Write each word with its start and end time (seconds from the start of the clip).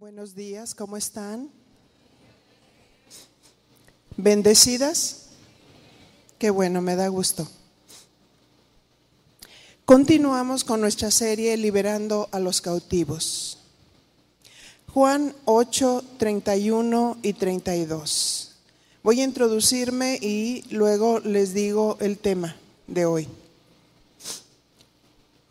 Buenos 0.00 0.34
días, 0.34 0.74
¿cómo 0.74 0.96
están? 0.96 1.50
¿Bendecidas? 4.16 5.26
Qué 6.38 6.48
bueno, 6.48 6.80
me 6.80 6.96
da 6.96 7.06
gusto. 7.08 7.46
Continuamos 9.84 10.64
con 10.64 10.80
nuestra 10.80 11.10
serie 11.10 11.54
Liberando 11.58 12.30
a 12.32 12.38
los 12.38 12.62
cautivos. 12.62 13.58
Juan 14.94 15.34
8, 15.44 16.02
31 16.16 17.18
y 17.22 17.34
32. 17.34 18.56
Voy 19.02 19.20
a 19.20 19.24
introducirme 19.24 20.18
y 20.22 20.64
luego 20.70 21.20
les 21.20 21.52
digo 21.52 21.98
el 22.00 22.16
tema 22.16 22.56
de 22.86 23.04
hoy. 23.04 23.28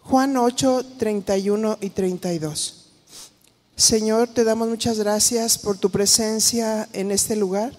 Juan 0.01 0.35
8, 0.37 0.85
31 0.97 1.77
y 1.81 1.91
32. 1.91 2.78
Señor, 3.79 4.27
te 4.27 4.43
damos 4.43 4.67
muchas 4.67 4.99
gracias 4.99 5.57
por 5.57 5.77
tu 5.77 5.89
presencia 5.89 6.89
en 6.91 7.11
este 7.11 7.37
lugar, 7.37 7.71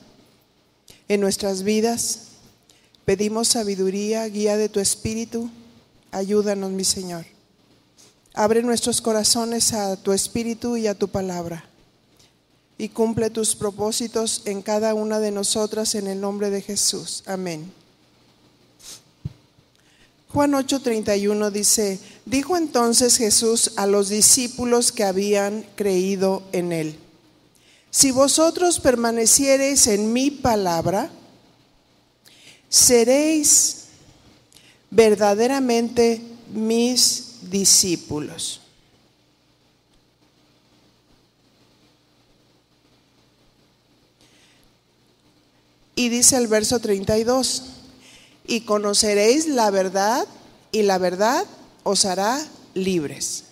en 1.09 1.21
nuestras 1.21 1.63
vidas. 1.63 2.21
Pedimos 3.05 3.49
sabiduría, 3.49 4.25
guía 4.25 4.57
de 4.57 4.71
tu 4.71 4.81
espíritu. 4.81 5.51
Ayúdanos, 6.11 6.71
mi 6.71 6.85
Señor. 6.85 7.27
Abre 8.33 8.63
nuestros 8.63 9.03
corazones 9.03 9.75
a 9.75 9.95
tu 9.97 10.13
espíritu 10.13 10.79
y 10.79 10.87
a 10.87 10.95
tu 10.95 11.09
palabra. 11.09 11.67
Y 12.79 12.89
cumple 12.89 13.29
tus 13.29 13.55
propósitos 13.55 14.41
en 14.47 14.63
cada 14.63 14.95
una 14.95 15.21
de 15.21 15.33
nosotras 15.33 15.95
en 15.95 16.07
el 16.07 16.19
nombre 16.19 16.49
de 16.49 16.63
Jesús. 16.63 17.23
Amén. 17.27 17.71
Juan 20.33 20.53
8:31 20.53 21.51
dice, 21.51 21.99
dijo 22.25 22.57
entonces 22.57 23.17
Jesús 23.17 23.73
a 23.77 23.87
los 23.87 24.09
discípulos 24.09 24.93
que 24.93 25.03
habían 25.03 25.67
creído 25.75 26.45
en 26.53 26.73
él, 26.73 26.97
si 27.91 28.13
vosotros 28.13 28.79
permaneciereis 28.79 29.89
en 29.89 30.13
mi 30.13 30.31
palabra, 30.31 31.11
seréis 32.69 33.87
verdaderamente 34.91 36.23
mis 36.53 37.51
discípulos. 37.51 38.61
Y 45.97 46.09
dice 46.09 46.37
el 46.37 46.47
verso 46.47 46.79
32, 46.79 47.70
y 48.51 48.63
conoceréis 48.63 49.47
la 49.47 49.71
verdad 49.71 50.27
y 50.73 50.83
la 50.83 50.99
verdad 50.99 51.47
os 51.85 52.05
hará 52.05 52.45
libres. 52.75 53.45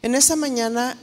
En 0.00 0.14
esta 0.14 0.36
mañana, 0.36 0.96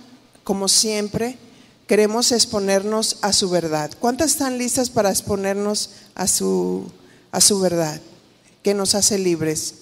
como 0.44 0.68
siempre, 0.68 1.38
queremos 1.86 2.32
exponernos 2.32 3.18
a 3.22 3.34
su 3.34 3.52
verdad. 3.52 3.92
¿Cuántas 4.00 4.32
están 4.32 4.58
listas 4.58 4.90
para 4.90 5.12
exponernos 5.12 5.92
a 6.16 6.28
su, 6.28 6.92
a 7.32 7.40
su 7.40 7.60
verdad, 7.60 8.02
que 8.64 8.74
nos 8.74 8.96
hace 8.96 9.20
libres? 9.20 9.76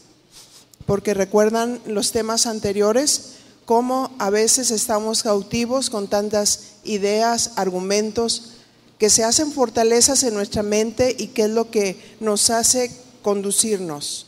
Porque 0.86 1.14
recuerdan 1.14 1.80
los 1.86 2.12
temas 2.12 2.48
anteriores, 2.48 3.36
cómo 3.64 4.14
a 4.20 4.30
veces 4.30 4.72
estamos 4.72 5.24
cautivos 5.24 5.90
con 5.90 6.10
tantas 6.10 6.74
ideas, 6.84 7.52
argumentos, 7.56 8.55
que 8.98 9.10
se 9.10 9.24
hacen 9.24 9.52
fortalezas 9.52 10.24
en 10.24 10.34
nuestra 10.34 10.64
mente 10.64 11.16
y 11.18 11.28
que 11.28 11.44
es 11.44 11.50
lo 11.50 11.70
que 11.70 12.16
nos 12.20 12.50
hace 12.50 12.92
conducirnos 13.22 14.28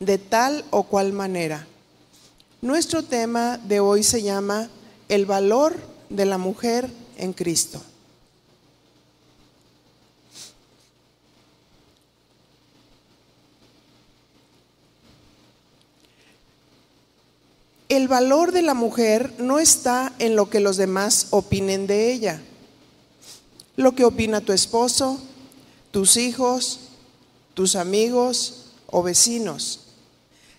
de 0.00 0.18
tal 0.18 0.64
o 0.70 0.84
cual 0.84 1.12
manera. 1.12 1.66
Nuestro 2.60 3.04
tema 3.04 3.58
de 3.58 3.80
hoy 3.80 4.02
se 4.02 4.22
llama 4.22 4.68
El 5.08 5.26
valor 5.26 5.76
de 6.08 6.24
la 6.24 6.38
mujer 6.38 6.90
en 7.16 7.32
Cristo. 7.32 7.80
El 17.88 18.06
valor 18.06 18.52
de 18.52 18.62
la 18.62 18.74
mujer 18.74 19.32
no 19.38 19.58
está 19.58 20.12
en 20.18 20.36
lo 20.36 20.50
que 20.50 20.60
los 20.60 20.76
demás 20.76 21.28
opinen 21.30 21.86
de 21.86 22.12
ella 22.12 22.42
lo 23.78 23.94
que 23.94 24.04
opina 24.04 24.40
tu 24.40 24.52
esposo, 24.52 25.20
tus 25.92 26.16
hijos, 26.16 26.80
tus 27.54 27.76
amigos 27.76 28.72
o 28.88 29.04
vecinos, 29.04 29.82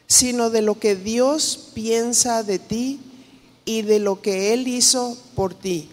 sino 0.07 0.49
de 0.49 0.61
lo 0.61 0.79
que 0.79 0.95
Dios 0.95 1.71
piensa 1.73 2.43
de 2.43 2.59
ti 2.59 3.01
y 3.65 3.81
de 3.81 3.99
lo 3.99 4.21
que 4.21 4.53
Él 4.53 4.69
hizo 4.69 5.17
por 5.35 5.53
ti. 5.53 5.89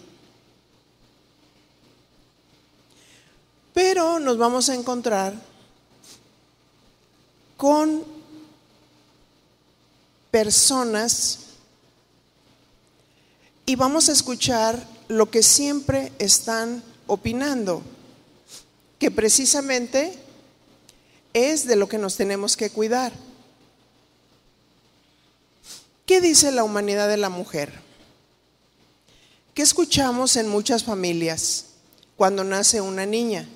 Pero 3.74 4.20
nos 4.20 4.38
vamos 4.38 4.68
a 4.68 4.76
encontrar 4.76 5.34
con 7.56 8.04
personas 10.30 11.40
y 13.66 13.74
vamos 13.74 14.08
a 14.08 14.12
escuchar 14.12 14.80
lo 15.08 15.28
que 15.28 15.42
siempre 15.42 16.12
están 16.20 16.84
opinando, 17.06 17.82
que 18.98 19.10
precisamente 19.10 20.18
es 21.32 21.66
de 21.66 21.76
lo 21.76 21.88
que 21.88 21.98
nos 21.98 22.16
tenemos 22.16 22.56
que 22.56 22.70
cuidar. 22.70 23.12
¿Qué 26.06 26.20
dice 26.20 26.52
la 26.52 26.64
humanidad 26.64 27.08
de 27.08 27.16
la 27.16 27.28
mujer? 27.28 27.72
¿Qué 29.54 29.62
escuchamos 29.62 30.36
en 30.36 30.48
muchas 30.48 30.84
familias 30.84 31.66
cuando 32.16 32.44
nace 32.44 32.80
una 32.80 33.06
niña? 33.06 33.48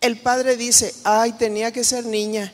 El 0.00 0.20
padre 0.20 0.56
dice, 0.56 0.94
ay, 1.04 1.32
tenía 1.32 1.72
que 1.72 1.84
ser 1.84 2.04
niña. 2.04 2.52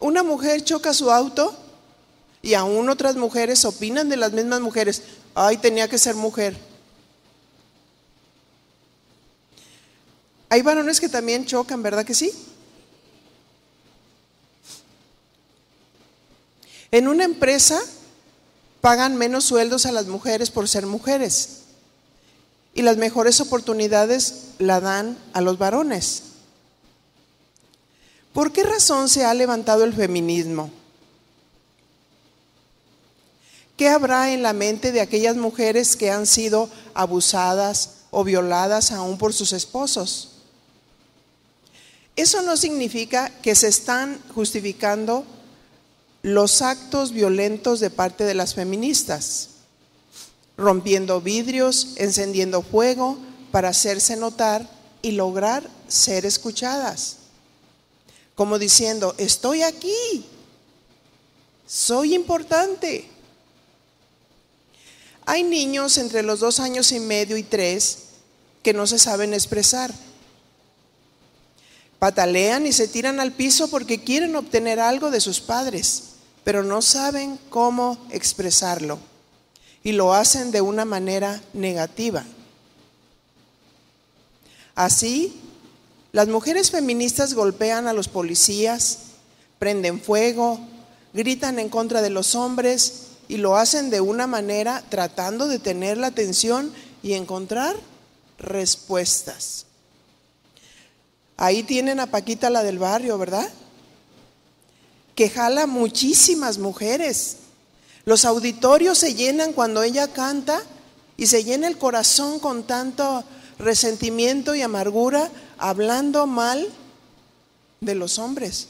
Una 0.00 0.22
mujer 0.22 0.62
choca 0.62 0.94
su 0.94 1.10
auto 1.10 1.56
y 2.42 2.54
aún 2.54 2.88
otras 2.88 3.16
mujeres 3.16 3.64
opinan 3.64 4.08
de 4.08 4.16
las 4.16 4.32
mismas 4.32 4.60
mujeres, 4.60 5.02
ay, 5.34 5.56
tenía 5.56 5.88
que 5.88 5.98
ser 5.98 6.14
mujer. 6.14 6.56
Hay 10.50 10.62
varones 10.62 11.00
que 11.00 11.08
también 11.08 11.44
chocan, 11.44 11.82
¿verdad 11.82 12.04
que 12.04 12.14
sí? 12.14 12.32
En 16.90 17.06
una 17.06 17.24
empresa 17.24 17.78
pagan 18.80 19.16
menos 19.16 19.44
sueldos 19.44 19.84
a 19.84 19.92
las 19.92 20.06
mujeres 20.06 20.50
por 20.50 20.68
ser 20.68 20.86
mujeres 20.86 21.64
y 22.72 22.82
las 22.82 22.96
mejores 22.96 23.40
oportunidades 23.40 24.52
la 24.58 24.80
dan 24.80 25.18
a 25.34 25.40
los 25.40 25.58
varones. 25.58 26.27
¿Por 28.38 28.52
qué 28.52 28.62
razón 28.62 29.08
se 29.08 29.24
ha 29.24 29.34
levantado 29.34 29.82
el 29.82 29.92
feminismo? 29.92 30.70
¿Qué 33.76 33.88
habrá 33.88 34.32
en 34.32 34.44
la 34.44 34.52
mente 34.52 34.92
de 34.92 35.00
aquellas 35.00 35.34
mujeres 35.34 35.96
que 35.96 36.12
han 36.12 36.24
sido 36.24 36.70
abusadas 36.94 38.04
o 38.12 38.22
violadas 38.22 38.92
aún 38.92 39.18
por 39.18 39.34
sus 39.34 39.52
esposos? 39.52 40.34
Eso 42.14 42.40
no 42.42 42.56
significa 42.56 43.28
que 43.42 43.56
se 43.56 43.66
están 43.66 44.22
justificando 44.32 45.24
los 46.22 46.62
actos 46.62 47.10
violentos 47.10 47.80
de 47.80 47.90
parte 47.90 48.22
de 48.22 48.34
las 48.34 48.54
feministas, 48.54 49.48
rompiendo 50.56 51.20
vidrios, 51.20 51.94
encendiendo 51.96 52.62
fuego 52.62 53.18
para 53.50 53.70
hacerse 53.70 54.14
notar 54.14 54.70
y 55.02 55.10
lograr 55.10 55.68
ser 55.88 56.24
escuchadas 56.24 57.16
como 58.38 58.60
diciendo, 58.60 59.16
estoy 59.18 59.64
aquí, 59.64 60.24
soy 61.66 62.14
importante. 62.14 63.04
Hay 65.26 65.42
niños 65.42 65.98
entre 65.98 66.22
los 66.22 66.38
dos 66.38 66.60
años 66.60 66.92
y 66.92 67.00
medio 67.00 67.36
y 67.36 67.42
tres 67.42 68.10
que 68.62 68.72
no 68.72 68.86
se 68.86 69.00
saben 69.00 69.34
expresar. 69.34 69.92
Patalean 71.98 72.64
y 72.64 72.72
se 72.72 72.86
tiran 72.86 73.18
al 73.18 73.32
piso 73.32 73.68
porque 73.70 74.04
quieren 74.04 74.36
obtener 74.36 74.78
algo 74.78 75.10
de 75.10 75.20
sus 75.20 75.40
padres, 75.40 76.04
pero 76.44 76.62
no 76.62 76.80
saben 76.80 77.40
cómo 77.50 77.98
expresarlo 78.10 79.00
y 79.82 79.90
lo 79.90 80.14
hacen 80.14 80.52
de 80.52 80.60
una 80.60 80.84
manera 80.84 81.42
negativa. 81.54 82.24
Así, 84.76 85.40
las 86.18 86.26
mujeres 86.26 86.72
feministas 86.72 87.32
golpean 87.32 87.86
a 87.86 87.92
los 87.92 88.08
policías, 88.08 88.98
prenden 89.60 90.00
fuego, 90.00 90.58
gritan 91.14 91.60
en 91.60 91.68
contra 91.68 92.02
de 92.02 92.10
los 92.10 92.34
hombres 92.34 93.10
y 93.28 93.36
lo 93.36 93.56
hacen 93.56 93.88
de 93.88 94.00
una 94.00 94.26
manera 94.26 94.82
tratando 94.88 95.46
de 95.46 95.60
tener 95.60 95.96
la 95.96 96.08
atención 96.08 96.72
y 97.04 97.12
encontrar 97.12 97.76
respuestas. 98.36 99.66
Ahí 101.36 101.62
tienen 101.62 102.00
a 102.00 102.08
Paquita 102.10 102.50
la 102.50 102.64
del 102.64 102.80
barrio, 102.80 103.16
¿verdad? 103.16 103.48
Que 105.14 105.30
jala 105.30 105.68
muchísimas 105.68 106.58
mujeres. 106.58 107.36
Los 108.04 108.24
auditorios 108.24 108.98
se 108.98 109.14
llenan 109.14 109.52
cuando 109.52 109.84
ella 109.84 110.08
canta 110.08 110.60
y 111.16 111.28
se 111.28 111.44
llena 111.44 111.68
el 111.68 111.78
corazón 111.78 112.40
con 112.40 112.64
tanto 112.64 113.22
resentimiento 113.60 114.56
y 114.56 114.62
amargura 114.62 115.30
hablando 115.58 116.26
mal 116.26 116.66
de 117.80 117.94
los 117.94 118.18
hombres. 118.18 118.68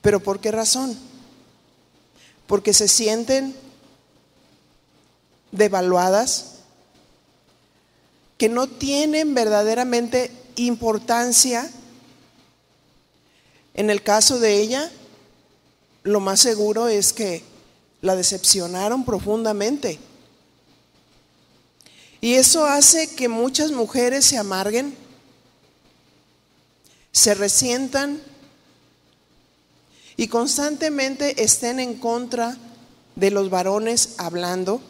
¿Pero 0.00 0.20
por 0.20 0.40
qué 0.40 0.50
razón? 0.50 0.96
Porque 2.46 2.72
se 2.72 2.88
sienten 2.88 3.54
devaluadas, 5.52 6.52
que 8.38 8.48
no 8.48 8.66
tienen 8.68 9.34
verdaderamente 9.34 10.30
importancia. 10.56 11.70
En 13.74 13.90
el 13.90 14.02
caso 14.02 14.38
de 14.38 14.60
ella, 14.60 14.90
lo 16.02 16.20
más 16.20 16.40
seguro 16.40 16.88
es 16.88 17.12
que 17.12 17.42
la 18.02 18.14
decepcionaron 18.14 19.04
profundamente. 19.04 19.98
Y 22.20 22.34
eso 22.34 22.64
hace 22.64 23.14
que 23.14 23.28
muchas 23.28 23.72
mujeres 23.72 24.24
se 24.24 24.38
amarguen, 24.38 24.96
se 27.16 27.34
resientan 27.34 28.20
y 30.18 30.28
constantemente 30.28 31.42
estén 31.42 31.80
en 31.80 31.94
contra 31.94 32.58
de 33.14 33.30
los 33.30 33.48
varones 33.48 34.16
hablando. 34.18 34.82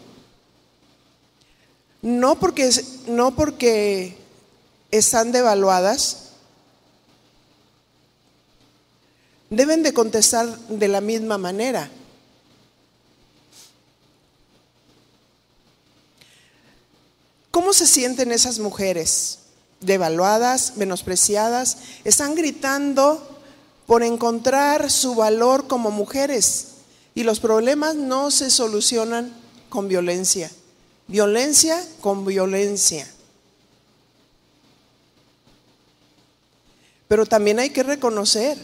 No 2.02 2.40
porque, 2.40 2.69
no 3.06 3.37
porque 3.37 4.17
están 4.90 5.31
devaluadas, 5.31 6.31
deben 9.49 9.84
de 9.84 9.94
contestar 9.94 10.49
de 10.69 10.88
la 10.88 11.00
misma 11.00 11.38
manera. 11.38 11.88
¿Cómo 17.52 17.73
se 17.73 17.87
sienten 17.87 18.32
esas 18.32 18.58
mujeres? 18.58 19.45
Devaluadas, 19.86 20.76
menospreciadas, 20.76 21.78
están 22.04 22.34
gritando 22.34 23.40
por 23.86 24.02
encontrar 24.02 24.90
su 24.90 25.14
valor 25.14 25.68
como 25.68 25.90
mujeres 25.90 26.68
y 27.14 27.22
los 27.22 27.40
problemas 27.40 27.94
no 27.94 28.30
se 28.30 28.50
solucionan 28.50 29.32
con 29.68 29.88
violencia. 29.88 30.50
Violencia 31.06 31.82
con 32.00 32.26
violencia. 32.26 33.06
Pero 37.08 37.24
también 37.24 37.60
hay 37.60 37.70
que 37.70 37.84
reconocer 37.84 38.58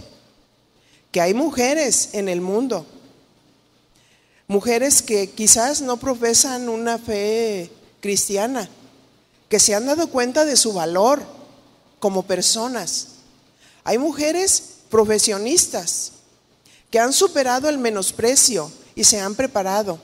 que 1.12 1.20
hay 1.20 1.34
mujeres 1.34 2.10
en 2.14 2.28
el 2.28 2.40
mundo, 2.40 2.84
mujeres 4.48 5.02
que 5.02 5.30
quizás 5.30 5.82
no 5.82 5.98
profesan 5.98 6.68
una 6.68 6.98
fe 6.98 7.70
cristiana, 8.00 8.68
que 9.52 9.60
se 9.60 9.75
han 9.75 9.84
dado 9.84 10.06
cuenta 10.06 10.46
de 10.46 10.56
su 10.56 10.72
valor 10.72 11.22
como 12.00 12.22
personas. 12.22 13.08
Hay 13.84 13.99
mujeres 13.99 14.62
profesionistas 14.88 16.12
que 16.90 16.99
han 16.99 17.12
superado 17.12 17.69
el 17.69 17.76
menosprecio 17.76 18.72
y 18.94 19.04
se 19.04 19.20
han 19.20 19.34
preparado. 19.34 19.99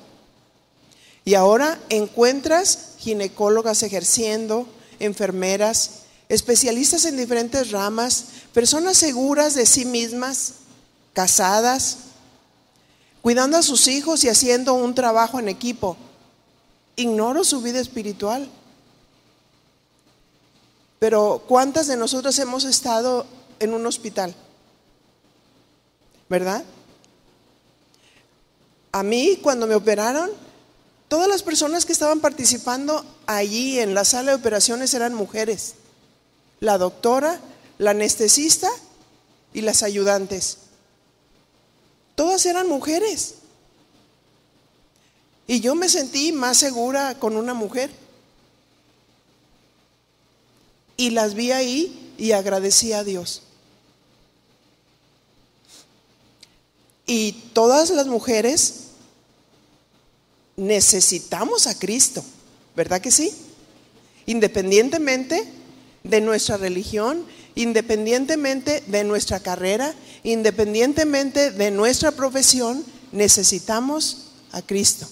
Y 1.24 1.32
ahora 1.32 1.80
encuentras 1.88 2.90
ginecólogas 2.98 3.82
ejerciendo, 3.82 4.68
enfermeras, 4.98 6.00
especialistas 6.28 7.06
en 7.06 7.16
diferentes 7.16 7.70
ramas, 7.70 8.24
personas 8.52 8.98
seguras 8.98 9.54
de 9.54 9.64
sí 9.64 9.86
mismas, 9.86 10.56
casadas, 11.14 11.96
cuidando 13.22 13.56
a 13.56 13.62
sus 13.62 13.88
hijos 13.88 14.24
y 14.24 14.28
haciendo 14.28 14.74
un 14.74 14.94
trabajo 14.94 15.38
en 15.38 15.48
equipo. 15.48 15.96
Ignoro 16.96 17.44
su 17.44 17.62
vida 17.62 17.80
espiritual. 17.80 18.50
Pero 20.98 21.44
¿cuántas 21.46 21.86
de 21.86 21.96
nosotros 21.96 22.38
hemos 22.38 22.64
estado 22.64 23.26
en 23.60 23.72
un 23.72 23.86
hospital? 23.86 24.34
¿Verdad? 26.28 26.64
A 28.92 29.02
mí, 29.02 29.38
cuando 29.42 29.66
me 29.66 29.74
operaron, 29.74 30.30
todas 31.08 31.28
las 31.28 31.42
personas 31.42 31.86
que 31.86 31.92
estaban 31.92 32.20
participando 32.20 33.04
allí 33.26 33.78
en 33.78 33.94
la 33.94 34.04
sala 34.04 34.32
de 34.32 34.38
operaciones 34.38 34.92
eran 34.94 35.14
mujeres. 35.14 35.74
La 36.60 36.78
doctora, 36.78 37.38
la 37.78 37.92
anestesista 37.92 38.68
y 39.52 39.60
las 39.60 39.82
ayudantes. 39.82 40.58
Todas 42.16 42.44
eran 42.46 42.68
mujeres. 42.68 43.34
Y 45.46 45.60
yo 45.60 45.74
me 45.74 45.88
sentí 45.88 46.32
más 46.32 46.58
segura 46.58 47.18
con 47.18 47.36
una 47.36 47.54
mujer 47.54 47.90
y 50.98 51.10
las 51.10 51.34
vi 51.34 51.52
ahí 51.52 52.14
y 52.18 52.32
agradecí 52.32 52.92
a 52.92 53.04
Dios. 53.04 53.42
Y 57.06 57.32
todas 57.54 57.88
las 57.88 58.08
mujeres 58.08 58.88
necesitamos 60.56 61.66
a 61.68 61.78
Cristo, 61.78 62.22
¿verdad 62.76 63.00
que 63.00 63.12
sí? 63.12 63.32
Independientemente 64.26 65.46
de 66.02 66.20
nuestra 66.20 66.58
religión, 66.58 67.24
independientemente 67.54 68.82
de 68.88 69.04
nuestra 69.04 69.40
carrera, 69.40 69.94
independientemente 70.24 71.52
de 71.52 71.70
nuestra 71.70 72.10
profesión, 72.10 72.84
necesitamos 73.12 74.32
a 74.50 74.62
Cristo. 74.62 75.08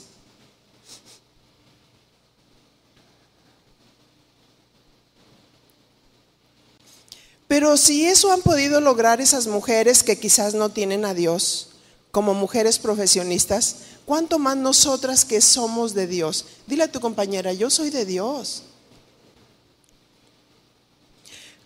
Pero 7.49 7.77
si 7.77 8.07
eso 8.07 8.33
han 8.33 8.43
podido 8.43 8.81
lograr 8.81 9.21
esas 9.21 9.47
mujeres 9.47 10.03
que 10.03 10.19
quizás 10.19 10.55
no 10.55 10.71
tienen 10.71 11.05
a 11.05 11.15
Dios 11.15 11.69
como 12.11 12.35
mujeres 12.35 12.79
profesionistas, 12.79 13.77
¿cuánto 14.05 14.39
más 14.39 14.57
nosotras 14.57 15.25
que 15.25 15.41
somos 15.41 15.95
de 15.95 16.07
Dios? 16.07 16.47
Dile 16.67 16.85
a 16.85 16.91
tu 16.91 17.01
compañera, 17.01 17.53
yo 17.53 17.71
soy 17.71 17.91
de 17.91 18.05
Dios. 18.05 18.63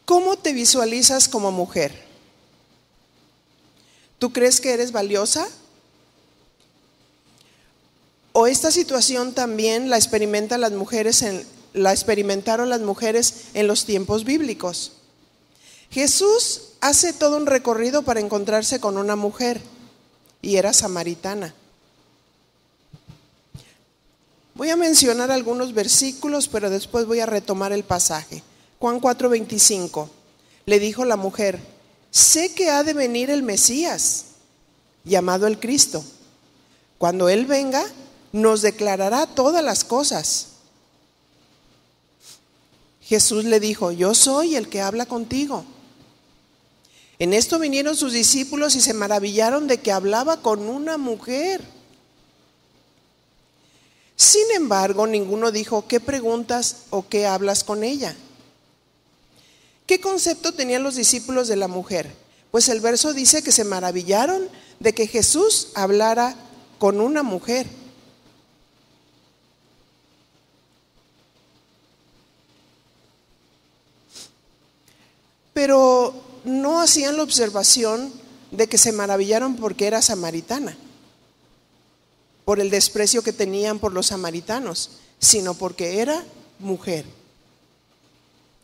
¿Cómo 0.04 0.36
te 0.36 0.52
visualizas 0.52 1.28
como 1.28 1.50
mujer? 1.52 1.94
¿Tú 4.18 4.32
crees 4.32 4.60
que 4.60 4.72
eres 4.72 4.92
valiosa? 4.92 5.48
¿O 8.32 8.46
esta 8.46 8.70
situación 8.70 9.32
también 9.32 9.88
la 9.88 9.96
experimentan 9.96 10.60
las 10.60 10.72
mujeres 10.72 11.24
la 11.72 11.92
experimentaron 11.92 12.68
las 12.68 12.80
mujeres 12.80 13.44
en 13.54 13.66
los 13.66 13.86
tiempos 13.86 14.24
bíblicos? 14.24 14.99
Jesús 15.90 16.62
hace 16.80 17.12
todo 17.12 17.36
un 17.36 17.46
recorrido 17.46 18.02
para 18.02 18.20
encontrarse 18.20 18.80
con 18.80 18.96
una 18.96 19.16
mujer 19.16 19.60
y 20.40 20.56
era 20.56 20.72
samaritana. 20.72 21.54
Voy 24.54 24.70
a 24.70 24.76
mencionar 24.76 25.30
algunos 25.30 25.74
versículos, 25.74 26.46
pero 26.48 26.70
después 26.70 27.06
voy 27.06 27.20
a 27.20 27.26
retomar 27.26 27.72
el 27.72 27.82
pasaje. 27.82 28.42
Juan 28.78 29.00
4:25. 29.00 30.08
Le 30.66 30.78
dijo 30.78 31.04
la 31.04 31.16
mujer, 31.16 31.58
sé 32.10 32.54
que 32.54 32.70
ha 32.70 32.84
de 32.84 32.92
venir 32.92 33.30
el 33.30 33.42
Mesías, 33.42 34.26
llamado 35.04 35.46
el 35.46 35.58
Cristo. 35.58 36.04
Cuando 36.98 37.28
Él 37.28 37.46
venga, 37.46 37.84
nos 38.32 38.62
declarará 38.62 39.26
todas 39.26 39.64
las 39.64 39.82
cosas. 39.84 40.46
Jesús 43.00 43.44
le 43.44 43.58
dijo, 43.58 43.90
yo 43.90 44.14
soy 44.14 44.54
el 44.54 44.68
que 44.68 44.82
habla 44.82 45.06
contigo. 45.06 45.64
En 47.20 47.34
esto 47.34 47.58
vinieron 47.58 47.96
sus 47.96 48.14
discípulos 48.14 48.74
y 48.76 48.80
se 48.80 48.94
maravillaron 48.94 49.66
de 49.66 49.78
que 49.78 49.92
hablaba 49.92 50.40
con 50.40 50.70
una 50.70 50.96
mujer. 50.96 51.60
Sin 54.16 54.50
embargo, 54.56 55.06
ninguno 55.06 55.52
dijo, 55.52 55.86
¿qué 55.86 56.00
preguntas 56.00 56.84
o 56.88 57.06
qué 57.06 57.26
hablas 57.26 57.62
con 57.62 57.84
ella? 57.84 58.16
¿Qué 59.84 60.00
concepto 60.00 60.52
tenían 60.54 60.82
los 60.82 60.94
discípulos 60.94 61.46
de 61.46 61.56
la 61.56 61.68
mujer? 61.68 62.10
Pues 62.50 62.70
el 62.70 62.80
verso 62.80 63.12
dice 63.12 63.42
que 63.42 63.52
se 63.52 63.64
maravillaron 63.64 64.48
de 64.78 64.94
que 64.94 65.06
Jesús 65.06 65.72
hablara 65.74 66.34
con 66.78 67.02
una 67.02 67.22
mujer. 67.22 67.66
Pero 75.52 76.30
no 76.44 76.79
hacían 76.90 77.16
la 77.16 77.22
observación 77.22 78.12
de 78.50 78.66
que 78.66 78.76
se 78.76 78.90
maravillaron 78.90 79.54
porque 79.54 79.86
era 79.86 80.02
samaritana, 80.02 80.76
por 82.44 82.58
el 82.58 82.68
desprecio 82.68 83.22
que 83.22 83.32
tenían 83.32 83.78
por 83.78 83.92
los 83.92 84.06
samaritanos, 84.06 84.90
sino 85.20 85.54
porque 85.54 86.00
era 86.00 86.24
mujer. 86.58 87.04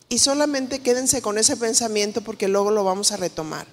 Y 0.09 0.19
solamente 0.19 0.79
quédense 0.79 1.21
con 1.21 1.37
ese 1.37 1.55
pensamiento 1.55 2.19
porque 2.19 2.49
luego 2.49 2.69
lo 2.69 2.83
vamos 2.83 3.13
a 3.13 3.17
retomar. 3.17 3.65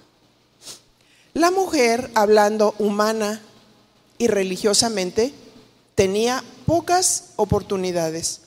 La 1.33 1.51
mujer, 1.51 2.09
hablando 2.15 2.75
humana 2.79 3.41
y 4.17 4.27
religiosamente, 4.27 5.33
tenía 5.95 6.45
pocas 6.65 7.31
oportunidades. 7.35 8.39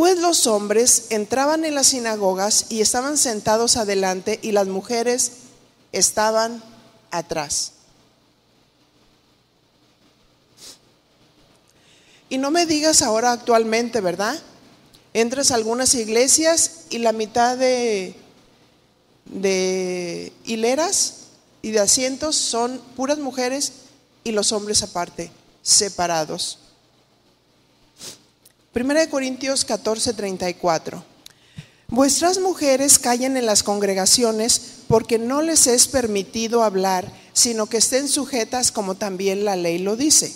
Pues 0.00 0.18
los 0.18 0.46
hombres 0.46 1.08
entraban 1.10 1.66
en 1.66 1.74
las 1.74 1.88
sinagogas 1.88 2.64
y 2.70 2.80
estaban 2.80 3.18
sentados 3.18 3.76
adelante 3.76 4.38
y 4.40 4.52
las 4.52 4.66
mujeres 4.66 5.32
estaban 5.92 6.62
atrás. 7.10 7.72
Y 12.30 12.38
no 12.38 12.50
me 12.50 12.64
digas 12.64 13.02
ahora 13.02 13.32
actualmente, 13.32 14.00
¿verdad? 14.00 14.40
Entras 15.12 15.50
a 15.50 15.56
algunas 15.56 15.94
iglesias 15.94 16.86
y 16.88 17.00
la 17.00 17.12
mitad 17.12 17.58
de, 17.58 18.14
de 19.26 20.32
hileras 20.46 21.24
y 21.60 21.72
de 21.72 21.80
asientos 21.80 22.36
son 22.36 22.80
puras 22.96 23.18
mujeres 23.18 23.72
y 24.24 24.32
los 24.32 24.52
hombres 24.52 24.82
aparte, 24.82 25.30
separados. 25.60 26.59
Primera 28.72 29.00
de 29.00 29.08
Corintios 29.08 29.64
14, 29.64 30.12
34. 30.14 31.02
Vuestras 31.88 32.38
mujeres 32.38 33.00
callen 33.00 33.36
en 33.36 33.44
las 33.44 33.64
congregaciones 33.64 34.62
porque 34.86 35.18
no 35.18 35.42
les 35.42 35.66
es 35.66 35.88
permitido 35.88 36.62
hablar, 36.62 37.10
sino 37.32 37.66
que 37.66 37.78
estén 37.78 38.08
sujetas 38.08 38.70
como 38.70 38.94
también 38.94 39.44
la 39.44 39.56
ley 39.56 39.78
lo 39.78 39.96
dice. 39.96 40.32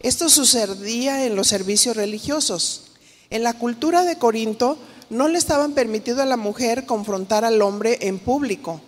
Esto 0.00 0.28
sucedía 0.28 1.24
en 1.24 1.36
los 1.36 1.46
servicios 1.46 1.96
religiosos. 1.96 2.90
En 3.30 3.44
la 3.44 3.54
cultura 3.54 4.04
de 4.04 4.18
Corinto 4.18 4.76
no 5.08 5.26
le 5.28 5.38
estaban 5.38 5.72
permitido 5.72 6.20
a 6.20 6.26
la 6.26 6.36
mujer 6.36 6.84
confrontar 6.84 7.46
al 7.46 7.62
hombre 7.62 7.96
en 8.02 8.18
público. 8.18 8.82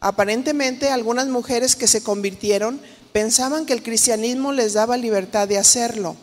Aparentemente 0.00 0.88
algunas 0.88 1.26
mujeres 1.26 1.76
que 1.76 1.88
se 1.88 2.02
convirtieron 2.02 2.80
pensaban 3.12 3.66
que 3.66 3.74
el 3.74 3.82
cristianismo 3.82 4.52
les 4.52 4.72
daba 4.72 4.96
libertad 4.96 5.46
de 5.46 5.58
hacerlo. 5.58 6.16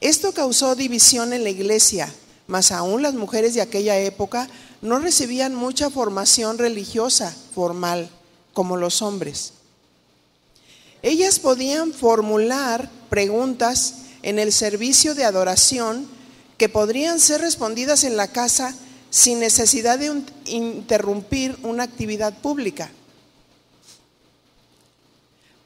Esto 0.00 0.32
causó 0.32 0.74
división 0.74 1.32
en 1.32 1.42
la 1.42 1.50
iglesia, 1.50 2.12
mas 2.46 2.70
aún 2.70 3.02
las 3.02 3.14
mujeres 3.14 3.54
de 3.54 3.60
aquella 3.60 3.98
época 3.98 4.48
no 4.80 5.00
recibían 5.00 5.54
mucha 5.54 5.90
formación 5.90 6.58
religiosa 6.58 7.34
formal 7.54 8.08
como 8.52 8.76
los 8.76 9.02
hombres. 9.02 9.54
Ellas 11.02 11.38
podían 11.38 11.92
formular 11.92 12.90
preguntas 13.08 13.94
en 14.22 14.38
el 14.38 14.52
servicio 14.52 15.14
de 15.14 15.24
adoración 15.24 16.08
que 16.58 16.68
podrían 16.68 17.20
ser 17.20 17.40
respondidas 17.40 18.04
en 18.04 18.16
la 18.16 18.28
casa 18.28 18.74
sin 19.10 19.40
necesidad 19.40 19.98
de 19.98 20.22
interrumpir 20.46 21.56
una 21.62 21.84
actividad 21.84 22.36
pública. 22.38 22.90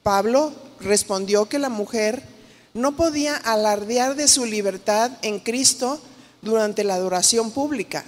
Pablo 0.03 0.53
respondió 0.81 1.49
que 1.49 1.59
la 1.59 1.69
mujer 1.69 2.23
no 2.75 2.97
podía 2.97 3.37
alardear 3.37 4.15
de 4.15 4.29
su 4.29 4.45
libertad 4.45 5.11
en 5.23 5.41
Cristo 5.41 6.01
durante 6.41 6.85
la 6.85 6.95
adoración 6.95 7.51
pública. 7.51 8.05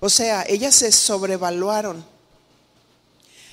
O 0.00 0.08
sea, 0.08 0.44
ellas 0.48 0.74
se 0.74 0.90
sobrevaluaron. 0.92 2.04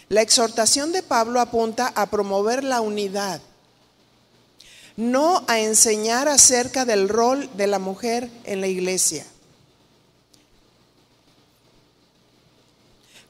La 0.09 0.21
exhortación 0.21 0.93
de 0.93 1.03
Pablo 1.03 1.41
apunta 1.41 1.91
a 1.93 2.09
promover 2.09 2.63
la 2.63 2.79
unidad, 2.79 3.41
no 4.95 5.43
a 5.47 5.59
enseñar 5.59 6.29
acerca 6.29 6.85
del 6.85 7.09
rol 7.09 7.49
de 7.57 7.67
la 7.67 7.77
mujer 7.77 8.31
en 8.45 8.61
la 8.61 8.67
iglesia. 8.67 9.25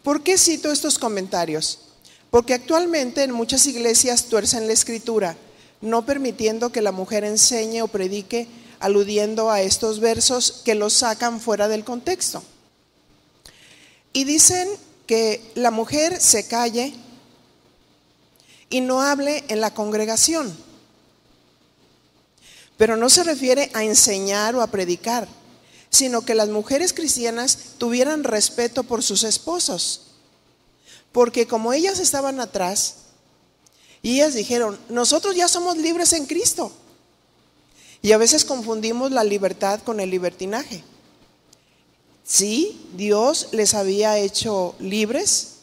¿Por 0.04 0.22
qué 0.22 0.38
cito 0.38 0.72
estos 0.72 1.00
comentarios? 1.00 1.87
Porque 2.30 2.54
actualmente 2.54 3.24
en 3.24 3.32
muchas 3.32 3.66
iglesias 3.66 4.26
tuercen 4.26 4.68
la 4.68 4.74
escritura, 4.74 5.38
no 5.82 6.06
permitiendo 6.06 6.72
que 6.72 6.82
la 6.82 6.92
mujer 6.92 7.24
enseñe 7.24 7.82
o 7.82 7.88
predique 7.88 8.48
aludiendo 8.80 9.50
a 9.50 9.62
estos 9.62 10.00
versos 10.00 10.62
que 10.64 10.76
los 10.76 10.94
sacan 10.94 11.40
fuera 11.40 11.68
del 11.68 11.84
contexto. 11.84 12.44
Y 14.14 14.24
dicen 14.24 14.68
que 15.06 15.52
la 15.56 15.72
mujer 15.72 16.20
se 16.22 16.48
calle 16.48 16.94
y 18.70 18.82
no 18.82 19.02
hable 19.02 19.46
en 19.48 19.62
la 19.62 19.74
congregación. 19.74 20.56
Pero 22.78 22.98
no 22.98 23.10
se 23.10 23.24
refiere 23.24 23.72
a 23.74 23.84
enseñar 23.84 24.56
o 24.56 24.62
a 24.62 24.68
predicar, 24.68 25.28
sino 25.90 26.22
que 26.22 26.36
las 26.36 26.50
mujeres 26.50 26.94
cristianas 26.94 27.58
tuvieran 27.78 28.24
respeto 28.24 28.84
por 28.84 29.02
sus 29.02 29.24
esposos. 29.24 30.07
Porque 31.18 31.48
como 31.48 31.74
ellas 31.74 31.98
estaban 31.98 32.40
atrás, 32.40 32.94
y 34.04 34.18
ellas 34.18 34.36
dijeron, 34.36 34.78
nosotros 34.88 35.36
ya 35.36 35.48
somos 35.48 35.76
libres 35.76 36.14
en 36.14 36.28
Cristo. 36.28 36.72
Y 38.04 38.12
a 38.12 38.20
veces 38.20 38.46
confundimos 38.46 39.12
la 39.12 39.24
libertad 39.24 39.80
con 39.80 40.00
el 40.00 40.12
libertinaje. 40.12 40.84
Sí, 42.24 42.88
Dios 42.96 43.48
les 43.52 43.74
había 43.74 44.20
hecho 44.20 44.76
libres, 44.78 45.54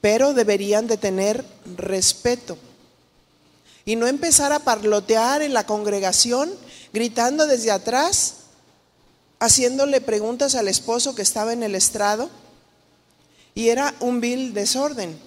pero 0.00 0.34
deberían 0.34 0.86
de 0.86 0.96
tener 0.96 1.44
respeto 1.76 2.56
y 3.84 3.96
no 3.96 4.06
empezar 4.06 4.52
a 4.52 4.60
parlotear 4.60 5.42
en 5.42 5.52
la 5.52 5.66
congregación, 5.66 6.48
gritando 6.92 7.48
desde 7.48 7.72
atrás, 7.72 8.34
haciéndole 9.40 10.00
preguntas 10.00 10.54
al 10.54 10.68
esposo 10.68 11.16
que 11.16 11.22
estaba 11.22 11.52
en 11.52 11.64
el 11.64 11.74
estrado, 11.74 12.30
y 13.54 13.68
era 13.68 13.94
un 14.00 14.20
vil 14.20 14.52
desorden. 14.52 15.18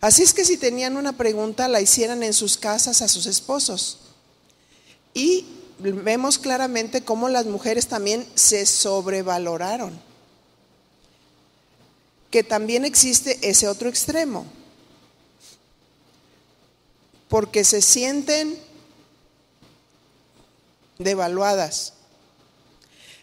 Así 0.00 0.22
es 0.22 0.32
que 0.32 0.44
si 0.44 0.56
tenían 0.56 0.96
una 0.96 1.16
pregunta, 1.16 1.66
la 1.66 1.80
hicieran 1.80 2.22
en 2.22 2.32
sus 2.32 2.56
casas 2.56 3.02
a 3.02 3.08
sus 3.08 3.26
esposos. 3.26 3.98
Y 5.12 5.44
vemos 5.78 6.38
claramente 6.38 7.02
cómo 7.02 7.28
las 7.28 7.46
mujeres 7.46 7.88
también 7.88 8.26
se 8.34 8.64
sobrevaloraron. 8.64 10.00
Que 12.30 12.44
también 12.44 12.84
existe 12.84 13.38
ese 13.42 13.66
otro 13.66 13.88
extremo. 13.88 14.46
Porque 17.28 17.64
se 17.64 17.82
sienten 17.82 18.56
devaluadas. 20.98 21.94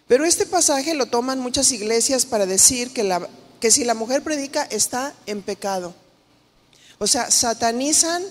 Pero 0.08 0.24
este 0.26 0.46
pasaje 0.46 0.94
lo 0.94 1.08
toman 1.08 1.40
muchas 1.40 1.72
iglesias 1.72 2.26
para 2.26 2.46
decir 2.46 2.92
que, 2.92 3.72
si 3.72 3.84
la 3.84 3.96
mujer 3.96 4.22
predica 4.22 4.64
está 4.64 5.14
en 5.26 5.42
pecado. 5.42 5.96
O 7.00 7.08
sea, 7.08 7.32
satanizan 7.32 8.24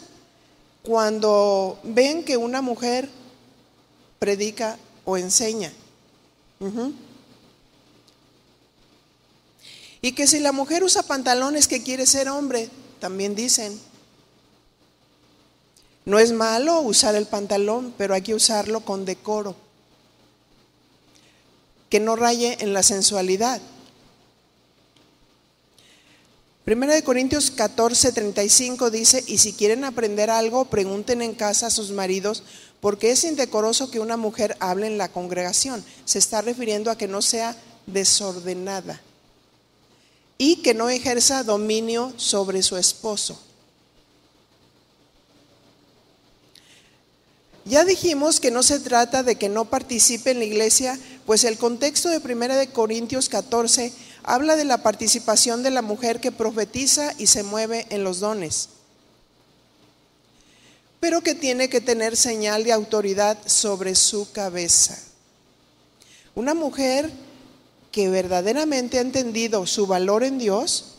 cuando 0.83 1.81
ven 1.83 2.25
que 2.25 2.37
una 2.37 2.63
mujer 2.63 3.09
predica 4.19 4.79
o 5.05 5.17
enseña. 5.17 5.73
Y 10.01 10.13
que 10.13 10.27
si 10.27 10.39
la 10.39 10.53
mujer 10.53 10.85
usa 10.85 11.03
pantalones 11.03 11.67
que 11.67 11.83
quiere 11.83 12.07
ser 12.07 12.29
hombre, 12.29 12.71
también 13.01 13.35
dicen. 13.35 13.81
No 16.05 16.19
es 16.19 16.33
malo 16.33 16.83
usar 16.83 17.15
el 17.15 17.27
pantalón, 17.27 17.95
pero 17.97 18.15
hay 18.15 18.23
que 18.23 18.35
usarlo 18.35 18.81
con 18.81 19.05
decoro. 19.07 19.64
Que 21.95 22.01
no 22.01 22.17
raye 22.17 22.57
en 22.59 22.73
la 22.73 22.83
sensualidad. 22.83 23.61
Primera 26.65 26.93
de 26.93 27.05
Corintios 27.05 27.53
14, 27.53 28.11
35 28.11 28.91
dice, 28.91 29.23
y 29.29 29.39
si 29.39 29.53
quieren 29.53 29.85
aprender 29.85 30.29
algo, 30.29 30.65
pregunten 30.65 31.23
en 31.23 31.35
casa 31.35 31.69
a 31.69 31.71
sus 31.71 31.93
maridos, 31.93 32.43
porque 32.81 33.13
es 33.13 33.23
indecoroso 33.23 33.93
que 33.93 34.01
una 34.01 34.17
mujer 34.17 34.57
hable 34.59 34.89
en 34.89 34.99
la 34.99 35.13
congregación. 35.13 35.85
Se 36.05 36.19
está 36.19 36.43
refiriendo 36.43 36.91
a 36.91 36.99
que 36.99 37.07
no 37.07 37.23
sea 37.23 37.57
desordenada 37.87 39.01
y 40.37 40.63
que 40.63 40.75
no 40.75 40.89
ejerza 40.89 41.45
dominio 41.45 42.13
sobre 42.17 42.65
su 42.65 42.77
esposo. 42.77 43.39
Ya 47.67 47.85
dijimos 47.85 48.41
que 48.41 48.51
no 48.51 48.63
se 48.63 48.79
trata 48.79 49.23
de 49.23 49.37
que 49.37 49.49
no 49.49 49.65
participe 49.65 50.33
en 50.33 50.39
la 50.39 50.45
iglesia, 50.45 50.99
pues 51.27 51.45
el 51.45 51.57
contexto 51.57 52.09
de 52.09 52.21
Primera 52.21 52.57
de 52.57 52.69
Corintios 52.69 53.29
14 53.29 53.93
habla 54.23 54.57
de 54.57 54.65
la 54.65 54.83
participación 54.83 55.63
de 55.63 55.71
la 55.71 55.83
mujer 55.83 56.21
que 56.21 56.33
profetiza 56.33 57.15
y 57.19 57.27
se 57.27 57.43
mueve 57.43 57.87
en 57.91 58.05
los 58.05 58.21
dones, 58.21 58.69
pero 61.01 61.23
que 61.23 61.35
tiene 61.35 61.69
que 61.69 61.81
tener 61.81 62.17
señal 62.17 62.65
de 62.65 62.73
autoridad 62.73 63.39
sobre 63.47 63.95
su 63.95 64.31
cabeza. 64.33 64.99
Una 66.35 66.55
mujer 66.55 67.11
que 67.91 68.09
verdaderamente 68.09 68.99
ha 68.99 69.03
entendido 69.03 69.67
su 69.67 69.87
valor 69.87 70.25
en 70.25 70.39
Dios 70.39 70.97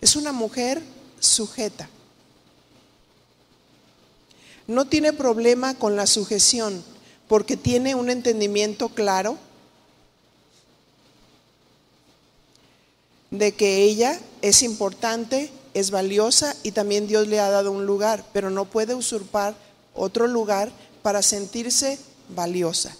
es 0.00 0.16
una 0.16 0.32
mujer 0.32 0.82
sujeta. 1.20 1.88
No 4.66 4.86
tiene 4.86 5.12
problema 5.12 5.74
con 5.74 5.96
la 5.96 6.06
sujeción 6.06 6.82
porque 7.26 7.56
tiene 7.56 7.94
un 7.94 8.10
entendimiento 8.10 8.88
claro 8.88 9.36
de 13.30 13.52
que 13.52 13.82
ella 13.82 14.18
es 14.42 14.62
importante, 14.62 15.50
es 15.74 15.90
valiosa 15.90 16.54
y 16.62 16.72
también 16.72 17.06
Dios 17.06 17.28
le 17.28 17.40
ha 17.40 17.50
dado 17.50 17.72
un 17.72 17.86
lugar, 17.86 18.24
pero 18.32 18.50
no 18.50 18.64
puede 18.64 18.94
usurpar 18.94 19.54
otro 19.94 20.26
lugar 20.26 20.70
para 21.02 21.22
sentirse 21.22 21.98
valiosa. 22.28 22.96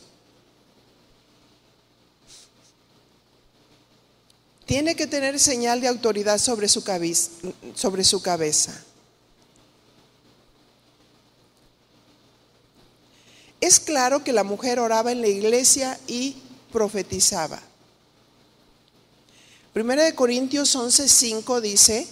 Tiene 4.66 4.96
que 4.96 5.06
tener 5.06 5.40
señal 5.40 5.80
de 5.80 5.88
autoridad 5.88 6.38
sobre 6.38 6.68
su 6.68 6.84
cabeza. 6.84 7.32
Es 13.60 13.80
claro 13.80 14.22
que 14.22 14.32
la 14.32 14.44
mujer 14.44 14.78
oraba 14.78 15.10
en 15.10 15.22
la 15.22 15.28
iglesia 15.28 15.98
y 16.06 16.36
profetizaba. 16.70 17.60
Primera 19.78 20.02
de 20.02 20.16
Corintios 20.16 20.74
11:5 20.74 21.60
dice, 21.60 22.08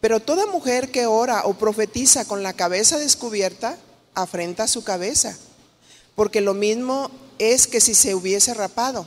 pero 0.00 0.20
toda 0.20 0.46
mujer 0.46 0.92
que 0.92 1.06
ora 1.06 1.42
o 1.46 1.54
profetiza 1.54 2.26
con 2.26 2.44
la 2.44 2.52
cabeza 2.52 2.96
descubierta, 2.96 3.76
afrenta 4.14 4.68
su 4.68 4.84
cabeza, 4.84 5.36
porque 6.14 6.40
lo 6.40 6.54
mismo 6.54 7.10
es 7.40 7.66
que 7.66 7.80
si 7.80 7.92
se 7.92 8.14
hubiese 8.14 8.54
rapado. 8.54 9.04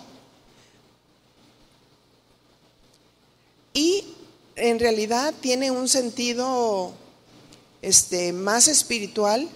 Y 3.74 4.04
en 4.58 4.78
realidad 4.78 5.34
tiene 5.40 5.72
un 5.72 5.88
sentido 5.88 6.92
este, 7.82 8.34
más 8.34 8.68
espiritual 8.68 9.48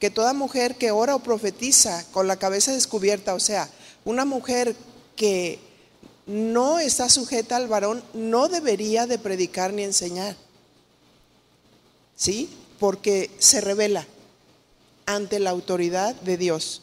que 0.00 0.08
toda 0.08 0.32
mujer 0.32 0.76
que 0.76 0.92
ora 0.92 1.14
o 1.14 1.22
profetiza 1.22 2.06
con 2.10 2.26
la 2.26 2.38
cabeza 2.38 2.72
descubierta, 2.72 3.34
o 3.34 3.40
sea, 3.40 3.68
una 4.06 4.24
mujer 4.24 4.74
que 5.14 5.71
no 6.26 6.78
está 6.78 7.08
sujeta 7.08 7.56
al 7.56 7.68
varón, 7.68 8.02
no 8.14 8.48
debería 8.48 9.06
de 9.06 9.18
predicar 9.18 9.72
ni 9.72 9.82
enseñar. 9.82 10.36
¿Sí? 12.16 12.48
Porque 12.78 13.30
se 13.38 13.60
revela 13.60 14.06
ante 15.06 15.40
la 15.40 15.50
autoridad 15.50 16.14
de 16.16 16.36
Dios. 16.36 16.82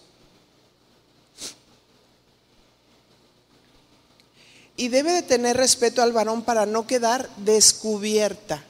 Y 4.76 4.88
debe 4.88 5.12
de 5.12 5.24
tener 5.24 5.58
respeto 5.58 6.02
al 6.02 6.14
varón 6.14 6.44
para 6.44 6.66
no 6.66 6.88
quedar 6.88 7.30
descubierta. 7.38 8.64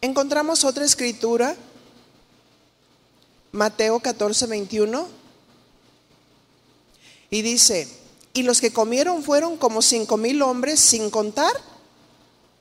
Encontramos 0.00 0.62
otra 0.62 0.84
escritura 0.84 1.56
Mateo 3.52 4.00
14, 4.00 4.46
21. 4.46 5.08
Y 7.30 7.42
dice, 7.42 7.88
y 8.32 8.42
los 8.42 8.60
que 8.60 8.72
comieron 8.72 9.22
fueron 9.22 9.56
como 9.56 9.82
cinco 9.82 10.16
mil 10.16 10.42
hombres, 10.42 10.80
sin 10.80 11.10
contar 11.10 11.52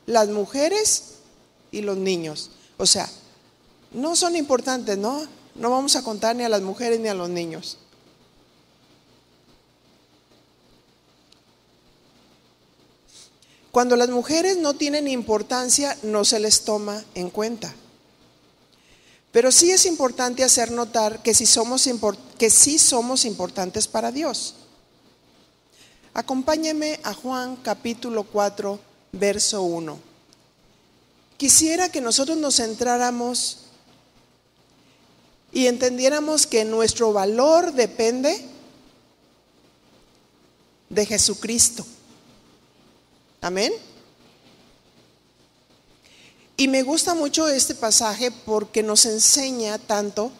las 0.06 0.29
mujeres 0.29 1.15
y 1.72 1.82
los 1.82 1.98
niños. 1.98 2.51
O 2.77 2.86
sea, 2.86 3.10
no 3.91 4.15
son 4.15 4.36
importantes, 4.36 4.98
¿no? 4.98 5.24
No 5.56 5.70
vamos 5.72 5.96
a 5.96 6.03
contar 6.03 6.36
ni 6.36 6.44
a 6.44 6.50
las 6.50 6.62
mujeres 6.62 7.00
ni 7.00 7.08
a 7.08 7.13
los 7.13 7.29
niños. 7.29 7.77
Cuando 13.72 13.96
las 13.96 14.10
mujeres 14.10 14.58
no 14.58 14.74
tienen 14.74 15.08
importancia, 15.08 15.95
no 16.02 16.26
se 16.26 16.39
les 16.39 16.63
toma 16.63 17.04
en 17.13 17.30
cuenta. 17.30 17.73
Pero 19.38 19.52
sí 19.52 19.69
es 19.69 19.86
importante 19.86 20.43
hacer 20.43 20.71
notar 20.71 21.21
que 21.21 21.36
sí 21.36 21.45
somos, 21.45 21.88
que 22.39 22.50
sí 22.50 22.80
somos 22.80 23.23
importantes 23.23 23.88
para 23.88 24.12
Dios. 24.12 24.56
Acompáñeme 26.15 27.00
a 27.04 27.13
Juan 27.13 27.56
capítulo 27.58 28.23
4, 28.23 28.80
verso 29.12 29.62
1. 29.62 30.00
Quisiera 31.38 31.91
que 31.91 32.02
nosotros 32.02 32.36
nos 32.36 32.56
centráramos 32.56 33.65
y 35.52 35.67
entendiéramos 35.67 36.47
que 36.47 36.65
nuestro 36.65 37.13
valor 37.13 37.73
depende 37.73 38.43
de 40.89 41.06
Jesucristo. 41.06 41.86
Amén. 43.41 43.71
Y 46.60 46.67
me 46.67 46.82
gusta 46.82 47.13
mucho 47.13 47.48
este 47.48 47.76
pasaje 47.76 48.32
porque 48.32 48.82
nos 48.82 49.06
enseña 49.06 49.78
tanto 49.78 50.32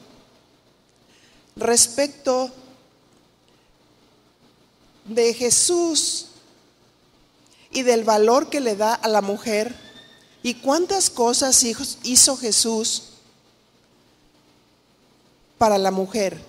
respecto 1.56 2.52
de 5.06 5.32
Jesús 5.36 6.30
y 7.70 7.84
del 7.84 8.04
valor 8.04 8.50
que 8.50 8.60
le 8.60 8.76
da 8.76 8.96
a 8.96 9.08
la 9.08 9.22
mujer 9.22 9.76
y 10.42 10.56
cuántas 10.56 11.12
cosas 11.12 11.64
hizo 12.04 12.36
Jesús 12.36 13.04
para 15.60 15.78
la 15.78 15.92
mujer. 15.92 16.42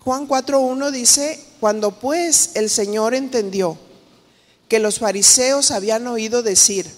Juan 0.00 0.26
4.1 0.26 0.90
dice, 0.90 1.42
cuando 1.60 1.92
pues 1.92 2.50
el 2.54 2.68
Señor 2.68 3.14
entendió 3.14 3.78
que 4.68 4.78
los 4.78 4.98
fariseos 4.98 5.70
habían 5.70 6.06
oído 6.06 6.42
decir, 6.42 6.90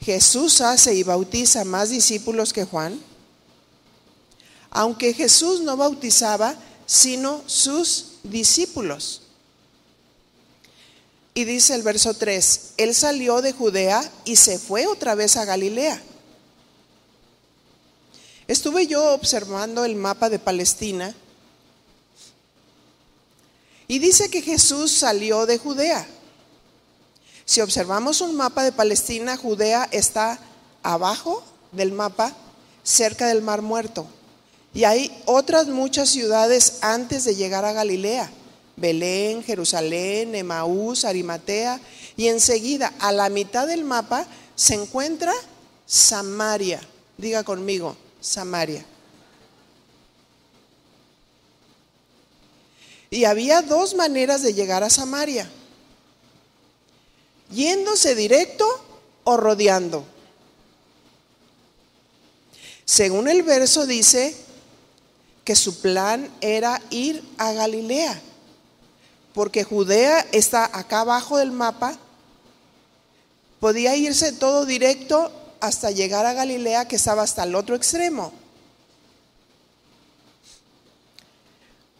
Jesús 0.00 0.60
hace 0.60 0.94
y 0.94 1.02
bautiza 1.02 1.64
más 1.64 1.90
discípulos 1.90 2.52
que 2.52 2.64
Juan, 2.64 3.00
aunque 4.70 5.14
Jesús 5.14 5.60
no 5.60 5.76
bautizaba, 5.76 6.54
sino 6.86 7.42
sus 7.46 8.12
discípulos. 8.22 9.22
Y 11.34 11.44
dice 11.44 11.74
el 11.74 11.82
verso 11.82 12.14
3, 12.14 12.72
Él 12.78 12.94
salió 12.94 13.42
de 13.42 13.52
Judea 13.52 14.10
y 14.24 14.36
se 14.36 14.58
fue 14.58 14.86
otra 14.86 15.14
vez 15.14 15.36
a 15.36 15.44
Galilea. 15.44 16.02
Estuve 18.48 18.86
yo 18.86 19.12
observando 19.12 19.84
el 19.84 19.96
mapa 19.96 20.30
de 20.30 20.38
Palestina 20.38 21.14
y 23.88 23.98
dice 23.98 24.30
que 24.30 24.40
Jesús 24.42 24.92
salió 24.92 25.46
de 25.46 25.58
Judea. 25.58 26.06
Si 27.46 27.60
observamos 27.60 28.20
un 28.20 28.34
mapa 28.36 28.64
de 28.64 28.72
Palestina, 28.72 29.36
Judea 29.36 29.88
está 29.92 30.40
abajo 30.82 31.44
del 31.70 31.92
mapa, 31.92 32.34
cerca 32.82 33.28
del 33.28 33.40
Mar 33.40 33.62
Muerto. 33.62 34.04
Y 34.74 34.82
hay 34.82 35.16
otras 35.26 35.68
muchas 35.68 36.08
ciudades 36.08 36.78
antes 36.80 37.24
de 37.24 37.36
llegar 37.36 37.64
a 37.64 37.72
Galilea. 37.72 38.28
Belén, 38.74 39.44
Jerusalén, 39.44 40.34
Emaús, 40.34 41.04
Arimatea. 41.04 41.80
Y 42.16 42.26
enseguida, 42.26 42.92
a 42.98 43.12
la 43.12 43.28
mitad 43.28 43.68
del 43.68 43.84
mapa, 43.84 44.26
se 44.56 44.74
encuentra 44.74 45.32
Samaria. 45.86 46.80
Diga 47.16 47.44
conmigo, 47.44 47.96
Samaria. 48.20 48.84
Y 53.08 53.24
había 53.24 53.62
dos 53.62 53.94
maneras 53.94 54.42
de 54.42 54.52
llegar 54.52 54.82
a 54.82 54.90
Samaria 54.90 55.48
yéndose 57.56 58.14
directo 58.14 58.66
o 59.24 59.36
rodeando. 59.38 60.04
Según 62.84 63.28
el 63.28 63.42
verso 63.42 63.86
dice 63.86 64.36
que 65.42 65.56
su 65.56 65.80
plan 65.80 66.30
era 66.40 66.80
ir 66.90 67.24
a 67.38 67.52
Galilea, 67.52 68.20
porque 69.34 69.64
Judea 69.64 70.20
está 70.32 70.64
acá 70.72 71.00
abajo 71.00 71.38
del 71.38 71.50
mapa, 71.50 71.98
podía 73.58 73.96
irse 73.96 74.32
todo 74.32 74.66
directo 74.66 75.32
hasta 75.60 75.90
llegar 75.90 76.26
a 76.26 76.34
Galilea, 76.34 76.86
que 76.86 76.96
estaba 76.96 77.22
hasta 77.22 77.44
el 77.44 77.54
otro 77.54 77.74
extremo. 77.74 78.32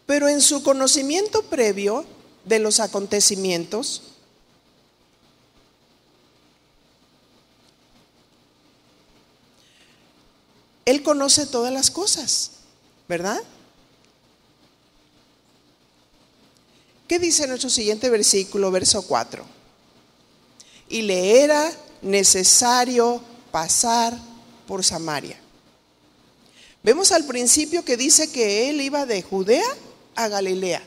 Pero 0.05 0.29
en 0.29 0.39
su 0.39 0.63
conocimiento 0.63 1.41
previo 1.43 2.05
de 2.45 2.59
los 2.59 2.79
acontecimientos, 2.79 4.03
Él 10.87 11.03
conoce 11.03 11.45
todas 11.45 11.73
las 11.73 11.91
cosas, 11.91 12.51
¿verdad? 13.09 13.43
¿Qué 17.09 17.19
dice 17.19 17.45
nuestro 17.45 17.69
siguiente 17.69 18.09
versículo, 18.09 18.71
verso 18.71 19.01
4? 19.01 19.43
Y 20.87 21.01
le 21.01 21.41
era 21.41 21.69
necesario 22.01 23.21
pasar 23.51 24.17
por 24.65 24.85
Samaria. 24.85 25.37
Vemos 26.83 27.11
al 27.11 27.25
principio 27.25 27.83
que 27.83 27.97
dice 27.97 28.31
que 28.31 28.69
él 28.69 28.79
iba 28.79 29.05
de 29.05 29.21
Judea 29.21 29.67
a 30.15 30.29
Galilea. 30.29 30.81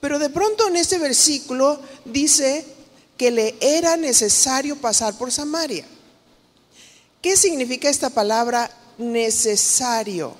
Pero 0.00 0.18
de 0.18 0.30
pronto 0.30 0.68
en 0.68 0.76
este 0.76 0.98
versículo 0.98 1.78
dice 2.06 2.64
que 3.18 3.30
le 3.30 3.56
era 3.60 3.98
necesario 3.98 4.74
pasar 4.76 5.18
por 5.18 5.30
Samaria. 5.30 5.84
¿Qué 7.22 7.36
significa 7.36 7.90
esta 7.90 8.08
palabra 8.08 8.70
necesario? 8.96 10.34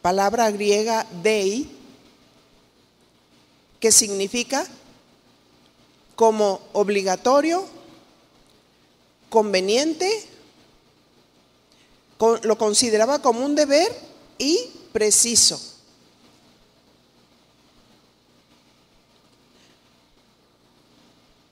Palabra 0.00 0.50
griega 0.50 1.06
dei, 1.22 1.70
que 3.78 3.92
significa 3.92 4.66
como 6.16 6.60
obligatorio, 6.72 7.64
conveniente, 9.30 10.10
lo 12.42 12.58
consideraba 12.58 13.22
como 13.22 13.44
un 13.44 13.54
deber 13.54 13.88
y 14.38 14.70
preciso. 14.92 15.71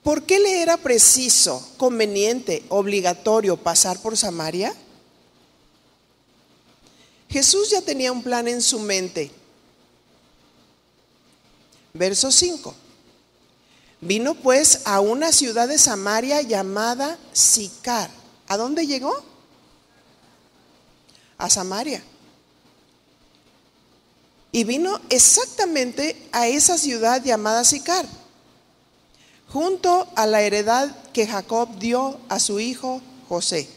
¿Por 0.03 0.23
qué 0.23 0.39
le 0.39 0.61
era 0.61 0.77
preciso, 0.77 1.67
conveniente, 1.77 2.63
obligatorio 2.69 3.57
pasar 3.57 3.99
por 4.01 4.17
Samaria? 4.17 4.73
Jesús 7.29 7.69
ya 7.69 7.81
tenía 7.81 8.11
un 8.11 8.23
plan 8.23 8.47
en 8.47 8.61
su 8.61 8.79
mente. 8.79 9.31
Verso 11.93 12.31
5. 12.31 12.73
Vino 14.01 14.33
pues 14.33 14.81
a 14.85 14.99
una 14.99 15.31
ciudad 15.31 15.67
de 15.67 15.77
Samaria 15.77 16.41
llamada 16.41 17.17
Sicar. 17.31 18.09
¿A 18.47 18.57
dónde 18.57 18.87
llegó? 18.87 19.13
A 21.37 21.49
Samaria. 21.49 22.03
Y 24.51 24.63
vino 24.63 24.99
exactamente 25.09 26.27
a 26.31 26.47
esa 26.47 26.77
ciudad 26.77 27.23
llamada 27.23 27.63
Sicar, 27.63 28.05
junto 29.51 30.07
a 30.15 30.25
la 30.25 30.41
heredad 30.41 30.95
que 31.11 31.27
Jacob 31.27 31.77
dio 31.77 32.17
a 32.29 32.39
su 32.39 32.59
hijo 32.59 33.01
José. 33.27 33.67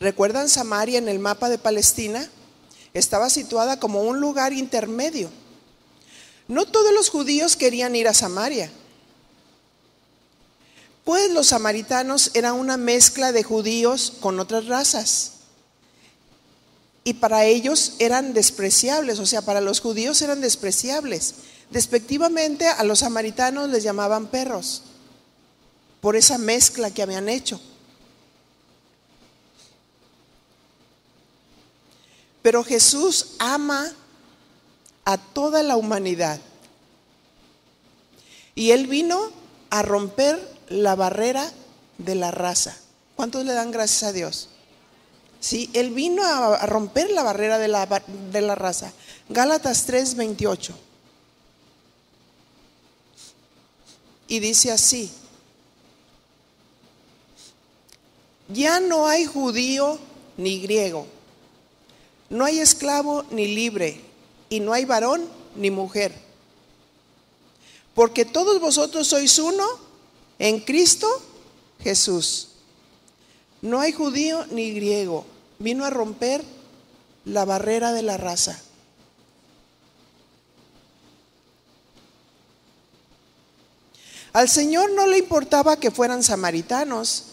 ¿Recuerdan 0.00 0.48
Samaria 0.48 0.98
en 0.98 1.08
el 1.08 1.18
mapa 1.18 1.48
de 1.48 1.58
Palestina? 1.58 2.28
Estaba 2.94 3.30
situada 3.30 3.78
como 3.80 4.02
un 4.02 4.20
lugar 4.20 4.52
intermedio. 4.52 5.30
No 6.46 6.66
todos 6.66 6.92
los 6.92 7.10
judíos 7.10 7.56
querían 7.56 7.94
ir 7.94 8.08
a 8.08 8.14
Samaria, 8.14 8.70
pues 11.04 11.30
los 11.30 11.48
samaritanos 11.48 12.30
eran 12.34 12.54
una 12.54 12.76
mezcla 12.76 13.32
de 13.32 13.42
judíos 13.42 14.12
con 14.20 14.40
otras 14.40 14.66
razas. 14.66 15.37
Y 17.04 17.14
para 17.14 17.44
ellos 17.44 17.94
eran 17.98 18.34
despreciables, 18.34 19.18
o 19.18 19.26
sea, 19.26 19.42
para 19.42 19.60
los 19.60 19.80
judíos 19.80 20.20
eran 20.22 20.40
despreciables. 20.40 21.34
Despectivamente 21.70 22.66
a 22.66 22.82
los 22.84 23.00
samaritanos 23.00 23.68
les 23.68 23.82
llamaban 23.82 24.26
perros, 24.26 24.82
por 26.00 26.16
esa 26.16 26.38
mezcla 26.38 26.90
que 26.90 27.02
habían 27.02 27.28
hecho. 27.28 27.60
Pero 32.42 32.64
Jesús 32.64 33.34
ama 33.38 33.92
a 35.04 35.18
toda 35.18 35.62
la 35.62 35.76
humanidad. 35.76 36.40
Y 38.54 38.70
Él 38.70 38.86
vino 38.86 39.30
a 39.70 39.82
romper 39.82 40.56
la 40.68 40.94
barrera 40.94 41.50
de 41.98 42.14
la 42.14 42.30
raza. 42.30 42.76
¿Cuántos 43.16 43.44
le 43.44 43.52
dan 43.52 43.70
gracias 43.70 44.02
a 44.04 44.12
Dios? 44.12 44.48
Sí, 45.40 45.70
Él 45.72 45.90
vino 45.90 46.24
a, 46.24 46.66
romper 46.66 47.10
la 47.10 47.22
barrera 47.22 47.58
de 47.58 47.68
la, 47.68 47.86
de 47.86 48.40
la 48.40 48.54
raza. 48.54 48.92
Gálatas 49.28 49.84
3, 49.86 50.16
28. 50.16 50.74
Y 54.28 54.40
dice 54.40 54.72
así, 54.72 55.10
ya 58.48 58.80
no 58.80 59.06
hay 59.06 59.24
judío 59.24 59.98
ni 60.36 60.60
griego 60.60 61.06
no 62.30 62.44
hay 62.44 62.60
esclavo 62.60 63.24
ni 63.30 63.46
libre, 63.46 64.00
y 64.50 64.60
no 64.60 64.72
hay 64.72 64.84
varón 64.84 65.26
ni 65.56 65.70
mujer. 65.70 66.12
Porque 67.94 68.24
todos 68.24 68.60
vosotros 68.60 69.08
sois 69.08 69.38
uno 69.38 69.66
en 70.38 70.60
Cristo 70.60 71.08
Jesús. 71.80 72.48
No 73.62 73.80
hay 73.80 73.92
judío 73.92 74.46
ni 74.50 74.72
griego. 74.72 75.26
Vino 75.58 75.84
a 75.84 75.90
romper 75.90 76.44
la 77.24 77.44
barrera 77.44 77.92
de 77.92 78.02
la 78.02 78.16
raza. 78.16 78.60
Al 84.32 84.48
Señor 84.48 84.92
no 84.92 85.06
le 85.06 85.18
importaba 85.18 85.80
que 85.80 85.90
fueran 85.90 86.22
samaritanos. 86.22 87.24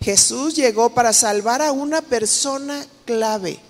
Jesús 0.00 0.54
llegó 0.54 0.90
para 0.90 1.12
salvar 1.12 1.60
a 1.60 1.72
una 1.72 2.00
persona 2.02 2.86
clave 3.04 3.60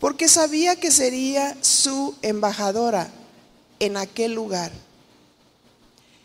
porque 0.00 0.28
sabía 0.28 0.76
que 0.76 0.90
sería 0.90 1.56
su 1.60 2.16
embajadora 2.22 3.10
en 3.78 3.98
aquel 3.98 4.32
lugar. 4.32 4.72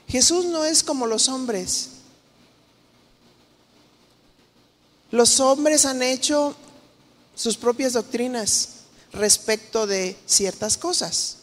Jesús 0.08 0.45
no 0.45 0.63
es 0.63 0.82
como 0.82 1.06
los 1.06 1.28
hombres. 1.28 1.89
Los 5.12 5.39
hombres 5.39 5.86
han 5.86 6.02
hecho 6.04 6.56
sus 7.36 7.58
propias 7.58 7.94
doctrinas 7.94 8.70
respecto 9.13 9.88
de 9.88 10.18
ciertas 10.26 10.78
cosas. 10.78 11.38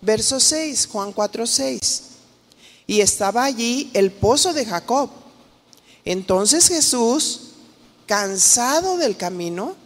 Verso 0.00 0.38
6, 0.38 0.86
Juan 0.86 1.12
4, 1.12 1.46
6. 1.46 2.02
Y 2.86 3.00
estaba 3.00 3.44
allí 3.44 3.90
el 3.94 4.12
pozo 4.12 4.52
de 4.52 4.64
Jacob 4.64 5.10
entonces 6.08 6.68
Jesús, 6.68 7.40
cansado 8.06 8.96
del 8.96 9.18
camino, 9.18 9.76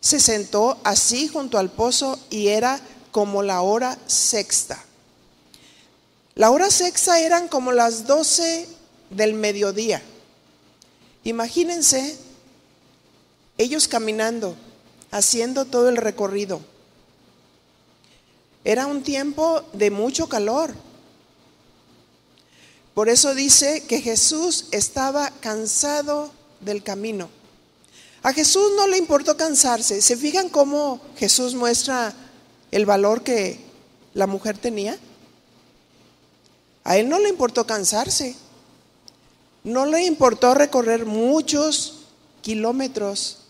se 0.00 0.18
sentó 0.18 0.76
así 0.82 1.28
junto 1.28 1.56
al 1.56 1.70
pozo 1.70 2.18
y 2.30 2.48
era 2.48 2.80
como 3.12 3.44
la 3.44 3.60
hora 3.60 3.96
sexta. 4.08 4.84
La 6.34 6.50
hora 6.50 6.70
sexta 6.70 7.20
eran 7.20 7.48
como 7.48 7.72
las 7.72 8.06
doce 8.06 8.66
del 9.10 9.34
mediodía. 9.34 10.02
Imagínense 11.24 12.16
ellos 13.58 13.88
caminando, 13.88 14.56
haciendo 15.10 15.64
todo 15.64 15.88
el 15.88 15.96
recorrido. 15.96 16.60
Era 18.64 18.86
un 18.86 19.02
tiempo 19.02 19.62
de 19.72 19.90
mucho 19.90 20.28
calor. 20.28 20.74
Por 22.94 23.08
eso 23.08 23.34
dice 23.34 23.84
que 23.84 24.00
Jesús 24.00 24.66
estaba 24.70 25.30
cansado 25.40 26.32
del 26.60 26.82
camino. 26.82 27.28
A 28.22 28.32
Jesús 28.32 28.72
no 28.76 28.86
le 28.86 28.98
importó 28.98 29.36
cansarse. 29.36 30.02
¿Se 30.02 30.16
fijan 30.16 30.48
cómo 30.48 31.00
Jesús 31.16 31.54
muestra 31.54 32.14
el 32.70 32.84
valor 32.86 33.22
que 33.22 33.60
la 34.12 34.26
mujer 34.26 34.58
tenía? 34.58 34.98
A 36.84 36.96
él 36.96 37.08
no 37.08 37.18
le 37.18 37.28
importó 37.28 37.66
cansarse. 37.66 38.36
No 39.64 39.86
le 39.86 40.04
importó 40.04 40.54
recorrer 40.54 41.04
muchos 41.04 41.98
kilómetros 42.42 43.40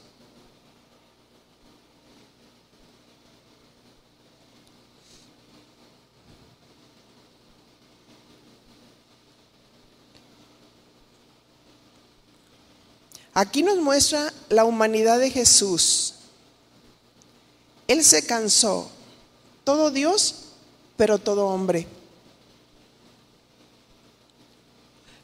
Aquí 13.40 13.62
nos 13.62 13.78
muestra 13.78 14.32
la 14.48 14.64
humanidad 14.64 15.18
de 15.18 15.30
Jesús. 15.30 16.14
Él 17.86 18.04
se 18.04 18.26
cansó, 18.26 18.90
todo 19.64 19.90
Dios, 19.90 20.34
pero 20.96 21.18
todo 21.18 21.46
hombre. 21.46 21.86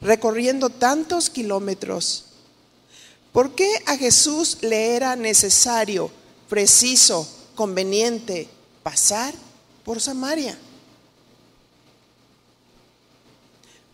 Recorriendo 0.01 0.69
tantos 0.69 1.29
kilómetros. 1.29 2.25
¿Por 3.31 3.55
qué 3.55 3.83
a 3.85 3.97
Jesús 3.97 4.57
le 4.61 4.95
era 4.95 5.15
necesario, 5.15 6.09
preciso, 6.49 7.27
conveniente 7.55 8.47
pasar 8.83 9.33
por 9.83 10.01
Samaria? 10.01 10.57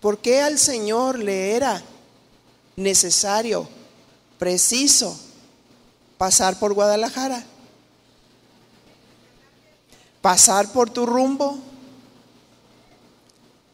¿Por 0.01 0.17
qué 0.19 0.41
al 0.41 0.59
Señor 0.59 1.19
le 1.19 1.55
era 1.55 1.81
necesario 2.75 3.67
preciso 4.37 5.17
pasar 6.17 6.59
por 6.59 6.73
Guadalajara, 6.73 7.43
pasar 10.21 10.71
por 10.71 10.89
tu 10.89 11.05
rumbo, 11.05 11.57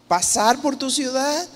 pasar 0.07 0.61
por 0.61 0.75
tu 0.75 0.89
ciudad. 0.89 1.47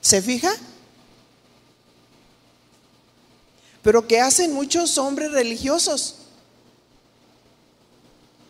¿Se 0.00 0.22
fija? 0.22 0.50
Pero 3.82 4.06
¿qué 4.06 4.20
hacen 4.20 4.52
muchos 4.52 4.98
hombres 4.98 5.32
religiosos? 5.32 6.16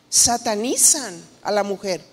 Satanizan 0.09 1.23
a 1.43 1.53
la 1.53 1.63
mujer 1.63 2.05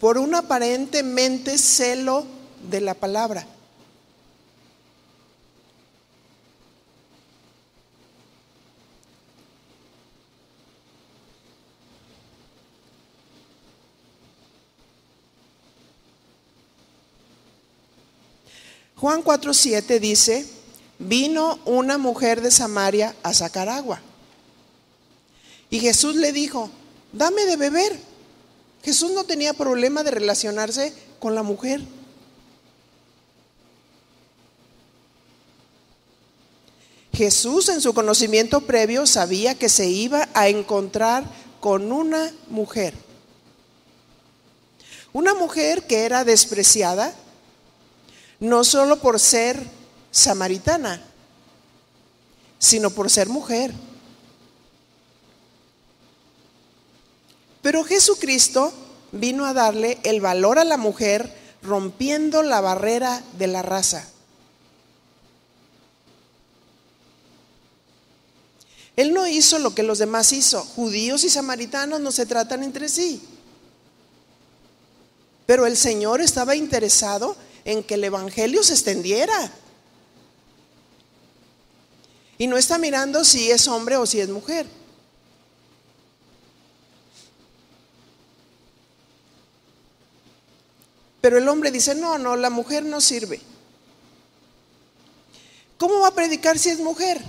por 0.00 0.18
un 0.18 0.34
aparentemente 0.34 1.58
celo 1.58 2.26
de 2.70 2.80
la 2.80 2.94
palabra. 2.94 3.46
Juan 18.96 19.22
4:7 19.22 20.00
dice, 20.00 20.46
vino 20.98 21.58
una 21.64 21.98
mujer 21.98 22.40
de 22.40 22.50
Samaria 22.50 23.14
a 23.22 23.34
sacar 23.34 23.68
agua. 23.68 24.00
Y 25.68 25.80
Jesús 25.80 26.16
le 26.16 26.32
dijo, 26.32 26.70
dame 27.12 27.44
de 27.44 27.56
beber. 27.56 27.98
Jesús 28.82 29.10
no 29.12 29.24
tenía 29.24 29.52
problema 29.52 30.02
de 30.02 30.12
relacionarse 30.12 30.94
con 31.18 31.34
la 31.34 31.42
mujer. 31.42 31.82
Jesús 37.12 37.68
en 37.70 37.80
su 37.80 37.94
conocimiento 37.94 38.60
previo 38.60 39.06
sabía 39.06 39.54
que 39.54 39.68
se 39.68 39.88
iba 39.88 40.28
a 40.34 40.48
encontrar 40.48 41.24
con 41.60 41.90
una 41.90 42.32
mujer. 42.48 42.94
Una 45.12 45.34
mujer 45.34 45.86
que 45.86 46.04
era 46.04 46.24
despreciada, 46.24 47.14
no 48.40 48.64
solo 48.64 49.00
por 49.00 49.18
ser 49.20 49.62
samaritana, 50.10 51.02
sino 52.58 52.90
por 52.90 53.10
ser 53.10 53.28
mujer. 53.28 53.72
Pero 57.62 57.84
Jesucristo 57.84 58.72
vino 59.12 59.44
a 59.44 59.52
darle 59.52 59.98
el 60.04 60.20
valor 60.20 60.58
a 60.58 60.64
la 60.64 60.76
mujer 60.76 61.34
rompiendo 61.62 62.42
la 62.42 62.60
barrera 62.60 63.22
de 63.38 63.46
la 63.46 63.62
raza. 63.62 64.06
Él 68.96 69.12
no 69.12 69.26
hizo 69.26 69.58
lo 69.58 69.74
que 69.74 69.82
los 69.82 69.98
demás 69.98 70.32
hizo. 70.32 70.64
Judíos 70.64 71.24
y 71.24 71.28
samaritanos 71.28 72.00
no 72.00 72.10
se 72.10 72.24
tratan 72.24 72.62
entre 72.62 72.88
sí. 72.88 73.20
Pero 75.44 75.66
el 75.66 75.76
Señor 75.76 76.20
estaba 76.20 76.56
interesado 76.56 77.36
en 77.66 77.82
que 77.82 77.94
el 77.94 78.04
Evangelio 78.04 78.62
se 78.62 78.74
extendiera. 78.74 79.50
Y 82.38 82.46
no 82.46 82.56
está 82.56 82.78
mirando 82.78 83.24
si 83.24 83.50
es 83.50 83.66
hombre 83.66 83.96
o 83.96 84.06
si 84.06 84.20
es 84.20 84.28
mujer. 84.28 84.66
Pero 91.20 91.38
el 91.38 91.48
hombre 91.48 91.72
dice, 91.72 91.96
no, 91.96 92.18
no, 92.18 92.36
la 92.36 92.50
mujer 92.50 92.84
no 92.84 93.00
sirve. 93.00 93.40
¿Cómo 95.76 95.98
va 96.00 96.08
a 96.08 96.14
predicar 96.14 96.56
si 96.58 96.68
es 96.68 96.78
mujer? 96.78 97.20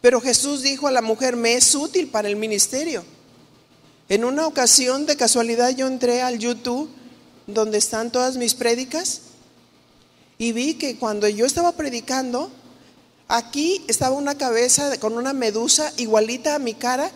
Pero 0.00 0.20
Jesús 0.20 0.62
dijo 0.62 0.88
a 0.88 0.92
la 0.92 1.02
mujer, 1.02 1.36
me 1.36 1.54
es 1.54 1.72
útil 1.76 2.08
para 2.08 2.26
el 2.26 2.34
ministerio. 2.34 3.04
En 4.08 4.24
una 4.24 4.44
ocasión, 4.48 5.06
de 5.06 5.16
casualidad, 5.16 5.70
yo 5.70 5.86
entré 5.86 6.20
al 6.20 6.40
YouTube 6.40 6.95
donde 7.46 7.78
están 7.78 8.10
todas 8.10 8.36
mis 8.36 8.54
prédicas 8.54 9.20
y 10.38 10.52
vi 10.52 10.74
que 10.74 10.96
cuando 10.96 11.28
yo 11.28 11.46
estaba 11.46 11.72
predicando, 11.72 12.50
aquí 13.28 13.84
estaba 13.88 14.16
una 14.16 14.36
cabeza 14.36 14.98
con 14.98 15.14
una 15.14 15.32
medusa 15.32 15.92
igualita 15.96 16.54
a 16.54 16.58
mi 16.58 16.74
cara, 16.74 17.10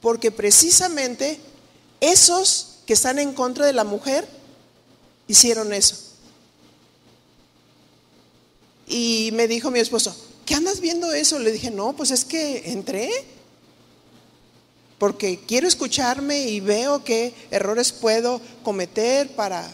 porque 0.00 0.30
precisamente 0.30 1.38
esos 2.00 2.78
que 2.86 2.92
están 2.92 3.18
en 3.18 3.32
contra 3.32 3.64
de 3.64 3.72
la 3.72 3.84
mujer 3.84 4.26
hicieron 5.28 5.72
eso. 5.72 5.96
Y 8.86 9.30
me 9.32 9.48
dijo 9.48 9.70
mi 9.70 9.78
esposo, 9.78 10.14
¿qué 10.44 10.54
andas 10.54 10.80
viendo 10.80 11.12
eso? 11.12 11.38
Le 11.38 11.52
dije, 11.52 11.70
no, 11.70 11.94
pues 11.94 12.10
es 12.10 12.24
que 12.24 12.72
entré 12.72 13.10
porque 15.02 15.40
quiero 15.48 15.66
escucharme 15.66 16.42
y 16.42 16.60
veo 16.60 17.02
qué 17.02 17.34
errores 17.50 17.90
puedo 17.90 18.40
cometer 18.62 19.34
para... 19.34 19.68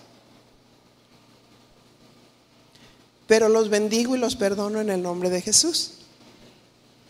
Pero 3.27 3.51
los 3.51 3.69
bendigo 3.69 4.17
y 4.17 4.19
los 4.19 4.37
perdono 4.37 4.81
en 4.81 4.89
el 4.89 5.03
nombre 5.03 5.29
de 5.29 5.43
Jesús. 5.43 5.97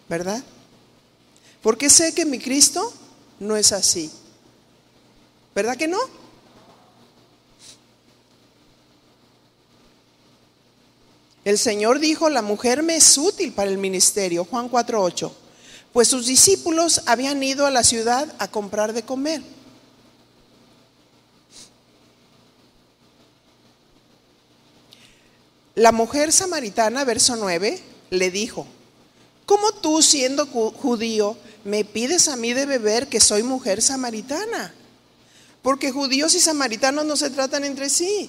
¿Verdad? 0.08 0.42
Porque 1.62 1.88
sé 1.88 2.12
que 2.12 2.24
mi 2.24 2.40
Cristo 2.40 2.92
no 3.38 3.56
es 3.56 3.70
así. 3.70 4.10
¿Verdad 5.54 5.76
que 5.76 5.86
no? 5.86 6.00
El 11.44 11.56
Señor 11.56 12.00
dijo, 12.00 12.28
la 12.30 12.42
mujer 12.42 12.82
me 12.82 12.96
es 12.96 13.16
útil 13.16 13.52
para 13.52 13.70
el 13.70 13.78
ministerio, 13.78 14.44
Juan 14.44 14.68
4.8 14.68 15.30
pues 15.92 16.08
sus 16.08 16.26
discípulos 16.26 17.02
habían 17.06 17.42
ido 17.42 17.66
a 17.66 17.70
la 17.70 17.82
ciudad 17.82 18.32
a 18.38 18.48
comprar 18.48 18.92
de 18.92 19.02
comer. 19.02 19.42
La 25.74 25.92
mujer 25.92 26.32
samaritana, 26.32 27.04
verso 27.04 27.36
9, 27.36 27.80
le 28.10 28.30
dijo, 28.30 28.66
¿cómo 29.46 29.72
tú 29.72 30.02
siendo 30.02 30.46
judío 30.46 31.36
me 31.64 31.84
pides 31.84 32.26
a 32.26 32.36
mí 32.36 32.52
de 32.52 32.66
beber 32.66 33.06
que 33.06 33.20
soy 33.20 33.44
mujer 33.44 33.80
samaritana? 33.80 34.74
Porque 35.62 35.92
judíos 35.92 36.34
y 36.34 36.40
samaritanos 36.40 37.04
no 37.04 37.16
se 37.16 37.30
tratan 37.30 37.64
entre 37.64 37.90
sí. 37.90 38.28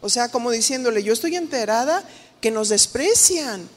O 0.00 0.08
sea, 0.08 0.30
como 0.30 0.50
diciéndole, 0.50 1.02
yo 1.02 1.12
estoy 1.12 1.36
enterada 1.36 2.02
que 2.40 2.50
nos 2.50 2.70
desprecian. 2.70 3.68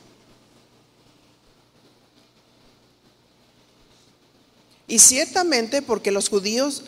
Y 4.93 4.99
ciertamente 4.99 5.81
porque 5.81 6.11
los 6.11 6.29
judíos, 6.29 6.83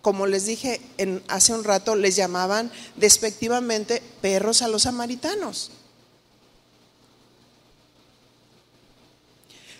como 0.00 0.28
les 0.28 0.46
dije 0.46 0.80
hace 1.26 1.52
un 1.52 1.64
rato, 1.64 1.96
les 1.96 2.14
llamaban 2.14 2.70
despectivamente 2.94 4.00
perros 4.20 4.62
a 4.62 4.68
los 4.68 4.82
samaritanos. 4.82 5.72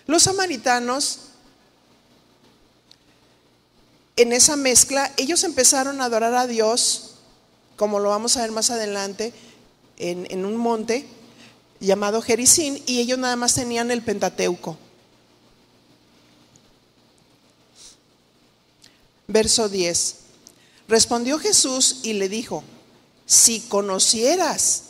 Los 0.07 0.23
samaritanos, 0.23 1.19
en 4.17 4.33
esa 4.33 4.57
mezcla, 4.57 5.09
ellos 5.15 5.45
empezaron 5.45 6.01
a 6.01 6.05
adorar 6.07 6.35
a 6.35 6.47
Dios, 6.47 7.11
como 7.77 7.99
lo 7.99 8.09
vamos 8.09 8.35
a 8.35 8.41
ver 8.41 8.51
más 8.51 8.71
adelante, 8.71 9.31
en, 9.95 10.27
en 10.31 10.43
un 10.43 10.57
monte 10.57 11.05
llamado 11.79 12.21
Jericín, 12.21 12.83
y 12.87 12.99
ellos 12.99 13.17
nada 13.19 13.37
más 13.37 13.55
tenían 13.55 13.89
el 13.89 14.01
Pentateuco. 14.01 14.77
Verso 19.31 19.69
10. 19.69 20.15
Respondió 20.89 21.39
Jesús 21.39 22.01
y 22.03 22.13
le 22.13 22.27
dijo, 22.27 22.63
si 23.25 23.61
conocieras 23.61 24.83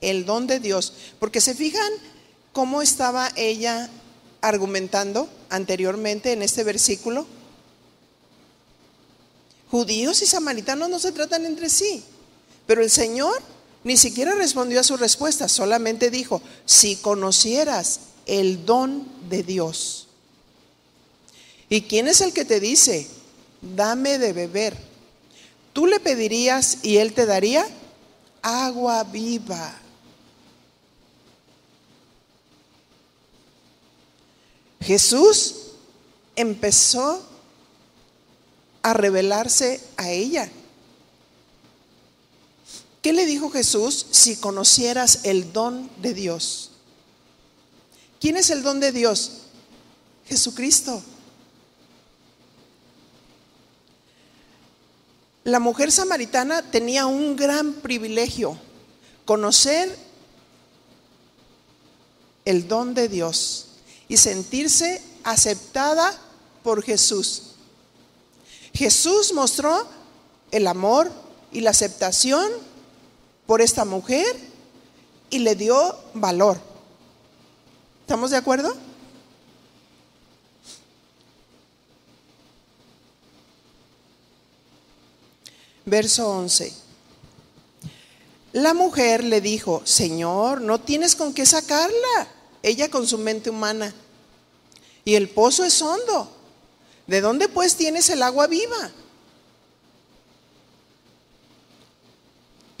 el 0.00 0.24
don 0.26 0.46
de 0.46 0.60
Dios, 0.60 0.92
porque 1.18 1.40
se 1.40 1.54
fijan 1.54 1.90
cómo 2.52 2.82
estaba 2.82 3.32
ella 3.34 3.90
argumentando 4.42 5.28
anteriormente 5.50 6.30
en 6.32 6.42
este 6.42 6.62
versículo. 6.62 7.26
Judíos 9.72 10.22
y 10.22 10.26
samaritanos 10.26 10.88
no 10.88 11.00
se 11.00 11.10
tratan 11.10 11.44
entre 11.44 11.68
sí, 11.68 12.04
pero 12.66 12.80
el 12.80 12.90
Señor 12.90 13.42
ni 13.82 13.96
siquiera 13.96 14.36
respondió 14.36 14.78
a 14.78 14.84
su 14.84 14.96
respuesta, 14.96 15.48
solamente 15.48 16.10
dijo, 16.10 16.40
si 16.64 16.94
conocieras 16.94 18.00
el 18.26 18.64
don 18.64 19.08
de 19.28 19.42
Dios. 19.42 20.06
¿Y 21.68 21.82
quién 21.82 22.06
es 22.06 22.20
el 22.20 22.32
que 22.32 22.44
te 22.44 22.60
dice? 22.60 23.08
Dame 23.76 24.18
de 24.18 24.32
beber. 24.32 24.76
Tú 25.72 25.86
le 25.86 26.00
pedirías 26.00 26.78
y 26.82 26.98
él 26.98 27.14
te 27.14 27.26
daría 27.26 27.66
agua 28.42 29.02
viva. 29.04 29.80
Jesús 34.80 35.56
empezó 36.36 37.24
a 38.82 38.92
revelarse 38.92 39.80
a 39.96 40.10
ella. 40.10 40.50
¿Qué 43.00 43.12
le 43.12 43.26
dijo 43.26 43.50
Jesús 43.50 44.06
si 44.10 44.36
conocieras 44.36 45.20
el 45.24 45.52
don 45.52 45.90
de 46.00 46.14
Dios? 46.14 46.70
¿Quién 48.20 48.36
es 48.36 48.50
el 48.50 48.62
don 48.62 48.80
de 48.80 48.92
Dios? 48.92 49.42
Jesucristo. 50.26 51.02
La 55.44 55.60
mujer 55.60 55.92
samaritana 55.92 56.62
tenía 56.62 57.04
un 57.04 57.36
gran 57.36 57.74
privilegio, 57.74 58.58
conocer 59.26 59.94
el 62.46 62.66
don 62.66 62.94
de 62.94 63.08
Dios 63.08 63.66
y 64.08 64.16
sentirse 64.16 65.02
aceptada 65.22 66.18
por 66.62 66.82
Jesús. 66.82 67.54
Jesús 68.72 69.34
mostró 69.34 69.86
el 70.50 70.66
amor 70.66 71.12
y 71.52 71.60
la 71.60 71.70
aceptación 71.70 72.50
por 73.46 73.60
esta 73.60 73.84
mujer 73.84 74.26
y 75.28 75.40
le 75.40 75.54
dio 75.54 75.96
valor. 76.14 76.58
¿Estamos 78.00 78.30
de 78.30 78.38
acuerdo? 78.38 78.74
Verso 85.84 86.28
11. 86.28 86.72
La 88.52 88.72
mujer 88.72 89.24
le 89.24 89.40
dijo, 89.40 89.82
Señor, 89.84 90.60
no 90.60 90.80
tienes 90.80 91.16
con 91.16 91.34
qué 91.34 91.44
sacarla, 91.44 92.28
ella 92.62 92.88
con 92.88 93.06
su 93.06 93.18
mente 93.18 93.50
humana. 93.50 93.92
Y 95.04 95.16
el 95.16 95.28
pozo 95.28 95.64
es 95.64 95.82
hondo. 95.82 96.30
¿De 97.06 97.20
dónde 97.20 97.48
pues 97.48 97.76
tienes 97.76 98.08
el 98.10 98.22
agua 98.22 98.46
viva? 98.46 98.92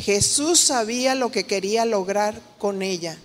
Jesús 0.04 0.60
sabía 0.60 1.14
lo 1.14 1.32
que 1.32 1.44
quería 1.44 1.86
lograr 1.86 2.38
con 2.58 2.82
ella, 2.82 3.16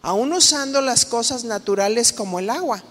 aún 0.00 0.32
usando 0.32 0.80
las 0.80 1.04
cosas 1.04 1.42
naturales 1.42 2.12
como 2.12 2.38
el 2.38 2.50
agua, 2.50 2.84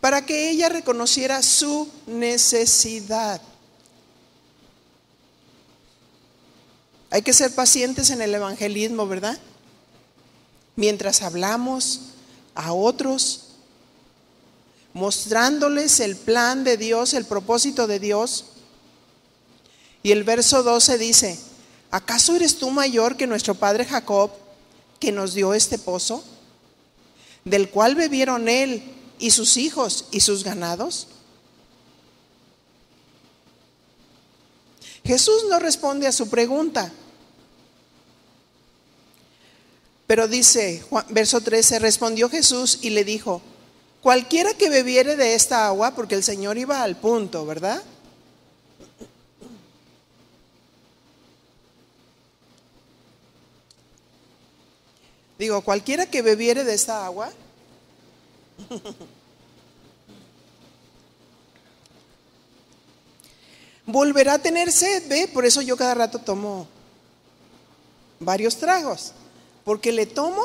para 0.00 0.24
que 0.24 0.50
ella 0.50 0.68
reconociera 0.68 1.42
su 1.42 1.88
necesidad. 2.06 3.40
Hay 7.10 7.22
que 7.22 7.32
ser 7.32 7.54
pacientes 7.54 8.10
en 8.10 8.22
el 8.22 8.34
evangelismo, 8.34 9.06
¿verdad? 9.06 9.38
Mientras 10.76 11.22
hablamos 11.22 12.00
a 12.54 12.72
otros, 12.72 13.48
mostrándoles 14.94 16.00
el 16.00 16.16
plan 16.16 16.64
de 16.64 16.76
Dios, 16.76 17.12
el 17.12 17.26
propósito 17.26 17.86
de 17.86 17.98
Dios. 17.98 18.46
Y 20.02 20.12
el 20.12 20.24
verso 20.24 20.62
12 20.62 20.98
dice, 20.98 21.38
¿acaso 21.90 22.36
eres 22.36 22.56
tú 22.56 22.70
mayor 22.70 23.16
que 23.16 23.26
nuestro 23.26 23.54
padre 23.54 23.84
Jacob, 23.84 24.30
que 24.98 25.12
nos 25.12 25.34
dio 25.34 25.52
este 25.52 25.78
pozo, 25.78 26.24
del 27.44 27.68
cual 27.70 27.96
bebieron 27.96 28.48
él 28.48 28.99
y 29.20 29.30
sus 29.30 29.56
hijos 29.56 30.06
y 30.10 30.20
sus 30.20 30.42
ganados? 30.42 31.06
Jesús 35.04 35.44
no 35.48 35.58
responde 35.60 36.06
a 36.08 36.12
su 36.12 36.28
pregunta, 36.28 36.92
pero 40.06 40.26
dice, 40.26 40.84
verso 41.10 41.40
13, 41.40 41.78
respondió 41.78 42.28
Jesús 42.28 42.80
y 42.82 42.90
le 42.90 43.04
dijo, 43.04 43.40
Cualquiera 44.02 44.54
que 44.54 44.70
bebiere 44.70 45.14
de 45.14 45.34
esta 45.34 45.66
agua, 45.66 45.94
porque 45.94 46.14
el 46.14 46.24
Señor 46.24 46.56
iba 46.56 46.82
al 46.82 46.96
punto, 46.96 47.44
¿verdad? 47.44 47.82
Digo, 55.38 55.60
cualquiera 55.62 56.06
que 56.06 56.22
bebiere 56.22 56.64
de 56.64 56.74
esta 56.74 57.04
agua, 57.04 57.30
volverá 63.90 64.34
a 64.34 64.38
tener 64.38 64.70
sed, 64.72 65.08
¿ve? 65.08 65.28
Por 65.28 65.44
eso 65.44 65.62
yo 65.62 65.76
cada 65.76 65.94
rato 65.94 66.18
tomo 66.18 66.66
varios 68.18 68.56
tragos, 68.56 69.12
porque 69.64 69.92
le 69.92 70.06
tomo 70.06 70.42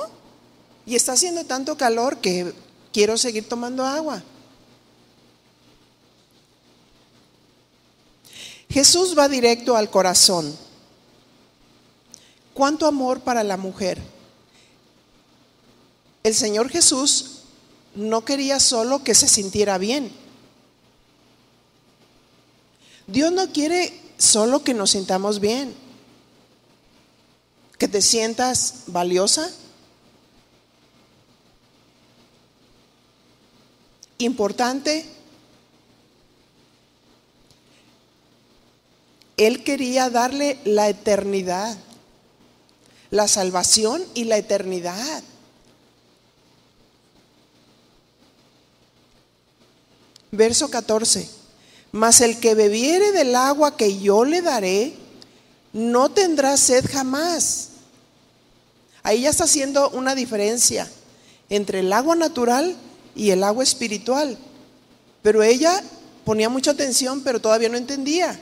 y 0.86 0.96
está 0.96 1.14
haciendo 1.14 1.46
tanto 1.46 1.78
calor 1.78 2.18
que 2.18 2.54
quiero 2.92 3.18
seguir 3.18 3.48
tomando 3.48 3.86
agua. 3.86 4.24
Jesús 8.70 9.18
va 9.18 9.30
directo 9.30 9.76
al 9.76 9.90
corazón. 9.90 10.56
¿Cuánto 12.54 12.88
amor 12.88 13.22
para 13.22 13.44
la 13.44 13.58
mujer? 13.58 14.02
El 16.24 16.34
Señor 16.34 16.70
Jesús 16.70 17.35
no 17.96 18.26
quería 18.26 18.60
solo 18.60 19.04
que 19.04 19.16
se 19.16 19.28
sintiera 19.28 19.78
bien. 19.78 20.12
Dios 23.08 23.32
no 23.32 23.52
quiere 23.52 23.94
solo 24.18 24.64
que 24.64 24.74
nos 24.74 24.92
sintamos 24.92 25.40
bien, 25.40 25.74
que 27.78 27.88
te 27.88 28.02
sientas 28.02 28.84
valiosa, 28.88 29.50
importante. 34.18 35.06
Él 39.38 39.64
quería 39.64 40.10
darle 40.10 40.60
la 40.64 40.88
eternidad, 40.88 41.78
la 43.12 43.28
salvación 43.28 44.04
y 44.14 44.24
la 44.24 44.38
eternidad. 44.38 45.24
Verso 50.36 50.70
14. 50.70 51.28
Mas 51.92 52.22
el 52.22 52.40
que 52.40 52.56
bebiere 52.56 53.12
del 53.12 53.36
agua 53.36 53.78
que 53.78 54.00
yo 54.00 54.26
le 54.26 54.42
daré, 54.42 54.94
no 55.74 56.10
tendrá 56.10 56.58
sed 56.58 56.86
jamás. 56.92 57.70
Ahí 59.04 59.22
ya 59.22 59.30
está 59.30 59.44
haciendo 59.44 59.90
una 59.92 60.16
diferencia 60.16 60.90
entre 61.50 61.82
el 61.82 61.94
agua 61.94 62.16
natural 62.16 62.76
y 63.16 63.30
el 63.32 63.44
agua 63.44 63.64
espiritual. 63.64 64.38
Pero 65.22 65.44
ella 65.44 65.82
ponía 66.24 66.50
mucha 66.50 66.72
atención, 66.72 67.22
pero 67.22 67.40
todavía 67.40 67.70
no 67.70 67.78
entendía. 67.78 68.40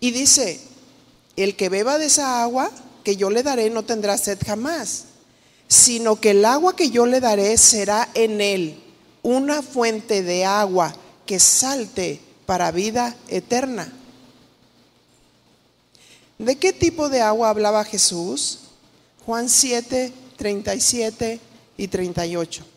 Y 0.00 0.10
dice, 0.10 0.60
el 1.36 1.56
que 1.56 1.68
beba 1.68 1.98
de 1.98 2.06
esa 2.06 2.42
agua 2.42 2.70
que 3.02 3.16
yo 3.16 3.30
le 3.30 3.42
daré 3.42 3.70
no 3.70 3.84
tendrá 3.84 4.18
sed 4.18 4.38
jamás, 4.44 5.04
sino 5.68 6.20
que 6.20 6.30
el 6.30 6.44
agua 6.44 6.76
que 6.76 6.90
yo 6.90 7.06
le 7.06 7.20
daré 7.20 7.56
será 7.58 8.08
en 8.14 8.40
él 8.40 8.80
una 9.22 9.62
fuente 9.62 10.22
de 10.22 10.44
agua 10.44 10.94
que 11.26 11.40
salte 11.40 12.20
para 12.46 12.70
vida 12.70 13.16
eterna. 13.28 13.90
¿De 16.38 16.56
qué 16.56 16.72
tipo 16.72 17.08
de 17.08 17.22
agua 17.22 17.48
hablaba 17.48 17.84
Jesús? 17.84 18.60
Juan 19.24 19.48
7, 19.48 20.12
37 20.36 21.40
y 21.76 21.88
38. 21.88 22.73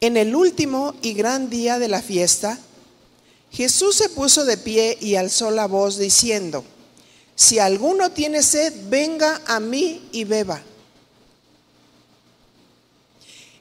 En 0.00 0.16
el 0.16 0.34
último 0.34 0.94
y 1.02 1.12
gran 1.14 1.50
día 1.50 1.78
de 1.78 1.88
la 1.88 2.02
fiesta, 2.02 2.58
Jesús 3.50 3.96
se 3.96 4.08
puso 4.08 4.44
de 4.44 4.56
pie 4.56 4.96
y 5.00 5.16
alzó 5.16 5.50
la 5.50 5.66
voz 5.66 5.98
diciendo, 5.98 6.64
si 7.34 7.58
alguno 7.58 8.10
tiene 8.10 8.42
sed, 8.42 8.72
venga 8.88 9.40
a 9.46 9.60
mí 9.60 10.08
y 10.12 10.24
beba. 10.24 10.62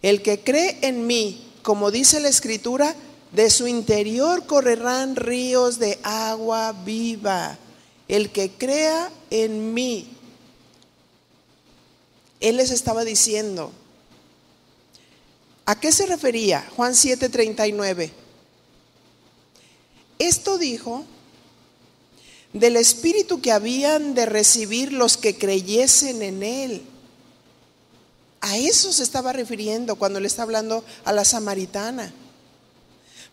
El 0.01 0.21
que 0.21 0.39
cree 0.39 0.77
en 0.81 1.07
mí, 1.07 1.47
como 1.63 1.91
dice 1.91 2.19
la 2.19 2.29
escritura, 2.29 2.95
de 3.31 3.49
su 3.49 3.67
interior 3.67 4.45
correrán 4.45 5.15
ríos 5.15 5.79
de 5.79 5.99
agua 6.03 6.71
viva. 6.71 7.57
El 8.07 8.31
que 8.31 8.51
crea 8.51 9.11
en 9.29 9.73
mí. 9.73 10.07
Él 12.39 12.57
les 12.57 12.71
estaba 12.71 13.03
diciendo. 13.03 13.71
¿A 15.67 15.77
qué 15.77 15.91
se 15.91 16.05
refería? 16.05 16.65
Juan 16.77 16.93
7:39. 16.95 18.09
Esto 20.17 20.57
dijo 20.57 21.03
del 22.53 22.77
espíritu 22.77 23.41
que 23.41 23.51
habían 23.51 24.13
de 24.13 24.25
recibir 24.25 24.93
los 24.93 25.17
que 25.17 25.37
creyesen 25.37 26.21
en 26.21 26.41
él. 26.41 26.83
A 28.39 28.57
eso 28.57 28.93
se 28.93 29.03
estaba 29.03 29.33
refiriendo 29.33 29.97
cuando 29.97 30.21
le 30.21 30.27
está 30.27 30.43
hablando 30.43 30.85
a 31.03 31.11
la 31.11 31.25
samaritana. 31.25 32.13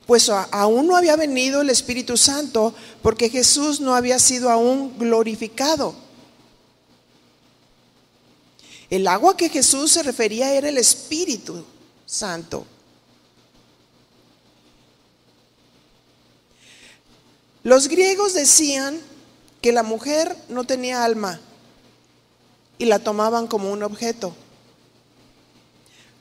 pues 0.06 0.28
aún 0.28 0.88
no 0.88 0.96
había 0.96 1.16
venido 1.16 1.62
el 1.62 1.70
Espíritu 1.70 2.18
Santo 2.18 2.74
porque 3.00 3.30
Jesús 3.30 3.80
no 3.80 3.94
había 3.94 4.18
sido 4.18 4.50
aún 4.50 4.98
glorificado. 4.98 5.94
El 8.90 9.06
agua 9.06 9.34
que 9.34 9.48
Jesús 9.48 9.92
se 9.92 10.02
refería 10.02 10.52
era 10.52 10.68
el 10.68 10.76
Espíritu 10.76 11.64
Santo. 12.06 12.66
Los 17.62 17.88
griegos 17.88 18.34
decían 18.34 19.00
que 19.62 19.72
la 19.72 19.82
mujer 19.82 20.36
no 20.48 20.64
tenía 20.64 21.02
alma 21.02 21.40
y 22.76 22.84
la 22.84 22.98
tomaban 22.98 23.46
como 23.46 23.72
un 23.72 23.82
objeto. 23.82 24.34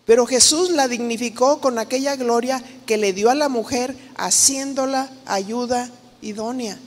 Pero 0.05 0.25
Jesús 0.25 0.69
la 0.69 0.87
dignificó 0.87 1.59
con 1.59 1.79
aquella 1.79 2.15
gloria 2.15 2.63
que 2.85 2.97
le 2.97 3.13
dio 3.13 3.29
a 3.29 3.35
la 3.35 3.49
mujer, 3.49 3.97
haciéndola 4.15 5.09
ayuda 5.25 5.89
idónea. 6.21 6.77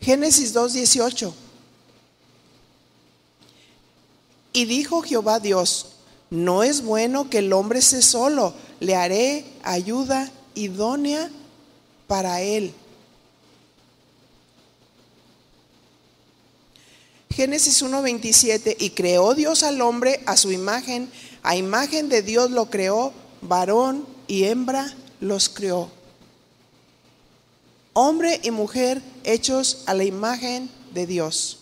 Génesis 0.00 0.54
2.18. 0.54 1.32
Y 4.52 4.66
dijo 4.66 5.02
Jehová 5.02 5.40
Dios, 5.40 5.92
no 6.30 6.62
es 6.62 6.82
bueno 6.82 7.28
que 7.30 7.38
el 7.38 7.52
hombre 7.52 7.78
esté 7.78 8.02
solo, 8.02 8.54
le 8.80 8.96
haré 8.96 9.44
ayuda 9.62 10.30
idónea 10.54 11.30
para 12.06 12.40
él. 12.40 12.74
Génesis 17.30 17.82
1:27, 17.82 18.76
y 18.78 18.90
creó 18.90 19.34
Dios 19.34 19.62
al 19.62 19.80
hombre 19.80 20.22
a 20.26 20.36
su 20.36 20.52
imagen, 20.52 21.10
a 21.42 21.56
imagen 21.56 22.08
de 22.10 22.20
Dios 22.22 22.50
lo 22.50 22.68
creó, 22.68 23.12
varón 23.40 24.06
y 24.26 24.44
hembra 24.44 24.94
los 25.20 25.48
creó. 25.48 25.90
Hombre 27.94 28.40
y 28.42 28.50
mujer 28.50 29.02
hechos 29.24 29.82
a 29.86 29.94
la 29.94 30.04
imagen 30.04 30.70
de 30.92 31.06
Dios. 31.06 31.61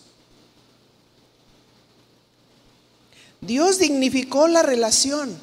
Dios 3.41 3.79
dignificó 3.79 4.47
la 4.47 4.61
relación. 4.61 5.35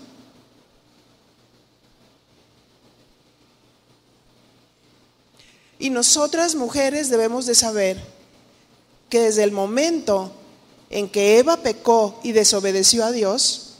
Y 5.80 5.90
nosotras 5.90 6.54
mujeres 6.54 7.10
debemos 7.10 7.46
de 7.46 7.54
saber 7.54 8.00
que 9.10 9.20
desde 9.20 9.44
el 9.44 9.52
momento 9.52 10.32
en 10.90 11.08
que 11.08 11.38
Eva 11.38 11.58
pecó 11.58 12.18
y 12.22 12.32
desobedeció 12.32 13.04
a 13.04 13.12
Dios, 13.12 13.74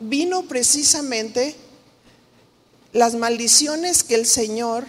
vino 0.00 0.42
precisamente 0.42 1.56
las 2.92 3.14
maldiciones 3.14 4.04
que 4.04 4.14
el 4.14 4.26
Señor 4.26 4.86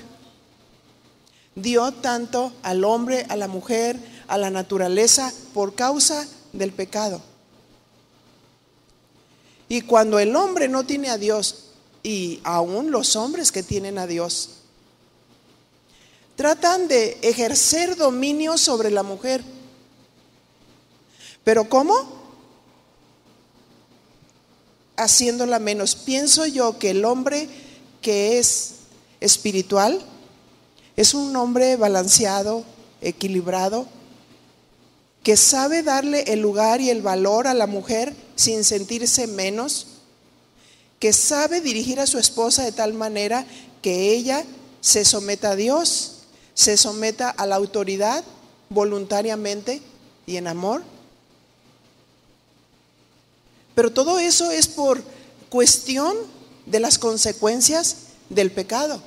dio 1.56 1.92
tanto 1.92 2.54
al 2.64 2.84
hombre, 2.84 3.26
a 3.30 3.36
la 3.36 3.48
mujer, 3.48 3.98
a 4.28 4.38
la 4.38 4.50
naturaleza 4.50 5.34
por 5.54 5.76
causa 5.76 6.28
del 6.54 6.72
pecado. 6.72 7.22
Y 9.68 9.82
cuando 9.82 10.20
el 10.20 10.36
hombre 10.36 10.68
no 10.68 10.86
tiene 10.86 11.10
a 11.10 11.18
Dios, 11.18 11.66
y 12.04 12.40
aún 12.44 12.92
los 12.92 13.16
hombres 13.16 13.52
que 13.52 13.64
tienen 13.64 13.98
a 13.98 14.06
Dios, 14.06 14.50
tratan 16.36 16.88
de 16.88 17.18
ejercer 17.22 17.96
dominio 17.96 18.58
sobre 18.58 18.92
la 18.92 19.02
mujer. 19.02 19.44
¿Pero 21.44 21.68
cómo? 21.68 21.96
Haciéndola 24.98 25.60
menos. 25.60 25.96
Pienso 25.96 26.46
yo 26.46 26.78
que 26.78 26.92
el 26.92 27.06
hombre 27.06 27.50
que 28.02 28.38
es 28.38 28.76
espiritual 29.20 30.00
es 30.96 31.14
un 31.14 31.36
hombre 31.36 31.76
balanceado, 31.76 32.64
equilibrado, 33.02 33.88
que 35.26 35.36
sabe 35.36 35.84
darle 35.84 36.22
el 36.32 36.40
lugar 36.40 36.80
y 36.80 36.90
el 36.90 37.02
valor 37.02 37.48
a 37.48 37.54
la 37.54 37.68
mujer 37.68 38.16
sin 38.38 38.64
sentirse 38.64 39.28
menos, 39.28 39.88
que 41.00 41.12
sabe 41.12 41.60
dirigir 41.60 42.00
a 42.00 42.08
su 42.08 42.18
esposa 42.18 42.64
de 42.64 42.72
tal 42.72 42.94
manera 42.94 43.46
que 43.82 44.14
ella 44.14 44.46
se 44.80 45.04
someta 45.04 45.52
a 45.52 45.56
Dios 45.58 46.16
se 46.56 46.78
someta 46.78 47.30
a 47.30 47.46
la 47.46 47.58
autoridad 47.58 48.24
voluntariamente 48.70 49.82
y 50.26 50.38
en 50.38 50.48
amor. 50.48 50.82
Pero 53.76 53.92
todo 53.92 54.20
eso 54.20 54.50
es 54.50 54.68
por 54.68 55.04
cuestión 55.50 56.16
de 56.66 56.80
las 56.80 56.98
consecuencias 56.98 57.98
del 58.30 58.52
pecado. 58.52 59.02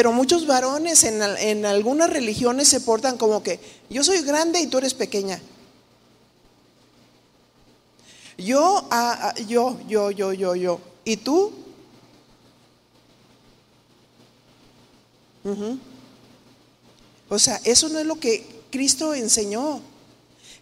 Pero 0.00 0.12
muchos 0.12 0.46
varones 0.46 1.04
en, 1.04 1.66
algunas 1.66 2.08
religiones 2.08 2.68
se 2.68 2.80
portan 2.80 3.18
como 3.18 3.42
que 3.42 3.60
yo 3.90 4.02
soy 4.02 4.22
grande 4.22 4.58
y 4.58 4.66
tú 4.66 4.78
eres 4.78 4.94
pequeña. 4.94 5.38
Yo, 8.38 8.88
ah, 8.90 9.18
ah, 9.20 9.34
yo, 9.46 9.78
yo, 9.86 10.10
yo, 10.10 10.32
yo, 10.32 10.54
yo. 10.54 10.80
Y 11.04 11.18
tú 11.18 11.52
O 17.28 17.38
sea, 17.38 17.60
eso 17.64 17.90
no 17.90 17.98
es 17.98 18.06
lo 18.06 18.18
que 18.18 18.46
Cristo 18.70 19.12
enseñó. 19.12 19.82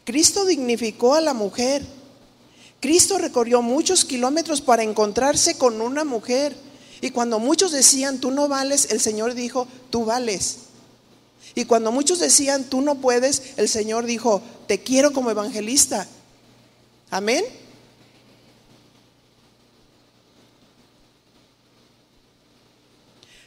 Cristo 0.03 0.47
dignificó 0.47 1.15
a 1.15 1.21
la 1.21 1.33
mujer. 1.33 1.87
Cristo 2.81 3.19
recorrió 3.19 3.63
muchos 3.63 4.05
kilómetros 4.05 4.61
para 4.61 4.83
encontrarse 4.83 5.57
con 5.57 5.81
una 5.81 6.03
mujer. 6.03 6.57
Y 7.01 7.11
cuando 7.11 7.39
muchos 7.39 7.73
decían, 7.73 8.19
tú 8.19 8.31
no 8.31 8.49
vales, 8.49 8.89
el 8.91 9.01
Señor 9.01 9.35
dijo, 9.35 9.69
tú 9.91 10.05
vales. 10.05 10.57
Y 11.55 11.65
cuando 11.65 11.93
muchos 11.93 12.19
decían, 12.19 12.65
tú 12.65 12.81
no 12.81 12.97
puedes, 12.97 13.55
el 13.57 13.69
Señor 13.69 14.07
dijo, 14.07 14.43
te 14.67 14.83
quiero 14.83 15.13
como 15.13 15.31
evangelista. 15.31 16.07
Amén. 17.11 17.45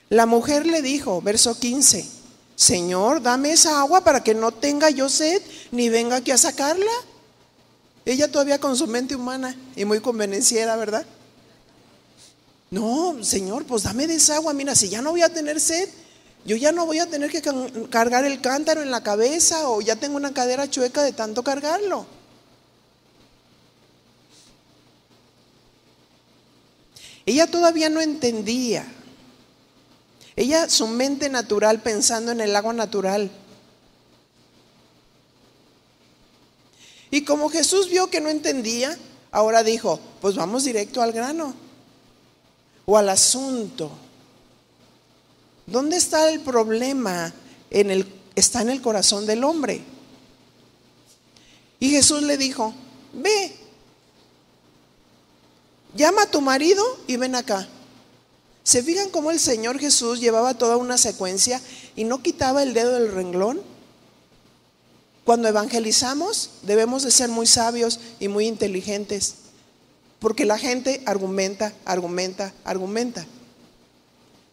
La 0.09 0.25
mujer 0.25 0.65
le 0.65 0.81
dijo, 0.81 1.21
verso 1.21 1.57
15, 1.57 2.05
Señor, 2.55 3.21
dame 3.21 3.53
esa 3.53 3.79
agua 3.79 4.03
para 4.03 4.21
que 4.21 4.35
no 4.35 4.51
tenga 4.51 4.89
yo 4.89 5.07
sed 5.07 5.41
ni 5.71 5.87
venga 5.87 6.17
aquí 6.17 6.31
a 6.31 6.37
sacarla. 6.37 6.91
Ella 8.03 8.29
todavía 8.29 8.59
con 8.59 8.75
su 8.75 8.87
mente 8.87 9.15
humana 9.15 9.55
y 9.75 9.85
muy 9.85 10.01
convenenciera, 10.01 10.75
¿verdad? 10.75 11.05
No, 12.71 13.23
Señor, 13.23 13.65
pues 13.65 13.83
dame 13.83 14.07
de 14.07 14.15
esa 14.15 14.37
agua. 14.37 14.53
Mira, 14.53 14.75
si 14.75 14.89
ya 14.89 15.01
no 15.01 15.11
voy 15.11 15.21
a 15.21 15.33
tener 15.33 15.59
sed, 15.59 15.89
yo 16.45 16.55
ya 16.55 16.71
no 16.71 16.85
voy 16.85 16.99
a 16.99 17.05
tener 17.05 17.29
que 17.29 17.41
cargar 17.89 18.25
el 18.25 18.39
cántaro 18.41 18.81
en 18.81 18.91
la 18.91 19.03
cabeza 19.03 19.69
o 19.69 19.81
ya 19.81 19.97
tengo 19.97 20.15
una 20.15 20.33
cadera 20.33 20.69
chueca 20.69 21.03
de 21.03 21.11
tanto 21.11 21.43
cargarlo. 21.43 22.05
Ella 27.25 27.45
todavía 27.45 27.89
no 27.89 28.01
entendía 28.01 28.85
ella, 30.35 30.69
su 30.69 30.87
mente 30.87 31.29
natural 31.29 31.81
pensando 31.81 32.31
en 32.31 32.41
el 32.41 32.55
agua 32.55 32.73
natural. 32.73 33.29
Y 37.11 37.25
como 37.25 37.49
Jesús 37.49 37.89
vio 37.89 38.09
que 38.09 38.21
no 38.21 38.29
entendía, 38.29 38.97
ahora 39.31 39.63
dijo, 39.63 39.99
pues 40.21 40.35
vamos 40.35 40.63
directo 40.63 41.01
al 41.01 41.11
grano 41.11 41.53
o 42.91 42.97
al 42.97 43.07
asunto. 43.07 43.89
¿Dónde 45.65 45.95
está 45.95 46.29
el 46.29 46.41
problema? 46.41 47.33
En 47.69 47.89
el, 47.89 48.05
está 48.35 48.61
en 48.63 48.69
el 48.69 48.81
corazón 48.81 49.25
del 49.25 49.45
hombre. 49.45 49.81
Y 51.79 51.89
Jesús 51.91 52.21
le 52.23 52.35
dijo, 52.35 52.73
ve, 53.13 53.55
llama 55.95 56.23
a 56.23 56.31
tu 56.31 56.41
marido 56.41 56.83
y 57.07 57.15
ven 57.15 57.35
acá. 57.35 57.65
¿Se 58.63 58.83
fijan 58.83 59.09
cómo 59.09 59.31
el 59.31 59.39
Señor 59.39 59.79
Jesús 59.79 60.19
llevaba 60.19 60.55
toda 60.55 60.75
una 60.75 60.97
secuencia 60.97 61.61
y 61.95 62.03
no 62.03 62.21
quitaba 62.21 62.61
el 62.61 62.73
dedo 62.73 62.91
del 62.91 63.13
renglón? 63.13 63.61
Cuando 65.23 65.47
evangelizamos 65.47 66.49
debemos 66.63 67.03
de 67.03 67.11
ser 67.11 67.29
muy 67.29 67.47
sabios 67.47 68.01
y 68.19 68.27
muy 68.27 68.47
inteligentes, 68.47 69.35
porque 70.21 70.45
la 70.45 70.59
gente 70.59 71.01
argumenta, 71.07 71.73
argumenta, 71.83 72.53
argumenta. 72.63 73.25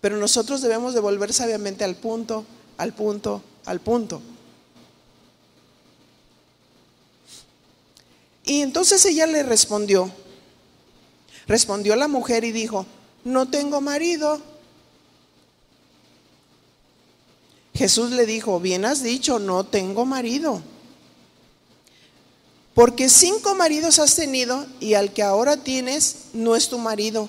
Pero 0.01 0.16
nosotros 0.16 0.62
debemos 0.62 0.95
de 0.95 1.01
volver 1.01 1.35
sabiamente 1.35 1.85
al 1.85 1.95
punto, 1.95 2.47
al 2.79 2.95
punto, 2.95 3.43
al 3.66 3.79
punto. 3.79 4.23
Y 8.47 8.62
entonces 8.62 9.05
ella 9.05 9.27
le 9.27 9.43
respondió, 9.43 10.11
respondió 11.47 11.97
la 11.97 12.09
mujer 12.09 12.45
y 12.45 12.53
dijo, 12.53 12.87
no 13.25 13.51
tengo 13.51 13.83
marido. 13.83 14.41
Jesús 17.75 18.12
le 18.12 18.25
dijo, 18.25 18.59
bien 18.59 18.87
has 18.87 19.03
dicho, 19.03 19.39
no 19.39 19.64
tengo 19.64 20.07
marido. 20.07 20.62
Porque 22.79 23.09
cinco 23.09 23.57
maridos 23.57 23.99
has 23.99 24.14
tenido 24.14 24.64
y 24.79 24.95
al 24.95 25.12
que 25.12 25.24
ahora 25.24 25.57
tienes 25.57 26.26
no 26.33 26.55
es 26.55 26.68
tu 26.68 26.79
marido. 26.79 27.29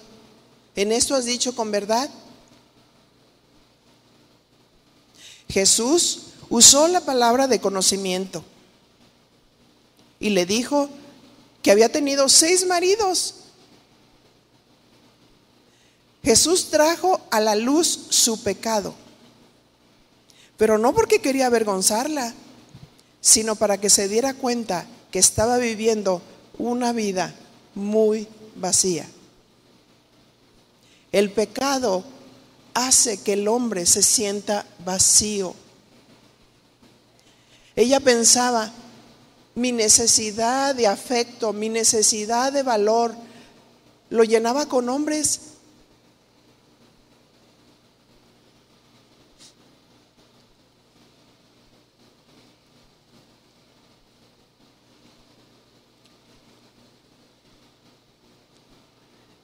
¿En 0.75 0.91
esto 0.91 1.15
has 1.15 1.25
dicho 1.25 1.55
con 1.55 1.71
verdad? 1.71 2.07
Jesús 5.49 6.27
usó 6.51 6.87
la 6.87 7.01
palabra 7.01 7.47
de 7.47 7.59
conocimiento 7.59 8.43
y 10.19 10.29
le 10.29 10.45
dijo 10.45 10.87
que 11.63 11.71
había 11.71 11.91
tenido 11.91 12.29
seis 12.29 12.67
maridos. 12.67 13.33
Jesús 16.23 16.69
trajo 16.69 17.21
a 17.31 17.39
la 17.39 17.55
luz 17.55 17.99
su 18.11 18.43
pecado, 18.43 18.93
pero 20.57 20.77
no 20.77 20.93
porque 20.93 21.21
quería 21.21 21.47
avergonzarla, 21.47 22.35
sino 23.19 23.55
para 23.55 23.79
que 23.79 23.89
se 23.89 24.07
diera 24.07 24.35
cuenta 24.35 24.85
que 25.11 25.19
estaba 25.19 25.57
viviendo 25.57 26.21
una 26.57 26.93
vida 26.93 27.33
muy 27.75 28.27
vacía. 28.55 29.07
El 31.11 31.31
pecado 31.31 32.03
hace 32.73 33.21
que 33.21 33.33
el 33.33 33.47
hombre 33.47 33.85
se 33.85 34.03
sienta 34.03 34.65
vacío. 34.85 35.55
Ella 37.75 37.99
pensaba, 37.99 38.71
mi 39.55 39.71
necesidad 39.71 40.75
de 40.75 40.87
afecto, 40.87 41.53
mi 41.53 41.69
necesidad 41.69 42.53
de 42.53 42.63
valor, 42.63 43.15
lo 44.09 44.23
llenaba 44.23 44.67
con 44.67 44.89
hombres. 44.89 45.41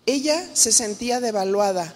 Ella 0.06 0.48
se 0.54 0.72
sentía 0.72 1.20
devaluada 1.20 1.94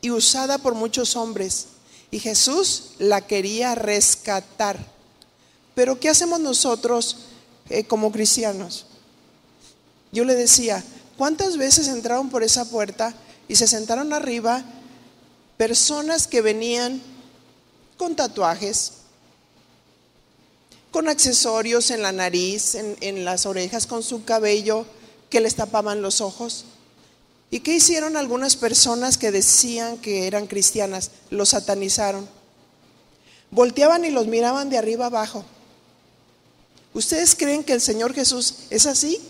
y 0.00 0.10
usada 0.10 0.58
por 0.58 0.74
muchos 0.74 1.16
hombres 1.16 1.66
y 2.10 2.18
Jesús 2.18 2.92
la 2.98 3.22
quería 3.22 3.74
rescatar. 3.74 4.78
Pero 5.74 5.98
¿qué 6.00 6.08
hacemos 6.08 6.40
nosotros 6.40 7.16
eh, 7.68 7.84
como 7.84 8.12
cristianos? 8.12 8.86
Yo 10.12 10.24
le 10.24 10.34
decía, 10.34 10.82
¿cuántas 11.16 11.56
veces 11.56 11.88
entraron 11.88 12.30
por 12.30 12.42
esa 12.42 12.66
puerta 12.66 13.14
y 13.48 13.56
se 13.56 13.66
sentaron 13.66 14.12
arriba 14.12 14.62
personas 15.56 16.26
que 16.26 16.42
venían 16.42 17.00
con 17.96 18.16
tatuajes, 18.16 18.92
con 20.90 21.08
accesorios 21.08 21.90
en 21.90 22.02
la 22.02 22.12
nariz, 22.12 22.74
en, 22.74 22.96
en 23.00 23.24
las 23.24 23.46
orejas, 23.46 23.86
con 23.86 24.02
su 24.02 24.24
cabello 24.24 24.84
que 25.30 25.40
les 25.40 25.54
tapaban 25.54 26.02
los 26.02 26.20
ojos? 26.20 26.66
¿Y 27.52 27.60
qué 27.60 27.74
hicieron 27.74 28.16
algunas 28.16 28.56
personas 28.56 29.18
que 29.18 29.30
decían 29.30 29.98
que 29.98 30.26
eran 30.26 30.46
cristianas? 30.46 31.10
Los 31.28 31.50
satanizaron. 31.50 32.26
Volteaban 33.50 34.06
y 34.06 34.10
los 34.10 34.26
miraban 34.26 34.70
de 34.70 34.78
arriba 34.78 35.04
abajo. 35.04 35.44
¿Ustedes 36.94 37.34
creen 37.34 37.62
que 37.62 37.74
el 37.74 37.82
Señor 37.82 38.14
Jesús 38.14 38.54
es 38.70 38.86
así? 38.86 39.20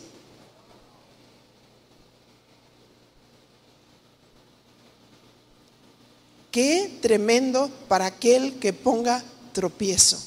Qué 6.52 6.96
tremendo 7.02 7.72
para 7.88 8.06
aquel 8.06 8.60
que 8.60 8.72
ponga 8.72 9.24
tropiezo 9.52 10.22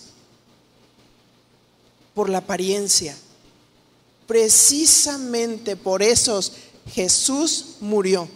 por 2.13 2.27
la 2.29 2.39
apariencia. 2.39 3.15
Precisamente 4.27 5.77
por 5.77 6.03
esos 6.03 6.51
Jesús 6.91 7.77
murió. 7.79 8.27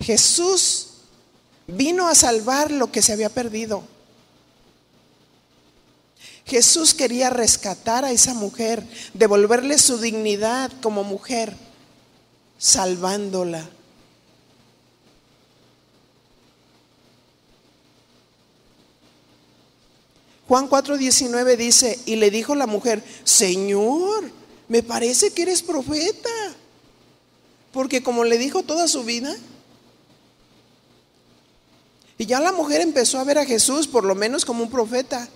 Jesús 0.00 0.88
vino 1.66 2.08
a 2.08 2.14
salvar 2.14 2.70
lo 2.70 2.92
que 2.92 3.02
se 3.02 3.12
había 3.12 3.30
perdido. 3.30 3.84
Jesús 6.46 6.92
quería 6.92 7.30
rescatar 7.30 8.04
a 8.04 8.12
esa 8.12 8.34
mujer, 8.34 8.86
devolverle 9.14 9.78
su 9.78 9.98
dignidad 9.98 10.70
como 10.82 11.02
mujer, 11.02 11.56
salvándola. 12.58 13.70
Juan 20.48 20.68
4:19 20.68 21.56
dice, 21.56 21.98
y 22.06 22.16
le 22.16 22.30
dijo 22.30 22.54
la 22.54 22.66
mujer, 22.66 23.02
Señor, 23.24 24.30
me 24.68 24.82
parece 24.82 25.32
que 25.32 25.42
eres 25.42 25.62
profeta. 25.62 26.30
Porque 27.72 28.02
como 28.02 28.24
le 28.24 28.38
dijo 28.38 28.62
toda 28.62 28.86
su 28.86 29.04
vida, 29.04 29.34
y 32.16 32.26
ya 32.26 32.38
la 32.40 32.52
mujer 32.52 32.80
empezó 32.80 33.18
a 33.18 33.24
ver 33.24 33.38
a 33.38 33.46
Jesús 33.46 33.88
por 33.88 34.04
lo 34.04 34.14
menos 34.14 34.44
como 34.44 34.62
un 34.62 34.70
profeta, 34.70 35.28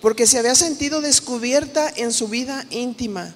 porque 0.00 0.26
se 0.26 0.38
había 0.38 0.54
sentido 0.54 1.00
descubierta 1.00 1.92
en 1.96 2.12
su 2.12 2.28
vida 2.28 2.64
íntima. 2.70 3.34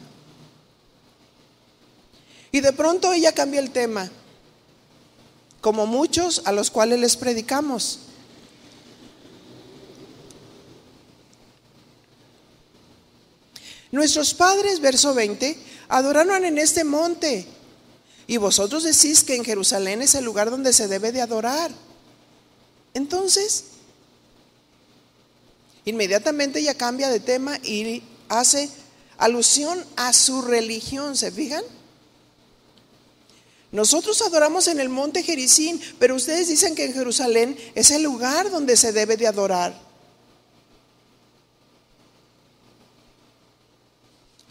Y 2.53 2.61
de 2.61 2.73
pronto 2.73 3.13
ella 3.13 3.33
cambia 3.33 3.61
el 3.61 3.71
tema, 3.71 4.11
como 5.61 5.87
muchos 5.87 6.43
a 6.45 6.53
los 6.53 6.71
cuales 6.71 7.01
les 7.01 7.17
predicamos. 7.17 8.01
Nuestros 13.93 14.35
padres, 14.35 14.81
verso 14.81 15.15
20, 15.15 15.57
adoraron 15.89 16.45
en 16.45 16.59
este 16.59 16.85
monte. 16.85 17.47
Y 18.27 18.39
vosotros 18.39 18.83
decís 18.83 19.23
que 19.23 19.37
en 19.37 19.45
Jerusalén 19.45 20.03
es 20.03 20.15
el 20.15 20.25
lugar 20.25 20.51
donde 20.51 20.73
se 20.73 20.89
debe 20.89 21.13
de 21.13 21.23
adorar. 21.23 21.71
Entonces, 22.95 23.65
inmediatamente 25.85 26.59
ella 26.59 26.75
cambia 26.75 27.09
de 27.09 27.21
tema 27.21 27.59
y 27.59 28.03
hace 28.29 28.69
alusión 29.19 29.85
a 29.97 30.13
su 30.13 30.43
religión, 30.43 31.17
¿se 31.17 31.31
fijan? 31.31 31.63
Nosotros 33.71 34.23
adoramos 34.23 34.69
en 34.69 34.81
el 34.81 34.89
monte 34.89 35.23
Jericín, 35.23 35.81
pero 35.99 36.15
ustedes 36.15 36.49
dicen 36.49 36.75
que 36.75 36.87
en 36.87 36.95
Jerusalén 36.95 37.57
es 37.75 37.91
el 37.91 38.03
lugar 38.03 38.51
donde 38.51 38.77
se 38.77 38.93
debe 38.93 39.17
de 39.17 39.27
adorar. 39.27 39.86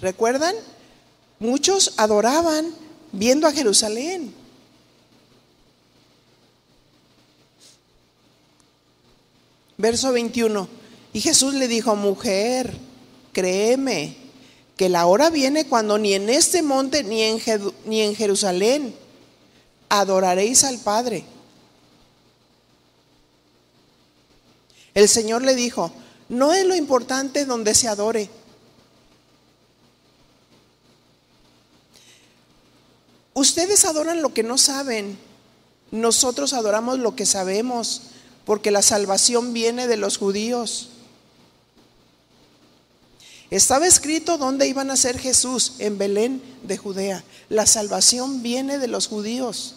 ¿Recuerdan? 0.05 0.53
Muchos 1.39 1.95
adoraban 1.97 2.71
viendo 3.11 3.47
a 3.47 3.51
Jerusalén. 3.51 4.31
Verso 9.79 10.11
21. 10.11 10.69
Y 11.11 11.21
Jesús 11.21 11.55
le 11.55 11.67
dijo, 11.67 11.95
mujer, 11.95 12.71
créeme 13.33 14.15
que 14.77 14.89
la 14.89 15.07
hora 15.07 15.31
viene 15.31 15.65
cuando 15.65 15.97
ni 15.97 16.13
en 16.13 16.29
este 16.29 16.61
monte 16.61 17.03
ni 17.03 17.23
en, 17.23 18.15
Jerusalén 18.15 18.93
adoraréis 19.89 20.65
al 20.65 20.77
Padre. 20.77 21.25
El 24.93 25.09
Señor 25.09 25.41
le 25.41 25.55
dijo, 25.55 25.91
no 26.29 26.53
es 26.53 26.63
lo 26.63 26.75
importante 26.75 27.45
donde 27.45 27.73
se 27.73 27.87
adore 27.87 28.29
Ustedes 33.36 33.83
adoran 33.83 34.21
lo 34.21 34.33
que 34.33 34.43
no 34.43 34.57
saben, 34.57 35.17
nosotros 35.91 36.53
adoramos 36.53 36.99
lo 36.99 37.17
que 37.17 37.25
sabemos, 37.25 38.03
porque 38.45 38.71
la 38.71 38.81
salvación 38.81 39.51
viene 39.51 39.88
de 39.88 39.97
los 39.97 40.17
judíos. 40.17 40.89
Estaba 43.49 43.88
escrito 43.88 44.38
dónde 44.38 44.69
iban 44.69 44.89
a 44.89 44.95
ser 44.95 45.19
Jesús, 45.19 45.73
en 45.79 45.97
Belén 45.97 46.41
de 46.63 46.77
Judea. 46.77 47.25
La 47.49 47.65
salvación 47.65 48.41
viene 48.41 48.79
de 48.79 48.88
los 48.88 49.07
judíos. 49.07 49.75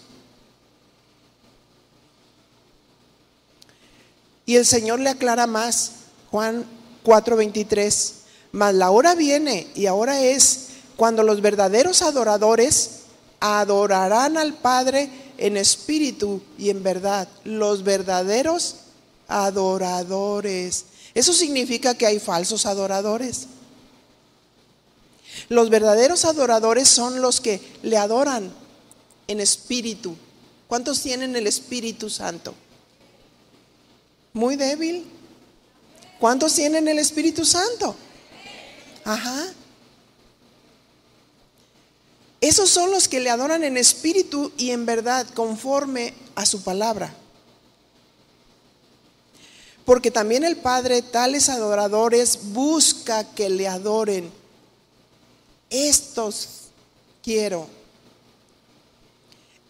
Y 4.47 4.55
el 4.55 4.67
Señor 4.67 5.01
le 5.01 5.11
aclara 5.11 5.49
más, 5.49 5.93
Juan 6.31 6.65
4:23, 7.03 8.13
mas 8.53 8.73
la 8.73 8.91
hora 8.91 9.17
viene 9.17 9.67
y 9.75 9.87
ahora 9.87 10.21
es 10.23 10.69
cuando 10.97 11.25
los 11.25 11.41
verdaderos 11.41 12.03
adoradores 12.03 12.98
adorarán 13.41 14.37
al 14.37 14.55
Padre 14.55 15.11
en 15.39 15.57
espíritu 15.57 16.43
y 16.59 16.71
en 16.71 16.83
verdad. 16.83 17.29
Los 17.45 17.85
verdaderos 17.85 18.77
adoradores. 19.29 20.87
Eso 21.15 21.33
significa 21.33 21.95
que 21.95 22.07
hay 22.07 22.19
falsos 22.19 22.67
adoradores. 22.67 23.47
Los 25.49 25.71
verdaderos 25.71 26.25
adoradores 26.25 26.89
son 26.89 27.21
los 27.21 27.41
que 27.41 27.61
le 27.83 27.97
adoran 27.97 28.53
en 29.29 29.41
espíritu. 29.41 30.17
¿Cuántos 30.67 31.01
tienen 31.01 31.35
el 31.37 31.47
Espíritu 31.47 32.11
Santo? 32.11 32.55
Muy 34.33 34.57
débil. 34.57 35.07
¿Cuántos 36.19 36.55
tienen 36.55 36.89
el 36.89 36.99
Espíritu 36.99 37.45
Santo? 37.45 37.97
Ajá. 39.05 39.47
Esos 42.41 42.71
son 42.71 42.91
los 42.91 43.09
que 43.09 43.21
le 43.21 43.31
adoran 43.31 43.65
en 43.65 43.77
espíritu 43.77 44.53
y 44.57 44.71
en 44.71 44.87
verdad, 44.87 45.27
conforme 45.35 46.15
a 46.37 46.47
su 46.47 46.63
palabra. 46.63 47.13
Porque 49.85 50.11
también 50.11 50.45
el 50.45 50.57
Padre, 50.57 51.03
tales 51.03 51.49
adoradores, 51.49 52.53
busca 52.53 53.25
que 53.35 53.49
le 53.49 53.67
adoren. 53.67 54.31
Estos 55.71 56.69
quiero. 57.23 57.67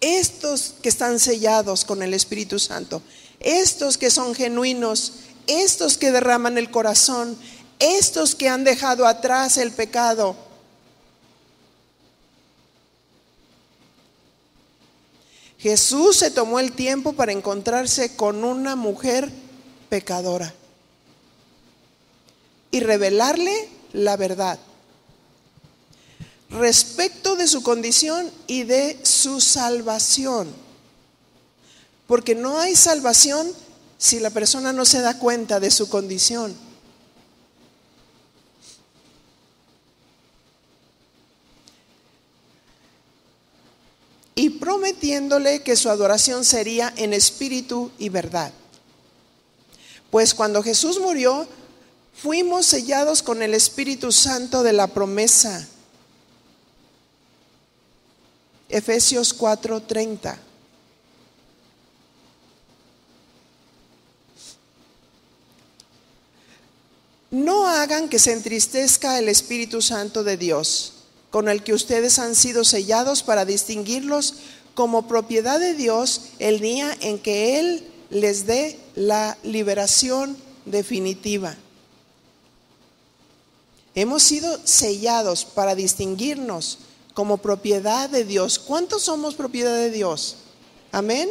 Estos 0.00 0.74
que 0.82 0.88
están 0.88 1.18
sellados 1.20 1.84
con 1.84 2.02
el 2.02 2.12
Espíritu 2.12 2.58
Santo. 2.58 3.00
Estos 3.40 3.96
que 3.96 4.10
son 4.10 4.34
genuinos. 4.34 5.12
Estos 5.46 5.96
que 5.96 6.10
derraman 6.10 6.58
el 6.58 6.70
corazón. 6.70 7.38
Estos 7.78 8.34
que 8.34 8.48
han 8.48 8.64
dejado 8.64 9.06
atrás 9.06 9.56
el 9.56 9.72
pecado 9.72 10.47
Jesús 15.58 16.16
se 16.16 16.30
tomó 16.30 16.60
el 16.60 16.72
tiempo 16.72 17.14
para 17.14 17.32
encontrarse 17.32 18.14
con 18.14 18.44
una 18.44 18.76
mujer 18.76 19.30
pecadora 19.88 20.54
y 22.70 22.80
revelarle 22.80 23.68
la 23.92 24.16
verdad 24.16 24.58
respecto 26.50 27.34
de 27.34 27.48
su 27.48 27.62
condición 27.62 28.30
y 28.46 28.62
de 28.62 29.00
su 29.02 29.40
salvación. 29.40 30.48
Porque 32.06 32.34
no 32.34 32.58
hay 32.58 32.76
salvación 32.76 33.50
si 33.98 34.20
la 34.20 34.30
persona 34.30 34.72
no 34.72 34.84
se 34.84 35.00
da 35.00 35.18
cuenta 35.18 35.58
de 35.60 35.70
su 35.70 35.88
condición. 35.88 36.54
y 44.38 44.50
prometiéndole 44.68 45.62
que 45.62 45.76
su 45.76 45.88
adoración 45.88 46.44
sería 46.44 46.92
en 46.98 47.14
espíritu 47.14 47.90
y 47.96 48.10
verdad. 48.10 48.52
Pues 50.10 50.34
cuando 50.34 50.62
Jesús 50.62 51.00
murió, 51.00 51.48
fuimos 52.14 52.66
sellados 52.66 53.22
con 53.22 53.40
el 53.40 53.54
Espíritu 53.54 54.12
Santo 54.12 54.62
de 54.62 54.74
la 54.74 54.86
promesa. 54.88 55.66
Efesios 58.68 59.32
4:30. 59.32 60.36
No 67.30 67.66
hagan 67.66 68.10
que 68.10 68.18
se 68.18 68.34
entristezca 68.34 69.18
el 69.18 69.30
Espíritu 69.30 69.80
Santo 69.80 70.24
de 70.24 70.36
Dios 70.36 70.92
con 71.30 71.48
el 71.48 71.62
que 71.62 71.74
ustedes 71.74 72.18
han 72.18 72.34
sido 72.34 72.64
sellados 72.64 73.22
para 73.22 73.44
distinguirlos 73.44 74.34
como 74.78 75.08
propiedad 75.08 75.58
de 75.58 75.74
Dios 75.74 76.20
el 76.38 76.60
día 76.60 76.96
en 77.00 77.18
que 77.18 77.58
Él 77.58 77.84
les 78.10 78.46
dé 78.46 78.78
la 78.94 79.36
liberación 79.42 80.36
definitiva. 80.66 81.56
Hemos 83.96 84.22
sido 84.22 84.56
sellados 84.62 85.44
para 85.44 85.74
distinguirnos 85.74 86.78
como 87.12 87.38
propiedad 87.38 88.08
de 88.08 88.22
Dios. 88.22 88.60
¿Cuántos 88.60 89.02
somos 89.02 89.34
propiedad 89.34 89.74
de 89.74 89.90
Dios? 89.90 90.36
Amén. 90.92 91.28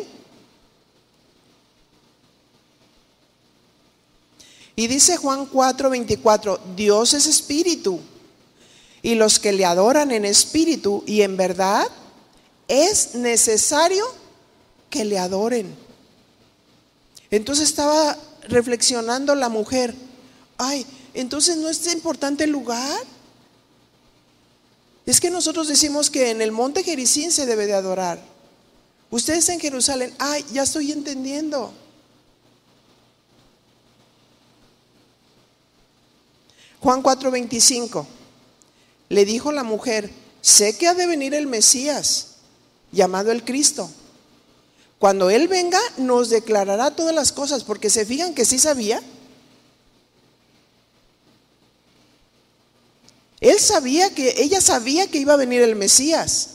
Y 4.76 4.88
dice 4.88 5.16
Juan 5.16 5.50
4:24, 5.50 6.60
Dios 6.76 7.14
es 7.14 7.28
espíritu 7.28 8.02
y 9.02 9.16
los 9.16 9.39
que 9.39 9.54
le 9.54 9.64
adoran 9.64 10.12
en 10.12 10.26
espíritu 10.26 11.06
y 11.08 11.22
en 11.22 11.38
verdad, 11.38 11.88
es 12.68 13.15
necesario 13.15 14.05
que 14.89 15.05
le 15.05 15.20
adoren. 15.20 15.76
Entonces 17.30 17.70
estaba 17.70 18.18
reflexionando 18.47 19.36
la 19.36 19.49
mujer, 19.49 19.93
ay, 20.57 20.86
entonces 21.13 21.57
no 21.57 21.70
es 21.70 21.91
importante 21.93 22.45
el 22.45 22.51
lugar. 22.51 23.03
Es 25.05 25.20
que 25.20 25.30
nosotros 25.30 25.68
decimos 25.68 26.09
que 26.09 26.32
en 26.32 26.41
el 26.41 26.51
monte 26.51 26.84
Jericín 26.84 27.32
se 27.32 27.45
debe 27.45 27.65
de 27.65 27.74
adorar. 27.74 28.22
Ustedes 29.09 29.47
en 29.49 29.59
Jerusalén, 29.59 30.13
ay, 30.20 30.45
ya 30.51 30.63
estoy 30.63 30.91
entendiendo. 30.91 31.74
Juan 36.80 37.01
4:25. 37.01 38.05
Le 39.09 39.26
dijo 39.26 39.51
la 39.51 39.63
mujer, 39.63 40.11
sé 40.41 40.78
que 40.78 40.88
ha 40.88 40.93
de 40.93 41.07
venir 41.07 41.34
el 41.34 41.47
Mesías, 41.47 42.37
llamado 42.92 43.32
el 43.32 43.44
Cristo. 43.44 43.90
Cuando 45.00 45.30
Él 45.30 45.48
venga, 45.48 45.80
nos 45.98 46.30
declarará 46.30 46.96
todas 46.96 47.14
las 47.14 47.32
cosas, 47.32 47.64
porque 47.64 47.90
se 47.90 48.06
fijan 48.06 48.34
que 48.34 48.46
sí 48.46 48.58
sabía. 48.58 49.02
Él 53.40 53.60
sabía 53.60 54.14
que, 54.14 54.42
ella 54.42 54.62
sabía 54.62 55.08
que 55.08 55.20
iba 55.20 55.34
a 55.34 55.38
venir 55.38 55.62
el 55.62 55.76
Mesías. 55.76 56.50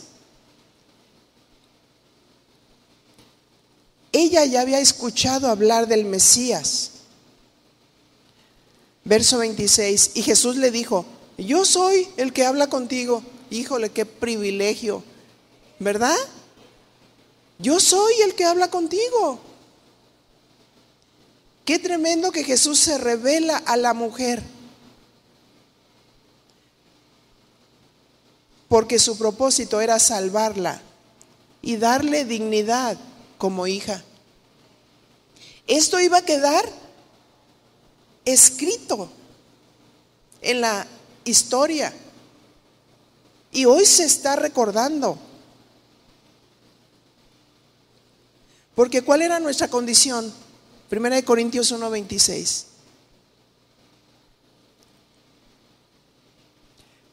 Ella 4.11 4.45
ya 4.45 4.61
había 4.61 4.81
escuchado 4.81 5.49
hablar 5.49 5.87
del 5.87 6.05
Mesías. 6.05 6.91
Verso 9.05 9.39
26, 9.39 10.13
y 10.15 10.23
Jesús 10.23 10.57
le 10.57 10.71
dijo, 10.71 11.07
yo 11.39 11.65
soy 11.65 12.09
el 12.17 12.33
que 12.33 12.45
habla 12.45 12.69
contigo. 12.69 13.23
Híjole, 13.51 13.91
qué 13.91 14.07
privilegio, 14.07 15.03
¿verdad? 15.79 16.17
Yo 17.59 17.79
soy 17.81 18.15
el 18.23 18.35
que 18.35 18.45
habla 18.45 18.71
contigo. 18.71 19.39
Qué 21.65 21.79
tremendo 21.79 22.33
que 22.33 22.45
Jesús 22.45 22.79
se 22.79 22.99
revela 22.99 23.57
a 23.57 23.77
la 23.77 23.95
mujer. 23.95 24.43
Porque 28.69 28.99
su 28.99 29.17
propósito 29.17 29.81
era 29.81 29.99
salvarla 29.99 30.81
y 31.61 31.77
darle 31.77 32.25
dignidad 32.25 32.97
como 33.39 33.67
hija. 33.67 34.03
Esto 35.67 36.01
iba 36.01 36.19
a 36.19 36.25
quedar 36.25 36.69
escrito 38.25 39.09
en 40.41 40.61
la 40.61 40.87
historia. 41.25 41.93
Y 43.53 43.67
hoy 43.67 43.87
se 43.87 44.05
está 44.05 44.37
recordando. 44.37 45.19
Porque 48.75 49.03
¿cuál 49.03 49.23
era 49.23 49.41
nuestra 49.41 49.69
condición? 49.69 50.33
Primera 50.89 51.17
de 51.17 51.25
Corintios 51.25 51.73
1:26. 51.73 52.65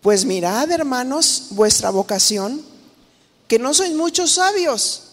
Pues 0.01 0.23
mirad, 0.25 0.71
hermanos, 0.71 1.47
vuestra 1.51 1.89
vocación, 1.89 2.61
que 3.47 3.59
no 3.59 3.73
sois 3.73 3.93
muchos 3.93 4.31
sabios, 4.31 5.03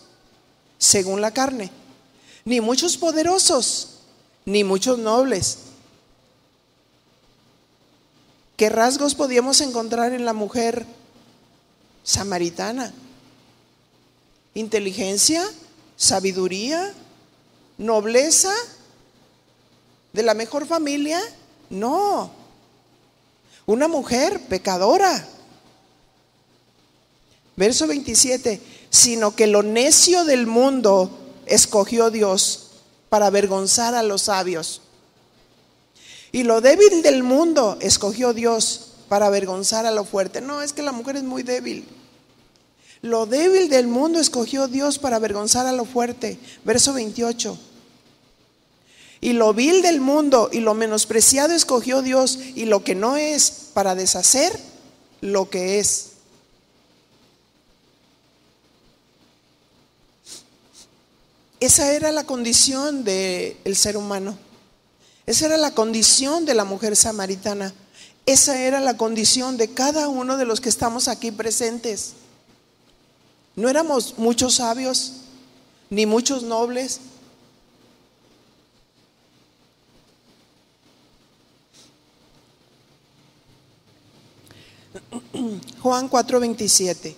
según 0.79 1.21
la 1.21 1.33
carne, 1.33 1.73
ni 2.45 2.61
muchos 2.61 2.97
poderosos, 2.97 3.89
ni 4.45 4.63
muchos 4.63 4.99
nobles 4.99 5.59
¿Qué 8.57 8.71
rasgos 8.71 9.15
podíamos 9.15 9.61
encontrar 9.61 10.15
en 10.15 10.25
la 10.25 10.33
mujer 10.33 10.87
samaritana? 12.03 12.91
¿Inteligencia? 14.55 15.45
¿Sabiduría? 15.97 16.93
¿Nobleza? 17.79 18.53
¿De 20.13 20.23
la 20.23 20.35
mejor 20.35 20.67
familia? 20.67 21.21
No. 21.71 22.31
Una 23.67 23.89
mujer 23.89 24.41
pecadora. 24.49 25.27
Verso 27.57 27.87
27, 27.87 28.61
sino 28.91 29.35
que 29.35 29.47
lo 29.47 29.63
necio 29.63 30.25
del 30.25 30.47
mundo 30.47 31.11
escogió 31.47 32.11
Dios 32.11 32.71
para 33.09 33.27
avergonzar 33.27 33.95
a 33.95 34.03
los 34.03 34.23
sabios. 34.23 34.83
Y 36.33 36.43
lo 36.43 36.61
débil 36.61 37.03
del 37.03 37.23
mundo 37.23 37.79
escogió 37.81 38.35
Dios 38.35 38.93
para 39.09 39.27
avergonzar 39.27 39.87
a 39.87 39.91
lo 39.91 40.05
fuerte. 40.05 40.41
No, 40.41 40.61
es 40.61 40.73
que 40.73 40.83
la 40.83 40.93
mujer 40.93 41.17
es 41.17 41.23
muy 41.23 41.43
débil. 41.43 41.89
Lo 43.07 43.25
débil 43.25 43.69
del 43.69 43.87
mundo 43.87 44.19
escogió 44.19 44.67
Dios 44.67 44.99
para 44.99 45.15
avergonzar 45.15 45.65
a 45.67 45.73
lo 45.73 45.85
fuerte. 45.85 46.39
Verso 46.65 46.93
28. 46.93 47.57
Y 49.21 49.33
lo 49.33 49.55
vil 49.55 49.81
del 49.81 50.01
mundo 50.01 50.51
y 50.53 50.59
lo 50.59 50.75
menospreciado 50.75 51.55
escogió 51.55 52.03
Dios 52.03 52.37
y 52.57 52.65
lo 52.65 52.83
que 52.83 52.97
no 52.97 53.17
es 53.17 53.71
para 53.75 53.95
deshacer 53.95 54.59
lo 55.21 55.49
que 55.49 55.79
es. 55.79 56.09
Esa 61.61 61.93
era 61.93 62.11
la 62.11 62.25
condición 62.25 63.05
del 63.05 63.77
ser 63.77 63.97
humano. 63.97 64.37
Esa 65.27 65.47
era 65.47 65.57
la 65.59 65.75
condición 65.75 66.45
de 66.45 66.55
la 66.55 66.65
mujer 66.65 66.97
samaritana. 66.97 67.73
Esa 68.27 68.61
era 68.61 68.81
la 68.81 68.97
condición 68.97 69.57
de 69.57 69.69
cada 69.73 70.09
uno 70.09 70.37
de 70.37 70.45
los 70.45 70.61
que 70.61 70.69
estamos 70.69 71.07
aquí 71.07 71.31
presentes. 71.31 72.15
No 73.57 73.69
éramos 73.71 74.19
muchos 74.19 74.57
sabios, 74.57 75.13
ni 75.89 76.05
muchos 76.05 76.43
nobles. 76.43 77.01
Juan 85.81 86.11
4:27. 86.11 87.15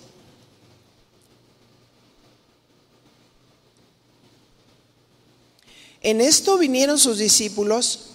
En 6.01 6.21
esto 6.21 6.57
vinieron 6.57 6.97
sus 6.97 7.17
discípulos 7.17 8.11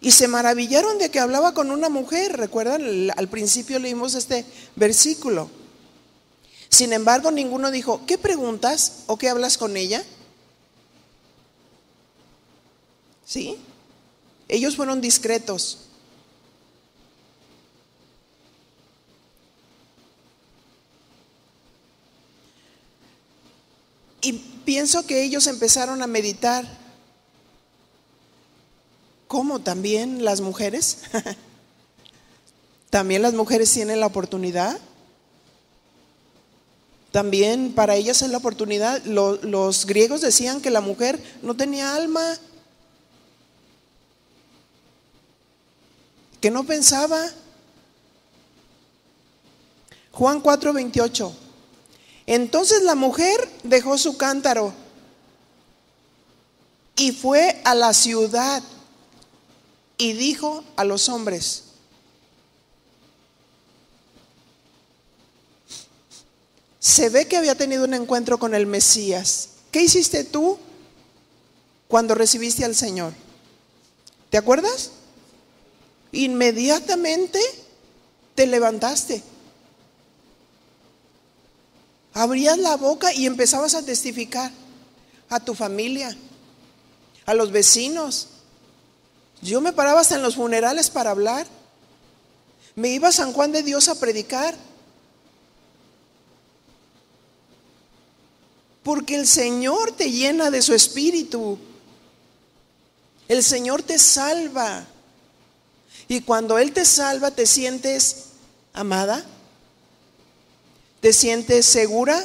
y 0.00 0.12
se 0.12 0.28
maravillaron 0.28 0.96
de 0.96 1.10
que 1.10 1.20
hablaba 1.20 1.52
con 1.52 1.70
una 1.70 1.90
mujer. 1.90 2.38
Recuerdan, 2.38 3.10
al 3.14 3.28
principio 3.28 3.78
leímos 3.78 4.14
este 4.14 4.46
versículo. 4.76 5.50
Sin 6.68 6.92
embargo, 6.92 7.30
ninguno 7.30 7.70
dijo, 7.70 8.02
¿qué 8.06 8.18
preguntas 8.18 9.04
o 9.06 9.16
qué 9.16 9.28
hablas 9.28 9.58
con 9.58 9.76
ella? 9.76 10.04
¿Sí? 13.24 13.58
Ellos 14.48 14.76
fueron 14.76 15.00
discretos. 15.00 15.78
Y 24.20 24.32
pienso 24.64 25.06
que 25.06 25.22
ellos 25.22 25.46
empezaron 25.46 26.02
a 26.02 26.06
meditar 26.06 26.66
¿Cómo? 29.28 29.60
¿También 29.60 30.24
las 30.24 30.40
mujeres? 30.40 30.98
¿También 32.90 33.22
las 33.22 33.34
mujeres 33.34 33.72
tienen 33.72 34.00
la 34.00 34.06
oportunidad? 34.06 34.78
También 37.16 37.72
para 37.72 37.96
ellas 37.96 38.20
es 38.20 38.28
la 38.28 38.36
oportunidad. 38.36 39.02
Los, 39.04 39.86
griegos 39.86 40.20
decían 40.20 40.60
que 40.60 40.68
la 40.68 40.82
mujer 40.82 41.18
no 41.40 41.56
tenía 41.56 41.94
alma, 41.94 42.36
que 46.42 46.50
no 46.50 46.64
pensaba. 46.64 47.26
Juan 50.12 50.42
4:28. 50.42 51.32
Entonces 52.26 52.82
la 52.82 52.94
mujer 52.94 53.48
dejó 53.62 53.96
su 53.96 54.18
cántaro 54.18 54.74
y 56.96 57.12
fue 57.12 57.62
a 57.64 57.74
la 57.74 57.94
ciudad 57.94 58.62
y 59.96 60.12
dijo 60.12 60.62
a 60.76 60.84
los 60.84 61.08
hombres, 61.08 61.62
se 66.86 67.08
ve 67.08 67.26
que 67.26 67.36
había 67.36 67.56
tenido 67.56 67.82
un 67.82 67.94
encuentro 67.94 68.38
con 68.38 68.54
el 68.54 68.64
Mesías. 68.64 69.48
¿Qué 69.72 69.82
hiciste 69.82 70.22
tú 70.22 70.56
cuando 71.88 72.14
recibiste 72.14 72.64
al 72.64 72.76
Señor? 72.76 73.12
¿Te 74.30 74.38
acuerdas? 74.38 74.92
Inmediatamente 76.12 77.40
te 78.36 78.46
levantaste. 78.46 79.20
Abrías 82.14 82.56
la 82.56 82.76
boca 82.76 83.12
y 83.12 83.26
empezabas 83.26 83.74
a 83.74 83.84
testificar 83.84 84.52
a 85.28 85.40
tu 85.40 85.56
familia, 85.56 86.16
a 87.24 87.34
los 87.34 87.50
vecinos, 87.50 88.28
yo 89.42 89.60
me 89.60 89.72
paraba 89.72 90.02
hasta 90.02 90.14
en 90.14 90.22
los 90.22 90.36
funerales 90.36 90.88
para 90.88 91.10
hablar. 91.10 91.48
Me 92.76 92.90
iba 92.90 93.08
a 93.08 93.12
San 93.12 93.32
Juan 93.32 93.50
de 93.50 93.64
Dios 93.64 93.88
a 93.88 93.98
predicar. 93.98 94.54
Porque 98.86 99.16
el 99.16 99.26
Señor 99.26 99.90
te 99.96 100.12
llena 100.12 100.48
de 100.48 100.62
su 100.62 100.72
espíritu. 100.72 101.58
El 103.26 103.42
Señor 103.42 103.82
te 103.82 103.98
salva. 103.98 104.86
Y 106.06 106.20
cuando 106.20 106.56
Él 106.56 106.70
te 106.70 106.84
salva, 106.84 107.32
te 107.32 107.46
sientes 107.46 108.26
amada. 108.72 109.24
Te 111.00 111.12
sientes 111.12 111.66
segura. 111.66 112.24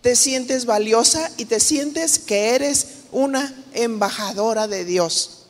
Te 0.00 0.16
sientes 0.16 0.64
valiosa 0.64 1.30
y 1.36 1.44
te 1.44 1.60
sientes 1.60 2.18
que 2.18 2.54
eres 2.54 2.86
una 3.12 3.54
embajadora 3.74 4.66
de 4.66 4.86
Dios. 4.86 5.48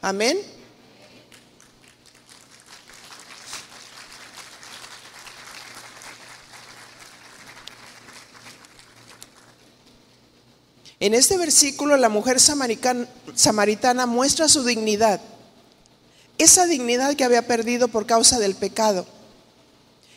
Amén. 0.00 0.38
En 11.00 11.14
este 11.14 11.38
versículo 11.38 11.96
la 11.96 12.08
mujer 12.08 12.38
samaritana 12.40 14.06
muestra 14.06 14.48
su 14.48 14.64
dignidad, 14.64 15.20
esa 16.38 16.66
dignidad 16.66 17.14
que 17.14 17.24
había 17.24 17.46
perdido 17.46 17.88
por 17.88 18.04
causa 18.04 18.40
del 18.40 18.56
pecado, 18.56 19.06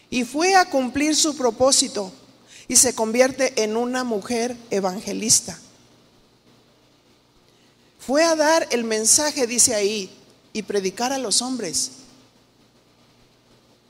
y 0.10 0.24
fue 0.24 0.56
a 0.56 0.70
cumplir 0.70 1.16
su 1.16 1.38
propósito 1.38 2.12
y 2.68 2.78
se 2.78 2.96
convierte 2.96 3.64
en 3.64 3.78
una 3.78 4.04
mujer 4.04 4.58
evangelista. 4.72 5.58
Fue 8.00 8.24
a 8.24 8.36
dar 8.36 8.68
el 8.72 8.84
mensaje, 8.84 9.46
dice 9.46 9.76
ahí, 9.76 10.10
y 10.52 10.64
predicar 10.64 11.14
a 11.14 11.20
los 11.20 11.44
hombres. 11.44 11.92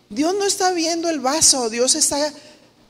Dios 0.10 0.36
no 0.36 0.46
está 0.46 0.74
viendo 0.74 1.10
el 1.10 1.22
vaso, 1.22 1.70
Dios 1.70 1.96
está 1.96 2.34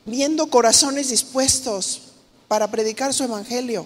viendo 0.05 0.47
corazones 0.47 1.09
dispuestos 1.09 2.10
para 2.51 2.69
predicar 2.69 3.13
su 3.13 3.23
evangelio. 3.23 3.85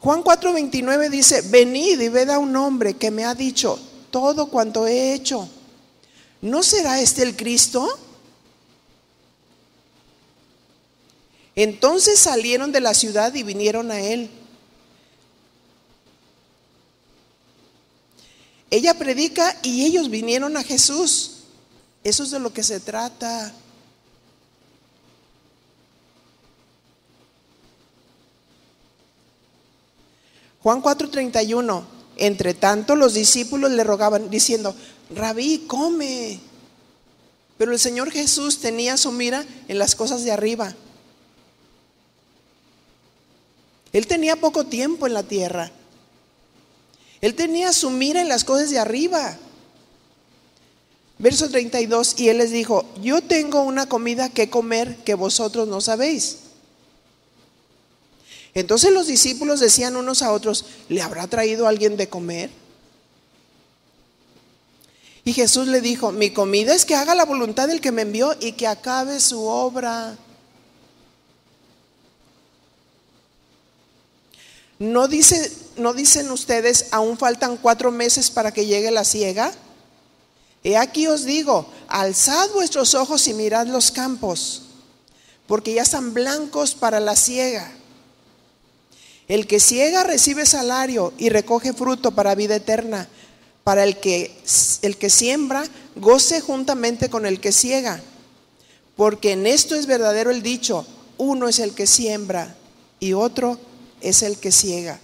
Juan 0.00 0.24
4:29 0.24 1.10
dice, 1.10 1.42
venid 1.42 2.00
y 2.00 2.08
ved 2.08 2.30
a 2.30 2.38
un 2.38 2.56
hombre 2.56 2.94
que 2.94 3.10
me 3.10 3.26
ha 3.26 3.34
dicho 3.34 3.78
todo 4.10 4.46
cuanto 4.46 4.86
he 4.86 5.12
hecho. 5.12 5.46
¿No 6.40 6.62
será 6.62 7.02
este 7.02 7.22
el 7.22 7.36
Cristo? 7.36 7.86
Entonces 11.54 12.18
salieron 12.18 12.72
de 12.72 12.80
la 12.80 12.94
ciudad 12.94 13.34
y 13.34 13.42
vinieron 13.42 13.90
a 13.90 14.00
él. 14.00 14.30
Ella 18.70 18.94
predica 18.94 19.54
y 19.62 19.84
ellos 19.84 20.08
vinieron 20.08 20.56
a 20.56 20.62
Jesús. 20.62 21.42
Eso 22.02 22.22
es 22.22 22.30
de 22.30 22.38
lo 22.38 22.54
que 22.54 22.62
se 22.62 22.80
trata. 22.80 23.54
Juan 30.64 30.82
4:31. 30.82 31.84
Entre 32.16 32.54
tanto 32.54 32.96
los 32.96 33.12
discípulos 33.12 33.70
le 33.72 33.84
rogaban 33.84 34.30
diciendo, 34.30 34.74
Rabí, 35.14 35.64
come. 35.66 36.40
Pero 37.58 37.72
el 37.72 37.78
Señor 37.78 38.10
Jesús 38.10 38.60
tenía 38.60 38.96
su 38.96 39.12
mira 39.12 39.44
en 39.68 39.78
las 39.78 39.94
cosas 39.94 40.24
de 40.24 40.32
arriba. 40.32 40.74
Él 43.92 44.06
tenía 44.06 44.36
poco 44.36 44.64
tiempo 44.64 45.06
en 45.06 45.12
la 45.14 45.22
tierra. 45.22 45.70
Él 47.20 47.34
tenía 47.34 47.72
su 47.72 47.90
mira 47.90 48.22
en 48.22 48.28
las 48.28 48.44
cosas 48.44 48.70
de 48.70 48.78
arriba. 48.78 49.36
Verso 51.18 51.48
32, 51.48 52.18
y 52.18 52.28
él 52.28 52.38
les 52.38 52.50
dijo, 52.50 52.86
yo 53.02 53.22
tengo 53.22 53.62
una 53.62 53.86
comida 53.86 54.30
que 54.30 54.50
comer 54.50 54.96
que 55.04 55.14
vosotros 55.14 55.68
no 55.68 55.80
sabéis. 55.80 56.38
Entonces 58.54 58.92
los 58.92 59.08
discípulos 59.08 59.58
decían 59.58 59.96
unos 59.96 60.22
a 60.22 60.32
otros, 60.32 60.64
¿le 60.88 61.02
habrá 61.02 61.26
traído 61.26 61.66
alguien 61.66 61.96
de 61.96 62.08
comer? 62.08 62.50
Y 65.24 65.32
Jesús 65.32 65.66
le 65.66 65.80
dijo, 65.80 66.12
mi 66.12 66.30
comida 66.30 66.74
es 66.74 66.84
que 66.84 66.94
haga 66.94 67.14
la 67.14 67.24
voluntad 67.24 67.66
del 67.66 67.80
que 67.80 67.92
me 67.92 68.02
envió 68.02 68.36
y 68.40 68.52
que 68.52 68.66
acabe 68.66 69.18
su 69.20 69.42
obra. 69.44 70.16
¿No, 74.78 75.08
dice, 75.08 75.50
¿No 75.76 75.94
dicen 75.94 76.30
ustedes, 76.30 76.86
aún 76.92 77.16
faltan 77.16 77.56
cuatro 77.56 77.90
meses 77.90 78.30
para 78.30 78.52
que 78.52 78.66
llegue 78.66 78.90
la 78.90 79.04
ciega? 79.04 79.52
He 80.62 80.76
aquí 80.76 81.06
os 81.06 81.24
digo, 81.24 81.66
alzad 81.88 82.50
vuestros 82.50 82.94
ojos 82.94 83.26
y 83.26 83.34
mirad 83.34 83.66
los 83.66 83.90
campos, 83.90 84.62
porque 85.46 85.74
ya 85.74 85.82
están 85.82 86.14
blancos 86.14 86.74
para 86.74 87.00
la 87.00 87.16
ciega. 87.16 87.72
El 89.34 89.48
que 89.48 89.58
ciega 89.58 90.04
recibe 90.04 90.46
salario 90.46 91.12
y 91.18 91.28
recoge 91.28 91.72
fruto 91.72 92.12
para 92.12 92.36
vida 92.36 92.54
eterna, 92.54 93.08
para 93.64 93.82
el 93.82 93.98
que, 93.98 94.30
el 94.82 94.96
que 94.96 95.10
siembra 95.10 95.64
goce 95.96 96.40
juntamente 96.40 97.10
con 97.10 97.26
el 97.26 97.40
que 97.40 97.50
ciega. 97.50 98.00
Porque 98.94 99.32
en 99.32 99.48
esto 99.48 99.74
es 99.74 99.86
verdadero 99.86 100.30
el 100.30 100.40
dicho, 100.40 100.86
uno 101.18 101.48
es 101.48 101.58
el 101.58 101.74
que 101.74 101.88
siembra 101.88 102.54
y 103.00 103.14
otro 103.14 103.58
es 104.00 104.22
el 104.22 104.38
que 104.38 104.52
ciega. 104.52 105.00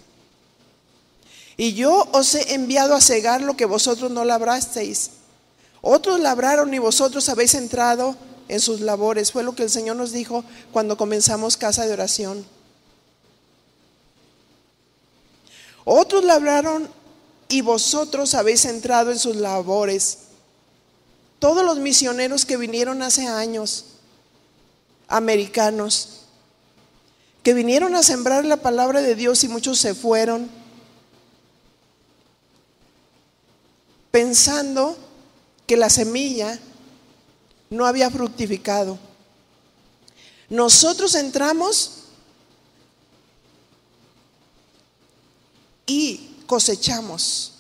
Y 1.57 1.73
yo 1.73 2.09
os 2.13 2.37
he 2.37 2.55
enviado 2.55 2.95
a 2.95 3.01
cegar 3.01 3.43
lo 3.43 3.57
que 3.57 3.65
vosotros 3.65 4.13
no 4.13 4.25
labrasteis. 4.25 5.11
Otros 5.81 6.21
labraron 6.21 6.73
y 6.73 6.79
vosotros 6.79 7.29
habéis 7.29 7.55
entrado 7.55 8.15
en 8.47 8.61
sus 8.61 8.81
labores. 8.81 9.33
Fue 9.33 9.43
lo 9.43 9.57
que 9.57 9.65
el 9.65 9.71
Señor 9.71 9.97
nos 9.97 10.13
dijo 10.13 10.45
cuando 10.71 10.97
comenzamos 10.97 11.57
casa 11.57 11.85
de 11.85 11.95
oración. 11.95 12.47
Otros 15.85 16.25
labraron 16.25 16.89
y 17.49 17.63
vosotros 17.63 18.35
habéis 18.35 18.65
entrado 18.65 19.11
en 19.11 19.19
sus 19.19 19.37
labores. 19.37 20.19
Todos 21.39 21.65
los 21.65 21.79
misioneros 21.79 22.45
que 22.45 22.57
vinieron 22.57 23.03
hace 23.03 23.27
años, 23.27 23.87
americanos, 25.09 26.21
que 27.43 27.55
vinieron 27.55 27.95
a 27.97 28.03
sembrar 28.03 28.45
la 28.45 28.59
palabra 28.59 29.01
de 29.01 29.15
Dios 29.15 29.43
y 29.45 29.49
muchos 29.49 29.79
se 29.79 29.95
fueron 29.95 30.51
pensando 34.11 34.97
que 35.67 35.77
la 35.77 35.89
semilla 35.89 36.59
no 37.71 37.87
había 37.87 38.11
fructificado. 38.11 38.99
Nosotros 40.49 41.15
entramos 41.15 42.00
y 45.91 46.37
cosechamos. 46.47 47.53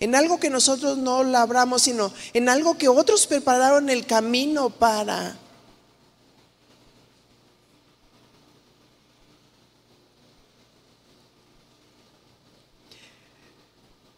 En 0.00 0.16
algo 0.16 0.40
que 0.40 0.50
nosotros 0.50 0.98
no 0.98 1.22
labramos, 1.22 1.82
sino 1.82 2.12
en 2.32 2.48
algo 2.48 2.76
que 2.76 2.88
otros 2.88 3.28
prepararon 3.28 3.88
el 3.88 4.04
camino 4.04 4.70
para. 4.70 5.36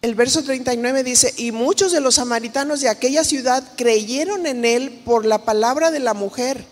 El 0.01 0.15
verso 0.15 0.43
39 0.43 1.05
dice, 1.05 1.35
y 1.37 1.53
muchos 1.53 1.93
de 1.93 2.01
los 2.01 2.15
samaritanos 2.15 2.81
de 2.81 2.89
aquella 2.89 3.25
ciudad 3.25 3.63
creyeron 3.77 4.47
en 4.47 4.65
él 4.65 5.03
por 5.05 5.27
la 5.27 5.45
palabra 5.45 5.91
de 5.91 6.01
la 6.01 6.15
mujer, 6.15 6.65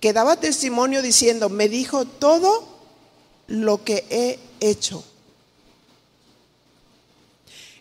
que 0.00 0.12
daba 0.12 0.40
testimonio 0.40 1.02
diciendo, 1.02 1.48
me 1.48 1.68
dijo 1.68 2.04
todo 2.04 2.77
lo 3.48 3.82
que 3.82 4.04
he 4.10 4.38
hecho. 4.60 5.02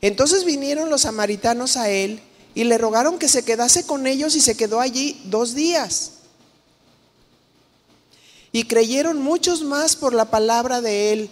Entonces 0.01 0.45
vinieron 0.45 0.89
los 0.89 1.01
samaritanos 1.01 1.77
a 1.77 1.89
él 1.89 2.21
y 2.55 2.63
le 2.63 2.77
rogaron 2.77 3.19
que 3.19 3.27
se 3.27 3.43
quedase 3.43 3.85
con 3.85 4.07
ellos 4.07 4.35
y 4.35 4.41
se 4.41 4.57
quedó 4.57 4.79
allí 4.79 5.21
dos 5.25 5.53
días. 5.53 6.13
Y 8.51 8.63
creyeron 8.63 9.21
muchos 9.21 9.61
más 9.61 9.95
por 9.95 10.13
la 10.13 10.31
palabra 10.31 10.81
de 10.81 11.13
él 11.13 11.29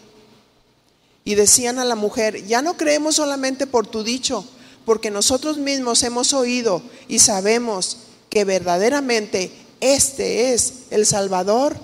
y 1.23 1.33
decían 1.33 1.79
a 1.79 1.85
la 1.85 1.95
mujer, 1.95 2.45
ya 2.45 2.61
no 2.61 2.77
creemos 2.77 3.15
solamente 3.15 3.65
por 3.65 3.87
tu 3.87 4.03
dicho, 4.03 4.45
porque 4.85 5.09
nosotros 5.09 5.57
mismos 5.57 6.03
hemos 6.03 6.33
oído 6.33 6.83
y 7.07 7.19
sabemos 7.19 7.97
que 8.29 8.43
verdaderamente 8.43 9.51
este 9.79 10.53
es 10.53 10.83
el 10.91 11.05
Salvador 11.05 11.75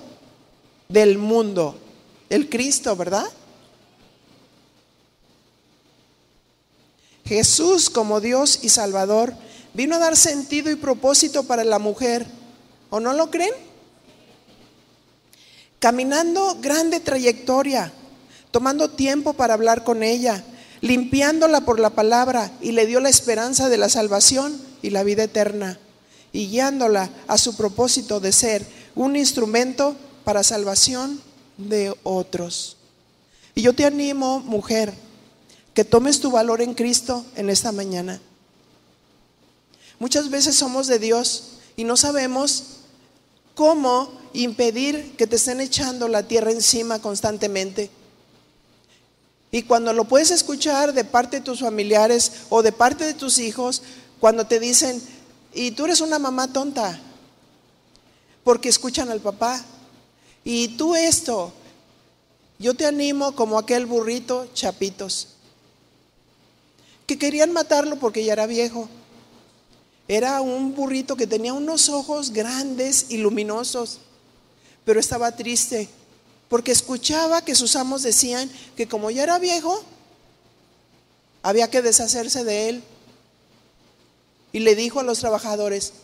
del 0.88 1.18
mundo, 1.18 1.76
el 2.32 2.48
Cristo, 2.48 2.96
¿verdad? 2.96 3.26
Jesús 7.26 7.90
como 7.90 8.22
Dios 8.22 8.60
y 8.62 8.70
Salvador 8.70 9.34
vino 9.74 9.96
a 9.96 9.98
dar 9.98 10.16
sentido 10.16 10.70
y 10.70 10.76
propósito 10.76 11.44
para 11.44 11.62
la 11.62 11.78
mujer. 11.78 12.26
¿O 12.88 13.00
no 13.00 13.12
lo 13.12 13.30
creen? 13.30 13.52
Caminando 15.78 16.56
grande 16.60 17.00
trayectoria, 17.00 17.92
tomando 18.50 18.88
tiempo 18.88 19.34
para 19.34 19.52
hablar 19.52 19.84
con 19.84 20.02
ella, 20.02 20.42
limpiándola 20.80 21.62
por 21.62 21.80
la 21.80 21.90
palabra 21.90 22.50
y 22.62 22.72
le 22.72 22.86
dio 22.86 23.00
la 23.00 23.10
esperanza 23.10 23.68
de 23.68 23.76
la 23.76 23.90
salvación 23.90 24.58
y 24.80 24.88
la 24.88 25.04
vida 25.04 25.24
eterna, 25.24 25.78
y 26.32 26.48
guiándola 26.48 27.10
a 27.28 27.36
su 27.36 27.56
propósito 27.56 28.20
de 28.20 28.32
ser 28.32 28.66
un 28.94 29.16
instrumento 29.16 29.96
para 30.24 30.42
salvación 30.42 31.20
de 31.56 31.94
otros. 32.02 32.76
Y 33.54 33.62
yo 33.62 33.74
te 33.74 33.84
animo, 33.84 34.40
mujer, 34.40 34.92
que 35.74 35.84
tomes 35.84 36.20
tu 36.20 36.30
valor 36.30 36.60
en 36.60 36.74
Cristo 36.74 37.24
en 37.36 37.50
esta 37.50 37.72
mañana. 37.72 38.20
Muchas 39.98 40.30
veces 40.30 40.56
somos 40.56 40.86
de 40.86 40.98
Dios 40.98 41.58
y 41.76 41.84
no 41.84 41.96
sabemos 41.96 42.64
cómo 43.54 44.10
impedir 44.32 45.14
que 45.16 45.26
te 45.26 45.36
estén 45.36 45.60
echando 45.60 46.08
la 46.08 46.22
tierra 46.22 46.50
encima 46.50 47.00
constantemente. 47.00 47.90
Y 49.50 49.62
cuando 49.62 49.92
lo 49.92 50.04
puedes 50.04 50.30
escuchar 50.30 50.94
de 50.94 51.04
parte 51.04 51.38
de 51.38 51.44
tus 51.44 51.60
familiares 51.60 52.32
o 52.48 52.62
de 52.62 52.72
parte 52.72 53.04
de 53.04 53.14
tus 53.14 53.38
hijos, 53.38 53.82
cuando 54.18 54.46
te 54.46 54.58
dicen, 54.58 55.02
y 55.52 55.72
tú 55.72 55.84
eres 55.84 56.00
una 56.00 56.18
mamá 56.18 56.50
tonta, 56.50 56.98
porque 58.44 58.70
escuchan 58.70 59.10
al 59.10 59.20
papá, 59.20 59.62
y 60.44 60.68
tú 60.76 60.94
esto, 60.94 61.52
yo 62.58 62.74
te 62.74 62.86
animo 62.86 63.34
como 63.34 63.58
aquel 63.58 63.86
burrito 63.86 64.48
chapitos, 64.54 65.28
que 67.06 67.18
querían 67.18 67.52
matarlo 67.52 67.96
porque 67.96 68.24
ya 68.24 68.32
era 68.32 68.46
viejo. 68.46 68.88
Era 70.08 70.40
un 70.40 70.74
burrito 70.74 71.16
que 71.16 71.26
tenía 71.26 71.54
unos 71.54 71.88
ojos 71.88 72.32
grandes 72.32 73.06
y 73.08 73.18
luminosos, 73.18 73.98
pero 74.84 74.98
estaba 75.00 75.36
triste 75.36 75.88
porque 76.52 76.70
escuchaba 76.70 77.42
que 77.42 77.54
sus 77.54 77.76
amos 77.76 78.02
decían 78.02 78.50
que 78.76 78.86
como 78.86 79.10
ya 79.10 79.22
era 79.22 79.38
viejo, 79.38 79.82
había 81.42 81.70
que 81.70 81.80
deshacerse 81.80 82.44
de 82.44 82.68
él. 82.68 82.84
Y 84.52 84.58
le 84.58 84.74
dijo 84.74 85.00
a 85.00 85.02
los 85.02 85.20
trabajadores, 85.20 85.94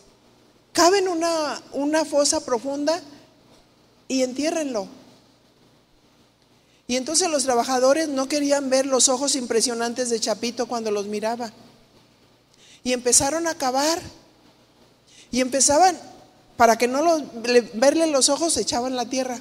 caben 0.73 1.07
una, 1.07 1.61
una 1.71 2.03
fosa 2.03 2.43
profunda 2.43 2.99
y 4.09 4.23
entiérrenlo. 4.23 4.89
Y 6.87 6.97
entonces 6.97 7.29
los 7.29 7.43
trabajadores 7.43 8.09
no 8.09 8.27
querían 8.27 8.71
ver 8.71 8.87
los 8.87 9.07
ojos 9.07 9.35
impresionantes 9.35 10.09
de 10.09 10.19
Chapito 10.19 10.65
cuando 10.65 10.89
los 10.89 11.05
miraba. 11.05 11.53
Y 12.83 12.93
empezaron 12.93 13.47
a 13.47 13.53
cavar. 13.53 14.01
Y 15.31 15.39
empezaban, 15.39 15.97
para 16.57 16.77
que 16.77 16.87
no 16.87 17.03
los, 17.03 17.23
verle 17.75 18.07
los 18.07 18.29
ojos, 18.29 18.57
echaban 18.57 18.95
la 18.95 19.05
tierra. 19.05 19.39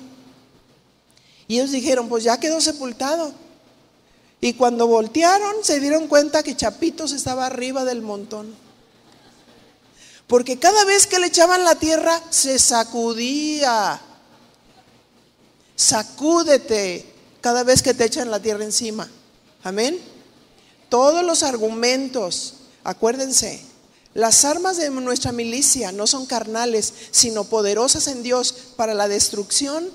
Y 1.48 1.56
ellos 1.58 1.70
dijeron, 1.70 2.10
pues 2.10 2.22
ya 2.22 2.38
quedó 2.38 2.60
sepultado. 2.60 3.32
Y 4.42 4.52
cuando 4.52 4.86
voltearon 4.86 5.64
se 5.64 5.80
dieron 5.80 6.06
cuenta 6.06 6.42
que 6.42 6.54
Chapitos 6.54 7.12
estaba 7.12 7.46
arriba 7.46 7.86
del 7.86 8.02
montón. 8.02 8.54
Porque 10.26 10.58
cada 10.58 10.84
vez 10.84 11.06
que 11.06 11.18
le 11.18 11.28
echaban 11.28 11.64
la 11.64 11.76
tierra 11.76 12.22
se 12.28 12.58
sacudía. 12.58 14.02
Sacúdete 15.78 17.06
cada 17.40 17.62
vez 17.62 17.82
que 17.82 17.94
te 17.94 18.04
echan 18.04 18.32
la 18.32 18.42
tierra 18.42 18.64
encima. 18.64 19.08
Amén. 19.62 19.96
Todos 20.88 21.24
los 21.24 21.44
argumentos, 21.44 22.54
acuérdense, 22.82 23.60
las 24.12 24.44
armas 24.44 24.76
de 24.76 24.90
nuestra 24.90 25.30
milicia 25.30 25.92
no 25.92 26.08
son 26.08 26.26
carnales, 26.26 26.92
sino 27.12 27.44
poderosas 27.44 28.08
en 28.08 28.24
Dios 28.24 28.52
para 28.74 28.92
la 28.92 29.06
destrucción 29.06 29.88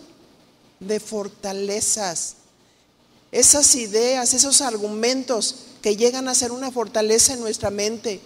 de 0.79 1.01
fortalezas. 1.01 2.35
Esas 3.33 3.75
ideas, 3.75 4.33
esos 4.33 4.61
argumentos 4.61 5.55
que 5.81 5.97
llegan 5.97 6.29
a 6.29 6.35
ser 6.35 6.53
una 6.53 6.71
fortaleza 6.71 7.33
en 7.33 7.41
nuestra 7.41 7.71
mente. 7.71 8.21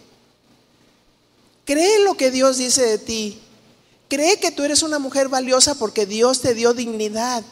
Cree 1.65 2.03
lo 2.03 2.15
que 2.15 2.29
Dios 2.29 2.57
dice 2.57 2.83
de 2.83 2.99
ti. 2.99 3.41
Cree 4.07 4.39
que 4.39 4.51
tú 4.51 4.63
eres 4.63 4.83
una 4.83 4.99
mujer 4.99 5.27
valiosa 5.27 5.75
porque 5.75 6.05
Dios 6.05 6.41
te 6.41 6.53
dio 6.53 6.73
dignidad 6.73 7.43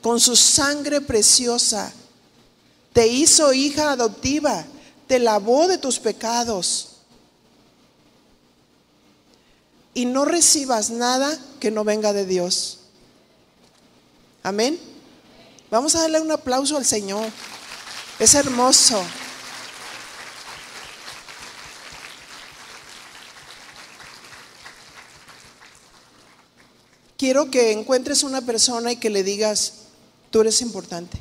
con 0.00 0.20
su 0.20 0.36
sangre 0.36 1.00
preciosa. 1.00 1.92
Te 2.92 3.06
hizo 3.08 3.52
hija 3.52 3.92
adoptiva. 3.92 4.64
Te 5.06 5.18
lavó 5.18 5.68
de 5.68 5.78
tus 5.78 5.98
pecados. 5.98 6.88
Y 9.94 10.06
no 10.06 10.24
recibas 10.24 10.90
nada 10.90 11.38
que 11.60 11.70
no 11.70 11.84
venga 11.84 12.12
de 12.12 12.24
Dios. 12.24 12.78
Amén. 14.42 14.78
Vamos 15.70 15.94
a 15.94 16.00
darle 16.02 16.20
un 16.20 16.30
aplauso 16.30 16.76
al 16.76 16.84
Señor. 16.84 17.26
Es 18.18 18.34
hermoso. 18.34 19.02
Quiero 27.18 27.50
que 27.50 27.72
encuentres 27.72 28.22
una 28.22 28.42
persona 28.42 28.92
y 28.92 28.96
que 28.96 29.10
le 29.10 29.24
digas, 29.24 29.72
tú 30.30 30.40
eres 30.40 30.62
importante, 30.62 31.18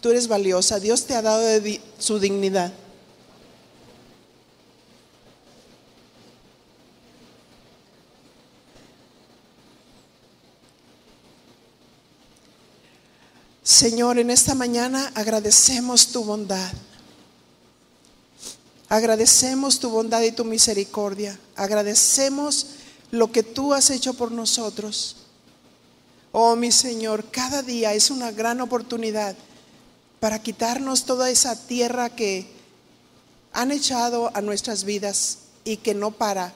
tú 0.00 0.10
eres 0.10 0.28
valiosa, 0.28 0.78
Dios 0.78 1.04
te 1.04 1.16
ha 1.16 1.20
dado 1.20 1.44
su 1.98 2.20
dignidad. 2.20 2.72
Señor, 13.64 14.20
en 14.20 14.30
esta 14.30 14.54
mañana 14.54 15.10
agradecemos 15.16 16.06
tu 16.12 16.22
bondad. 16.22 16.72
Agradecemos 18.88 19.80
tu 19.80 19.90
bondad 19.90 20.22
y 20.22 20.30
tu 20.30 20.44
misericordia. 20.44 21.38
Agradecemos 21.56 22.77
lo 23.10 23.32
que 23.32 23.42
tú 23.42 23.74
has 23.74 23.90
hecho 23.90 24.14
por 24.14 24.32
nosotros. 24.32 25.16
Oh 26.32 26.56
mi 26.56 26.70
Señor, 26.72 27.24
cada 27.30 27.62
día 27.62 27.94
es 27.94 28.10
una 28.10 28.30
gran 28.30 28.60
oportunidad 28.60 29.34
para 30.20 30.42
quitarnos 30.42 31.04
toda 31.04 31.30
esa 31.30 31.56
tierra 31.66 32.10
que 32.10 32.46
han 33.52 33.70
echado 33.70 34.30
a 34.34 34.40
nuestras 34.40 34.84
vidas 34.84 35.38
y 35.64 35.78
que 35.78 35.94
no 35.94 36.10
para, 36.10 36.52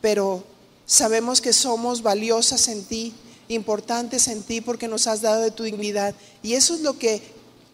pero 0.00 0.44
sabemos 0.86 1.40
que 1.40 1.52
somos 1.52 2.02
valiosas 2.02 2.68
en 2.68 2.84
ti, 2.84 3.14
importantes 3.48 4.28
en 4.28 4.42
ti 4.42 4.60
porque 4.60 4.88
nos 4.88 5.06
has 5.06 5.20
dado 5.20 5.42
de 5.42 5.50
tu 5.50 5.62
dignidad. 5.62 6.14
Y 6.42 6.54
eso 6.54 6.74
es 6.74 6.80
lo 6.80 6.98
que 6.98 7.22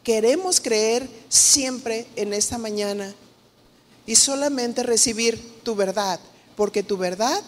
queremos 0.04 0.60
creer 0.60 1.08
siempre 1.28 2.06
en 2.16 2.32
esta 2.34 2.58
mañana 2.58 3.14
y 4.06 4.16
solamente 4.16 4.82
recibir 4.82 5.62
tu 5.62 5.74
verdad, 5.74 6.20
porque 6.56 6.82
tu 6.82 6.96
verdad 6.96 7.42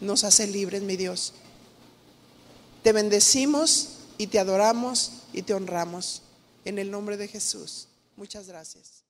nos 0.00 0.24
hace 0.24 0.46
libres, 0.46 0.82
mi 0.82 0.96
Dios. 0.96 1.32
Te 2.82 2.92
bendecimos 2.92 3.98
y 4.18 4.26
te 4.26 4.38
adoramos 4.38 5.12
y 5.32 5.42
te 5.42 5.54
honramos. 5.54 6.22
En 6.64 6.78
el 6.78 6.90
nombre 6.90 7.16
de 7.16 7.28
Jesús. 7.28 7.88
Muchas 8.16 8.48
gracias. 8.48 9.03